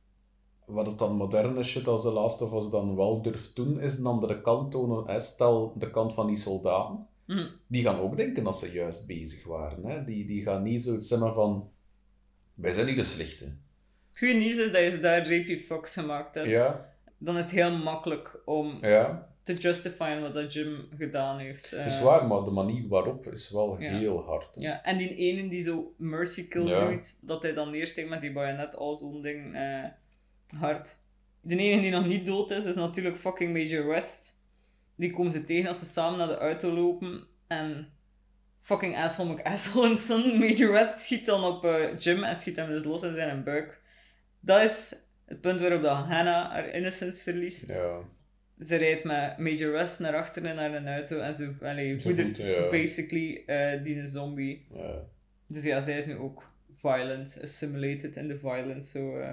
[0.66, 3.98] Wat het dan moderne shit als The Last of Us dan wel durft doen, is
[3.98, 5.08] een andere kant tonen.
[5.08, 5.20] Hè?
[5.20, 7.08] Stel de kant van die soldaten.
[7.26, 7.48] Mhm.
[7.68, 9.86] Die gaan ook denken dat ze juist bezig waren.
[9.86, 10.04] Hè?
[10.06, 11.70] Die, die gaan niet zoiets zeggen van:
[12.54, 13.56] wij zijn niet de slechte.
[14.20, 16.48] Het goede nieuws is dat je daar JP Fox gemaakt hebt.
[16.48, 19.30] Ja, Dan is het heel makkelijk om ja.
[19.44, 21.72] te justifyen wat dat Jim gedaan heeft.
[21.72, 23.98] Dat is Eh, waar, maar de manier waarop is wel Ja.
[23.98, 24.56] heel hard.
[24.56, 24.62] hè.
[24.62, 28.32] Ja, en die ene die zo mercy kill doet, dat hij dan neersteekt met die
[28.32, 29.84] bajonet, al zo'n ding, eh,
[30.60, 30.96] hard.
[31.42, 34.34] De enige die nog niet dood is, is natuurlijk fucking Major West.
[34.96, 37.28] Die komen ze tegen als ze samen naar de auto lopen.
[37.48, 37.88] En
[38.60, 40.40] fucking asshole McAssholinson.
[40.40, 43.82] Major West schiet dan op eh, Jim en schiet hem dus los in zijn buik.
[44.40, 44.96] Dat is
[45.26, 47.68] het punt waarop dat Hannah haar innocence verliest.
[47.68, 48.00] Ja.
[48.60, 52.48] Ze rijdt met Major West naar achteren naar een auto en ze, allee, voedert voedt,
[52.48, 52.70] ja.
[52.70, 54.66] basically eh, die een zombie.
[54.74, 55.08] ja.
[55.48, 58.90] Dus ja, zij is nu ook violent, assimilated in the violence.
[58.90, 59.30] Zo, eh.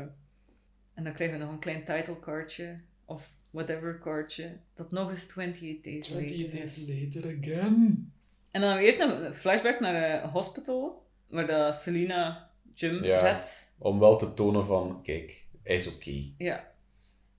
[0.95, 5.29] En dan krijgen we nog een klein title cardje, of whatever cardje, dat nog eens
[5.29, 6.87] 28 days later is.
[6.89, 8.13] later again.
[8.51, 13.43] En dan hebben we eerst een flashback naar een hospital, waar dat Selina Ja.
[13.79, 16.33] Om wel te tonen van, kijk, hij is oké.
[16.39, 16.75] Ja.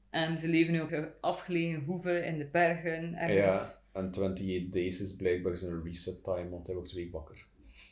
[0.09, 3.85] En ze leven nu een afgelegen hoeve in de bergen, ergens.
[3.93, 7.45] Ja, en 28 days is blijkbaar zijn reset time, want hij wordt twee wakker.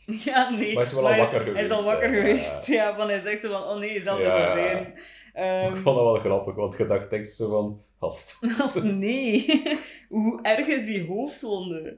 [0.26, 0.74] Ja, nee.
[0.74, 2.20] Maar hij is wel al hij wakker Hij is al geweest, wakker hè.
[2.20, 2.96] geweest, ja.
[2.96, 4.94] Want hij zegt zo van, oh nee, zelfde Ja, ja, gordijn.
[5.72, 8.40] Ik vond dat wel grappig, want je dacht echt zo van, gast.
[8.84, 9.64] Nee.
[10.10, 11.98] Hoe erg is die hoofdwonde?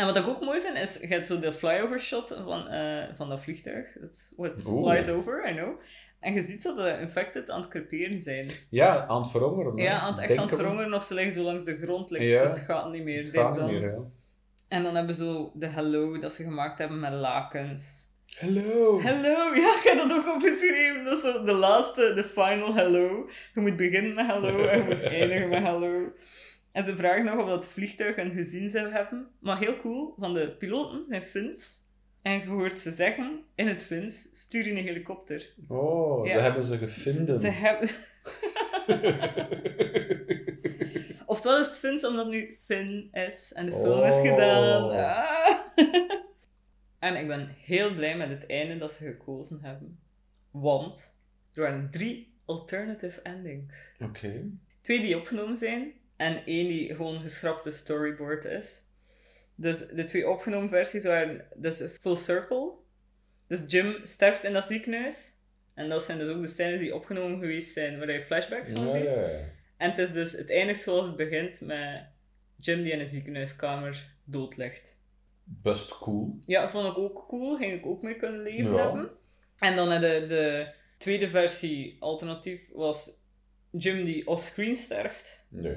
[0.00, 3.04] En wat ik ook mooi vind, is, je hebt zo de flyover shot van, eh,
[3.16, 3.86] van dat vliegtuig.
[4.00, 4.90] That's what Oeh.
[4.92, 5.80] flies over, I know.
[6.20, 8.48] En je ziet zo dat de infected aan het creperen zijn.
[8.70, 9.76] Ja, aan het verhongeren.
[9.76, 9.82] hè.
[9.84, 12.10] Ja, aan het echt aan het verhongeren of ze liggen zo langs de grond.
[12.10, 12.48] Like, Ja.
[12.48, 13.16] Het gaat niet meer.
[13.16, 13.66] Het niet dan.
[13.66, 13.96] meer, ja.
[14.68, 18.08] En dan hebben ze zo de hello dat ze gemaakt hebben met lakens.
[18.26, 19.00] Hello.
[19.00, 21.04] Hello, ja, ik heb dat ook opgeschreven.
[21.04, 23.28] Dat is zo de laatste, de final hello.
[23.54, 26.12] Je moet beginnen met hello en je moet eindigen met hello.
[26.72, 29.28] En ze vragen nog of dat vliegtuig een gezin zou hebben.
[29.38, 31.78] Maar heel cool, van de piloten zijn Fins.
[32.22, 35.54] En je hoort ze zeggen, in het Fins, stuur je een helikopter.
[35.68, 37.38] Oh, ze hebben ze Ze, gevonden.
[37.38, 37.88] ze hebben...
[41.26, 44.20] of Oftewel is het Fins omdat het nu Fin is en de film is Oh.
[44.30, 44.90] gedaan.
[44.90, 45.58] Ah.
[46.98, 49.98] en ik ben heel blij met het einde dat ze gekozen hebben.
[50.50, 51.22] Want
[51.52, 53.94] er waren drie alternative endings.
[54.00, 54.50] Oké.
[54.80, 58.82] Twee die opgenomen zijn en één die gewoon geschrapte storyboard is.
[59.54, 62.72] Dus de twee opgenomen versies waren dus full circle.
[63.48, 65.32] Dus Jim sterft in dat ziekenhuis.
[65.74, 68.90] En dat zijn dus ook de scènes die opgenomen geweest zijn waar je flashbacks van
[68.90, 69.02] ziet.
[69.02, 69.28] ja.
[69.76, 72.04] En het is dus het eindigt zoals het begint met
[72.56, 74.96] Jim die in een ziekenhuiskamer dood ligt.
[75.44, 76.36] Best cool.
[76.46, 77.56] Ja, vond ik ook cool.
[77.56, 78.82] Ging ik ook mee kunnen leven Ja.
[78.82, 79.10] hebben.
[79.58, 83.10] En dan de, de tweede versie, alternatief, was
[83.70, 85.46] Jim die offscreen sterft.
[85.50, 85.76] Nee.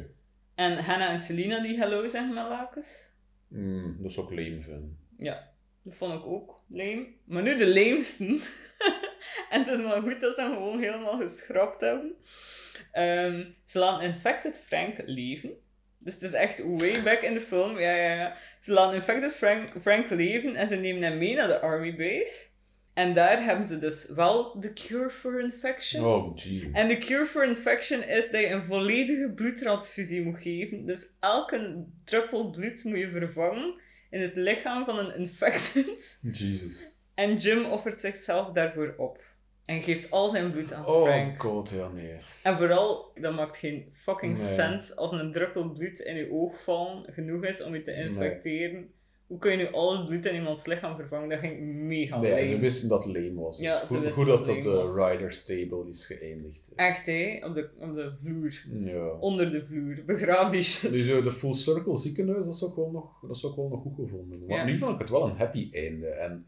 [0.55, 3.11] En Hannah en Selina die hello zeggen met lakens.
[3.47, 4.85] Mm, dat is ook lame vind.
[5.17, 5.51] Ja,
[5.83, 7.07] dat vond ik ook lame.
[7.25, 8.27] Maar nu de lamesten.
[9.49, 12.15] en het is maar goed dat ze hem gewoon helemaal geschrapt hebben.
[12.91, 15.51] Ehm, ze laten Infected Frank leven.
[15.99, 17.79] Dus het is echt way back in de film.
[17.79, 18.37] Ja, ja, ja.
[18.59, 22.52] Ze laten Infected Frank, Frank leven en ze nemen hem mee naar de army base.
[22.93, 26.05] En daar hebben ze dus wel de cure for infection.
[26.05, 26.71] Oh, Jesus.
[26.71, 30.85] En de cure for infection is dat je een volledige bloedtransfusie moet geven.
[30.85, 33.73] Dus elke druppel bloed moet je vervangen
[34.09, 36.19] in het lichaam van een infected.
[36.31, 36.97] Jesus.
[37.15, 39.21] En Jim offert zichzelf daarvoor op.
[39.65, 41.41] En geeft al zijn bloed aan Oh Frank.
[41.41, 42.15] god, ja, nee.
[42.43, 44.53] En vooral, dat maakt geen fucking Nee.
[44.53, 48.91] sens als een druppel bloed in je oog vallen genoeg is om je te infecteren.
[49.33, 51.29] Hoe kun je nu al het bloed in iemands lichaam vervangen?
[51.29, 52.45] Dat ging mega Nee, lame.
[52.45, 53.57] ze wisten dat het lame was.
[53.57, 55.09] Dus Ja, ze goed, goed dat dat op de was.
[55.09, 56.73] Riders Table is geëindigd.
[56.75, 57.39] Echt, hè?
[57.45, 58.63] Op de, op de vloer.
[58.85, 59.07] Ja.
[59.19, 60.03] Onder de vloer.
[60.05, 60.99] Begraaf die shit.
[60.99, 63.81] Zo de Full Circle ziekenhuis, dat is ook wel nog, dat is ook wel nog
[63.81, 64.45] goed gevonden.
[64.47, 64.63] Maar Ja.
[64.65, 66.07] nu vond ik het wel een happy einde.
[66.07, 66.45] En,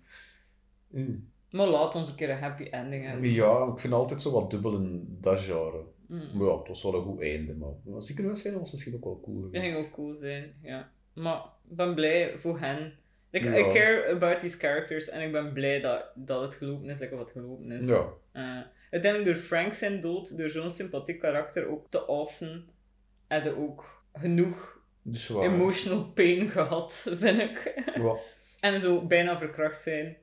[0.88, 1.30] mm.
[1.52, 3.30] Maar laat ons een keer een happy ending hebben.
[3.32, 5.82] ja, ik vind altijd zo wat dubbel in dat genre.
[6.08, 6.22] Mm.
[6.34, 7.54] Maar ja, het was wel een goed einde.
[7.54, 9.74] Maar, maar ziekenhuis was misschien ook wel cool Dat geweest.
[9.74, 10.90] ging ook cool zijn, ja.
[11.14, 12.94] Maar ben blij voor hen.
[13.30, 13.58] Like, Ja.
[13.58, 17.32] I care about these characters en ik ben blij dat, dat het gelopen is, wat
[17.32, 17.88] gelopen is.
[17.88, 18.10] Ja.
[18.32, 18.62] Eh,
[18.92, 22.68] uiteindelijk door Frank zijn dood, door zo'n sympathiek karakter ook te offen,
[23.28, 24.80] hadden ook genoeg
[25.30, 27.84] emotional pain gehad, vind ik.
[27.96, 28.16] Ja.
[28.72, 30.18] en zo bijna verkracht zijn.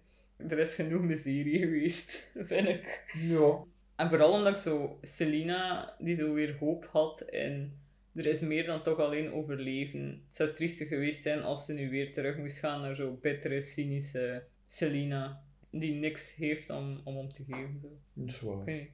[0.48, 3.04] Er is genoeg miserie geweest, vind ik.
[3.12, 3.64] ja.
[3.96, 7.80] En vooral omdat ik zo Selina, die zo weer hoop had in
[8.14, 10.22] er is meer dan toch alleen overleven.
[10.24, 13.60] Het zou triestig geweest zijn als ze nu weer terug moest gaan naar zo'n bittere,
[13.60, 18.02] cynische Selina, die niks heeft om om, om te geven.
[18.26, 18.56] Zo.
[18.56, 18.64] Waar.
[18.64, 18.90] Weet niet.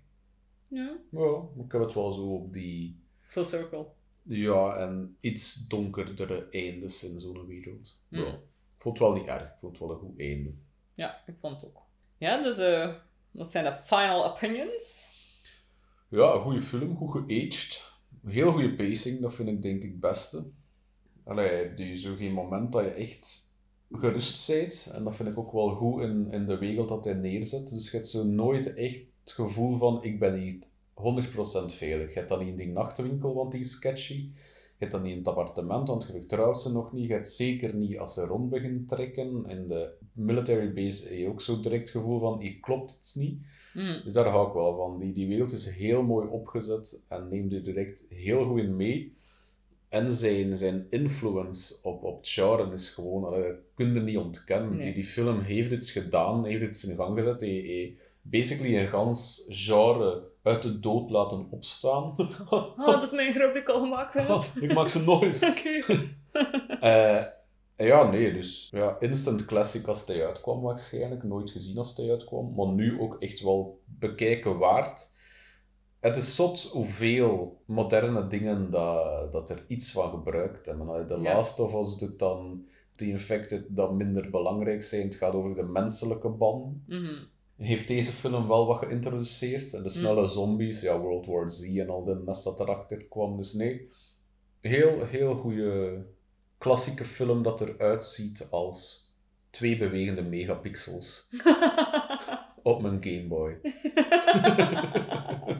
[0.68, 3.00] Ja, Ja, ik heb het wel zo op die...
[3.16, 3.86] full circle.
[4.22, 8.00] Ja, en iets donkerdere eindes in zo'n wereld.
[8.08, 8.18] Hmm.
[8.18, 8.32] Ja.
[8.32, 9.42] Ik vond het wel niet erg.
[9.42, 10.50] Ik vond het wel een goed einde.
[10.92, 11.82] Ja, ik vond het ook.
[12.18, 12.94] Ja, dus eh
[13.32, 15.16] wat zijn de final opinions?
[16.08, 17.87] Ja, een goede film, goed geaged.
[18.26, 20.44] Heel goede pacing, dat vind ik denk ik het beste.
[21.24, 23.56] Allee, die zo geen moment dat je echt
[23.92, 24.90] gerust bent.
[24.94, 27.68] En dat vind ik ook wel goed in, in de wereld dat hij neerzet.
[27.68, 30.64] Dus je hebt zo nooit echt het gevoel van, ik ben hier 100%
[31.74, 32.08] veilig.
[32.08, 34.30] Je hebt dat niet in die nachtwinkel, want die is sketchy.
[34.78, 37.06] Hebt dat niet in het appartement, want je vertrouwt ze nog niet.
[37.06, 39.44] Je hebt zeker niet als ze rond begint trekken.
[39.48, 43.14] In de military base heb je ook zo direct het gevoel van, hier klopt iets
[43.14, 43.38] niet.
[43.72, 44.00] Hmm.
[44.04, 44.98] Dus daar hou ik wel van.
[44.98, 49.16] Die, die wereld is heel mooi opgezet en neemt je direct heel goed in mee.
[49.88, 54.76] En zijn, zijn influence op, op het genre is gewoon, dat kun je niet ontkennen.
[54.76, 54.84] Nee.
[54.84, 57.40] Die, die film heeft iets gedaan, heeft iets in gang gezet.
[57.40, 62.12] Hij basically een gans genre uit de dood laten opstaan.
[62.48, 64.28] Ah, dat is mijn grap die ik al gemaakt heb.
[64.64, 65.42] ik maak ze nooit.
[65.50, 66.06] Oké.
[66.80, 67.24] Eh,
[67.76, 71.22] ja, nee, dus ja, instant classic als hij uitkwam waarschijnlijk.
[71.22, 72.54] Nooit gezien als hij uitkwam.
[72.54, 75.16] Maar nu ook echt wel bekijken waard.
[76.00, 81.06] Het is zot hoeveel moderne dingen dat, dat er iets van gebruikt hebben.
[81.06, 81.34] De Ja.
[81.34, 82.66] Last of Us doet dan
[82.96, 85.02] die Infected dat minder belangrijk zijn.
[85.02, 86.76] Het gaat over de menselijke band.
[86.86, 87.14] Mhm.
[87.58, 89.74] Heeft deze film wel wat geïntroduceerd.
[89.74, 93.36] En de snelle zombies, ja, World War Z en al de nest dat erachter kwam.
[93.36, 93.88] Dus nee,
[94.60, 96.04] heel, heel goede
[96.58, 99.06] klassieke film dat eruit ziet als
[99.50, 101.28] twee bewegende megapixels
[102.62, 103.58] op mijn Game Boy.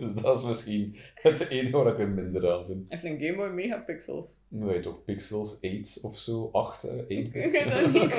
[0.01, 2.91] dus dat is misschien het enige waar ik er minder aan vind.
[2.91, 4.37] Heeft een Game Boy megapixels.
[4.49, 7.65] Je toch, pixels 8 of zo, 8, hè, 1 Ik pixel.
[7.65, 8.19] weet dat niet, ik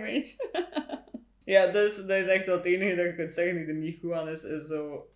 [0.00, 1.02] mate.
[1.44, 4.12] Ja, dus, dat is echt het enige dat je kunt zeggen die er niet goed
[4.12, 5.08] aan is, is zo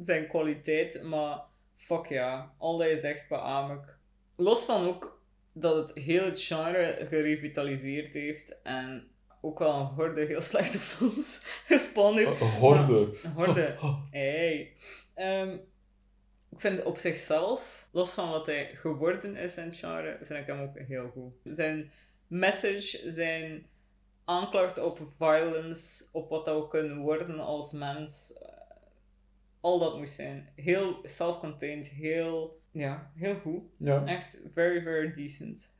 [0.00, 1.02] zijn kwaliteit.
[1.02, 1.40] Maar
[1.74, 3.96] fuck ja, al dat je zegt beaam ik.
[4.36, 5.22] Los van ook
[5.52, 9.08] dat het heel het genre gerevitaliseerd heeft en
[9.40, 12.40] ook wel een horde heel slechte films gespannen heeft.
[12.40, 13.12] Een horde.
[13.22, 13.76] Een horde.
[14.10, 14.72] Hey.
[15.14, 15.52] Ehm,
[16.50, 20.46] ik vind op zichzelf, los van wat hij geworden is in het genre, vind ik
[20.46, 21.32] hem ook heel goed.
[21.56, 21.90] Zijn
[22.26, 23.66] message, zijn
[24.26, 28.48] aanklacht op violence, op wat dat we kunnen worden als mens, eh,
[29.60, 30.48] al dat moest zijn.
[30.54, 33.62] Heel self-contained, heel, ja, heel goed.
[33.76, 34.06] Ja.
[34.06, 35.74] Echt very, very decent.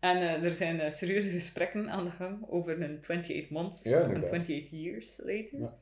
[0.00, 3.90] En eh, er zijn eh, serieuze gesprekken aan de gang over een 28 months Ja,
[3.90, 4.30] of een inderdaad.
[4.30, 5.58] 28 years later.
[5.58, 5.74] Ja.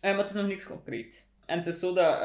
[0.00, 1.28] Maar het is nog niks concreet.
[1.46, 2.18] En het is zo dat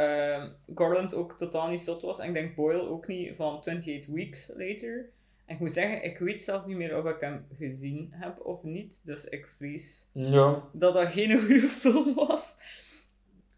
[0.75, 2.19] Garland ook totaal niet zot was.
[2.19, 5.09] En ik denk Boyle ook niet van 28 weeks later.
[5.45, 8.63] En ik moet zeggen, ik weet zelf niet meer of ik hem gezien heb of
[8.63, 9.05] niet.
[9.05, 10.69] Dus ik vrees Ja.
[10.73, 12.57] dat dat geen goede film was.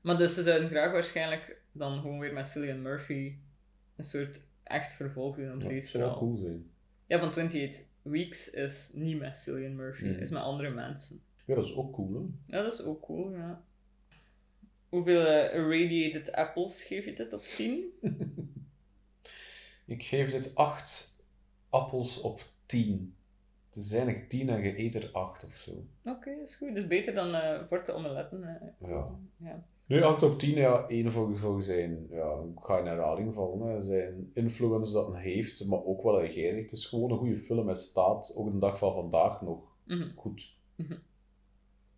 [0.01, 3.35] Maar dus ze zouden graag waarschijnlijk dan gewoon weer met Cillian Murphy
[3.95, 6.69] een soort echt vervolg doen op Ja, deze dat zou cool zijn.
[7.05, 11.21] Ja, van 28 Weeks is niet met Cillian Murphy, is met andere mensen.
[11.45, 12.13] Ja, dat is ook cool,
[12.47, 12.55] hè.
[12.57, 13.63] Ja, dat is ook cool, ja.
[14.89, 17.83] Hoeveel eh, irradiated apples geef je dit op 10?
[19.85, 21.16] Ik geef dit 8
[21.69, 23.15] appels op 10.
[23.69, 25.71] Het is eigenlijk 10 en je eet er 8 of zo.
[26.03, 26.73] Oké, dat is goed.
[26.73, 28.43] Dus beter dan eh forte omeletten.
[28.43, 28.89] eh.
[28.89, 29.09] Ja.
[29.37, 29.63] ja.
[29.85, 33.81] Nu 8 op 10, ja, één voor zijn, ja, ik ga in herhaling vallen, hè,
[33.81, 37.37] zijn influence dat hij heeft, maar ook wat jij zegt, het is gewoon een goede
[37.37, 40.09] film, hij staat ook de dag van vandaag nog Mhm.
[40.15, 40.55] goed.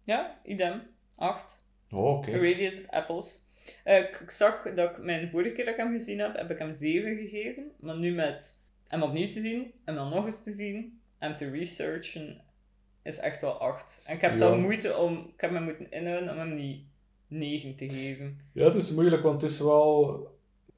[0.04, 0.82] Ja, idem.
[1.16, 1.66] 8.
[1.91, 2.30] Oh, oké.
[2.32, 3.48] Irradiated apples.
[3.84, 6.50] Eh, ik, ik zag dat ik mijn vorige keer dat ik hem gezien heb, heb
[6.52, 7.72] ik hem 7 gegeven.
[7.80, 8.59] Maar nu met
[8.90, 12.41] hem opnieuw te zien, en dan nog eens te zien, en te researchen,
[13.03, 14.02] is echt wel 8.
[14.06, 14.38] En ik heb Ja.
[14.38, 16.82] zelf moeite om, ik heb me moeten inhouden om hem niet
[17.28, 18.40] 9 te geven.
[18.53, 20.28] Ja, het is moeilijk, want het is wel...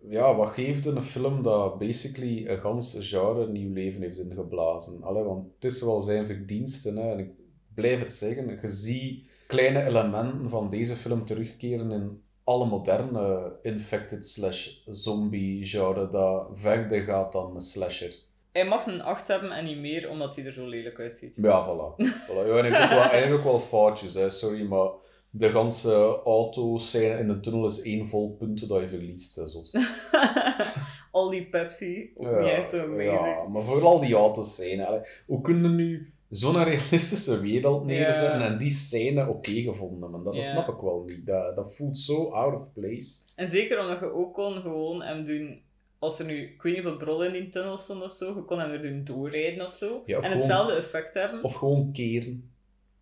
[0.09, 5.03] Ja, wat geeft een film dat basically een gans genre nieuw leven heeft ingeblazen?
[5.03, 7.11] Allee, want het is wel zijn verdiensten, hè.
[7.11, 7.29] En ik
[7.73, 12.21] blijf het zeggen, je ziet kleine elementen van deze film terugkeren in
[12.51, 18.13] alle moderne infected slash zombie genre dat verder gaat dan een slasher.
[18.51, 21.35] Hij mag een 8 hebben en niet meer, omdat hij er zo lelijk uitziet.
[21.35, 21.95] Ja, voilà.
[22.27, 22.47] voilà.
[22.47, 24.29] Ja, en ik ook wel, eigenlijk ook wel foutjes, hè.
[24.29, 24.89] sorry, maar
[25.29, 29.71] de ganse auto-scène in de tunnel is één vol punten dat je verliest, hè, zot.
[31.11, 33.19] Al die Pepsi, ook niet echt zo amazing.
[33.19, 35.07] ja, maar vooral die autoscène.
[35.25, 38.45] Hoe kun je nu zo'n realistische wereld neerzetten Ja.
[38.45, 40.23] en die scène oké gevonden hebben?
[40.23, 40.49] Dat, dat Ja.
[40.49, 41.25] snap ik wel niet.
[41.25, 43.19] Dat, dat voelt zo out of place.
[43.35, 45.61] En zeker omdat je ook kon gewoon hem doen,
[45.99, 48.43] als er nu, ik weet niet hoeveel brol in die tunnel stond of zo, je
[48.45, 50.01] kon hem er doen doorrijden of zo.
[50.05, 51.43] Ja, of en gewoon- hetzelfde effect hebben.
[51.43, 52.49] Of gewoon keren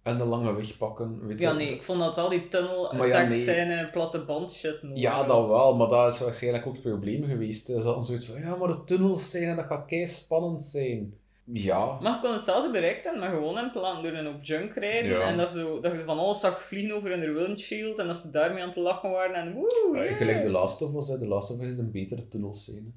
[0.04, 1.28] en de lange weg pakken.
[1.28, 3.42] Weet ja, nee, ik vond dat wel die tunnel Maar ja, attack nee.
[3.44, 7.24] zijn platte band shit nodig Ja, dat wel, maar dat is waarschijnlijk ook het probleem
[7.26, 7.66] geweest.
[7.66, 11.14] Ze hadden zoiets van, ja, maar de tunnels zijn en dat gaat kei spannend zijn.
[11.54, 14.44] Ja, Maar je kon hetzelfde bereikt hebben, maar gewoon hem te laten door een op
[14.44, 15.12] junk rijden.
[15.12, 15.22] Ja.
[15.22, 18.00] En dat, zo, dat je van alles zag vliegen over hun windshield.
[18.00, 19.36] En dat ze daarmee aan het lachen waren.
[19.36, 20.18] En woe, Ja, yeah.
[20.18, 21.08] gelijk The Last of Us.
[21.08, 21.18] Hè.
[21.18, 22.88] The Last of Us is een betere tunnelscène.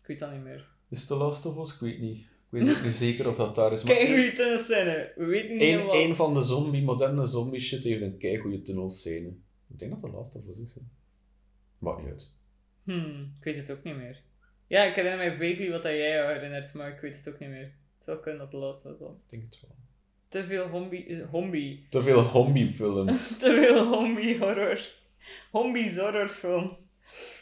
[0.00, 0.66] Ik weet dat niet meer.
[0.90, 1.74] Is The Last of Us?
[1.74, 2.18] Ik weet niet.
[2.18, 3.82] Ik weet ook niet zeker of dat daar is.
[3.82, 5.12] Maar Kijk, één- goede tunnelscène.
[5.16, 5.92] We weten niet helemaal.
[5.94, 9.28] één van de zombie, moderne zombie shit heeft een keigoede tunnelscène.
[9.70, 10.74] Ik denk dat The Last of Us is.
[10.74, 10.80] Hè.
[11.78, 12.32] Maakt niet uit.
[12.84, 14.22] Hmm, ik weet het ook niet meer.
[14.66, 17.48] Ja, ik herinner mij vaguely wat dat jij herinnert, maar ik weet het ook niet
[17.48, 17.72] meer.
[18.04, 19.18] Het zou kunnen dat de laatste was.
[19.18, 19.76] Ik denk het wel.
[20.28, 21.06] Te veel hombi...
[21.06, 21.78] eh.
[21.90, 23.38] Te veel zombie-films.
[23.38, 24.92] Te veel hombi horror.
[25.50, 26.88] Hombies horrorfilms.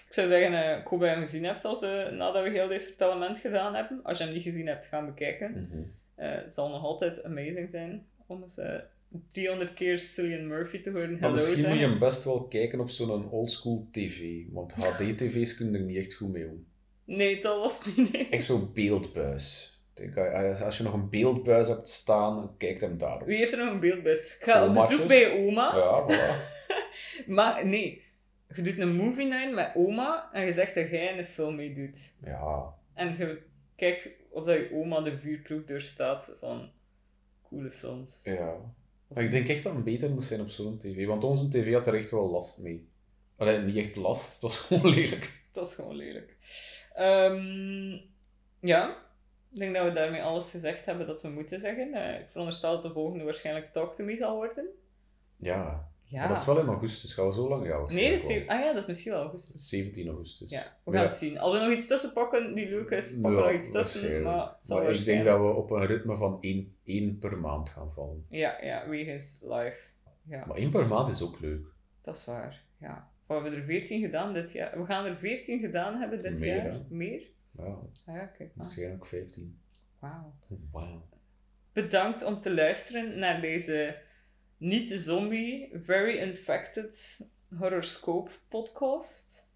[0.06, 2.50] Ik zou zeggen, eh, ik hoop dat je hem gezien hebt als, eh, nadat we
[2.50, 4.00] heel deze vertellement gedaan hebben.
[4.02, 5.50] Als je hem niet gezien hebt, gaan bekijken.
[5.50, 5.82] Mhm.
[6.14, 8.78] Het zal nog altijd amazing zijn om eens eh
[9.32, 12.90] 300 keer Cillian Murphy te horen Maar misschien moet je hem best wel kijken op
[12.90, 14.42] zo'n oldschool tv.
[14.50, 16.66] Want HD-tv's kunnen er niet echt goed mee om.
[17.04, 18.12] Nee, dat was het niet.
[18.12, 18.28] nee.
[18.36, 19.71] Echt zo'n beeldbuis.
[20.64, 23.26] Als- je nog een beeldbuis hebt staan, kijk hem daarop.
[23.26, 24.36] Wie heeft er nog een beeldbuis?
[24.40, 25.76] Ga op bezoek bij oma.
[25.76, 26.50] Ja, voilà.
[27.26, 28.02] Maar nee,
[28.54, 31.54] je doet een movie night met oma en je zegt dat jij in de film
[31.56, 32.14] meedoet.
[32.24, 32.74] Ja.
[32.94, 33.42] En je
[33.76, 36.70] kijkt of dat je oma de vuurproef doorstaat van
[37.48, 38.20] coole films.
[38.24, 38.56] Ja.
[39.08, 41.06] Maar ik denk echt dat het beter moest zijn op zo'n tv.
[41.06, 42.88] Want onze tv had er echt wel last mee.
[43.36, 45.40] Alleen niet echt last, het was gewoon lelijk.
[45.52, 46.36] Dat is gewoon lelijk.
[46.94, 47.98] Ehm,
[48.60, 48.96] ja,
[49.52, 51.94] ik denk dat we daarmee alles gezegd hebben dat we moeten zeggen.
[51.94, 54.66] Eh, ik veronderstel dat de volgende waarschijnlijk Talk to Me zal worden.
[55.36, 55.90] Ja.
[56.06, 56.18] Ja.
[56.18, 57.14] Maar dat is wel in augustus.
[57.14, 57.66] Gaan we zo lang?
[57.66, 59.68] Ja, Nee, dat is, ah ja, dat is misschien wel augustus.
[59.68, 60.50] 17 augustus.
[60.50, 61.38] Ja, we gaan het zien.
[61.38, 64.22] Als we nog iets tussen pakken die leuk is, pakken we Ja, nog iets tussen.
[64.22, 68.26] Maar, ik denk dat we op een ritme van één, één per maand gaan vallen.
[68.28, 69.78] Ja, ja, wegens live.
[70.28, 70.44] Ja.
[70.46, 71.66] Maar één per maand is ook leuk.
[72.02, 73.10] Dat is waar, ja.
[73.26, 74.78] We hebben er 14 gedaan dit jaar.
[74.78, 76.64] We gaan er 14 gedaan hebben dit Meer, jaar.
[76.72, 76.80] hè?
[76.88, 77.22] Meer?
[77.58, 77.64] Ja,
[78.06, 78.50] Ah ja, kijk.
[78.54, 79.58] waarschijnlijk 15.
[79.98, 80.34] Wauw.
[80.72, 81.08] Wauw.
[81.72, 83.98] Bedankt om te luisteren naar deze
[84.56, 87.20] niet-zombie, very infected
[87.58, 89.50] horoscope podcast.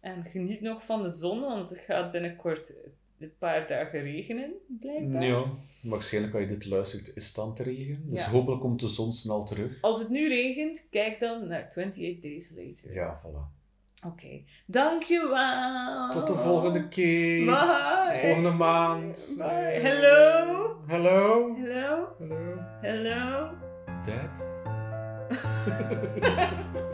[0.00, 2.72] En geniet nog van de zon, want het gaat binnenkort
[3.18, 5.24] een paar dagen regenen, blijkbaar.
[5.24, 5.44] Ja,
[5.82, 8.10] waarschijnlijk als je dit luistert is het aan het regenen.
[8.10, 8.30] Dus Ja.
[8.30, 9.78] hopelijk komt de zon snel terug.
[9.80, 12.92] Als het nu regent, kijk dan naar 28 Days Later.
[12.94, 13.61] Ja, voilà.
[14.06, 14.42] Oké.
[14.66, 16.10] Dankjewel.
[16.10, 17.44] Tot de volgende keer.
[17.44, 18.04] Bye.
[18.04, 19.34] Tot volgende maand.
[19.38, 19.78] Bye.
[19.82, 20.76] Hello.
[20.86, 21.54] Hello.
[21.56, 22.08] Hello.
[22.18, 22.58] Hello.
[22.80, 23.50] Hello.
[24.04, 24.50] Dad.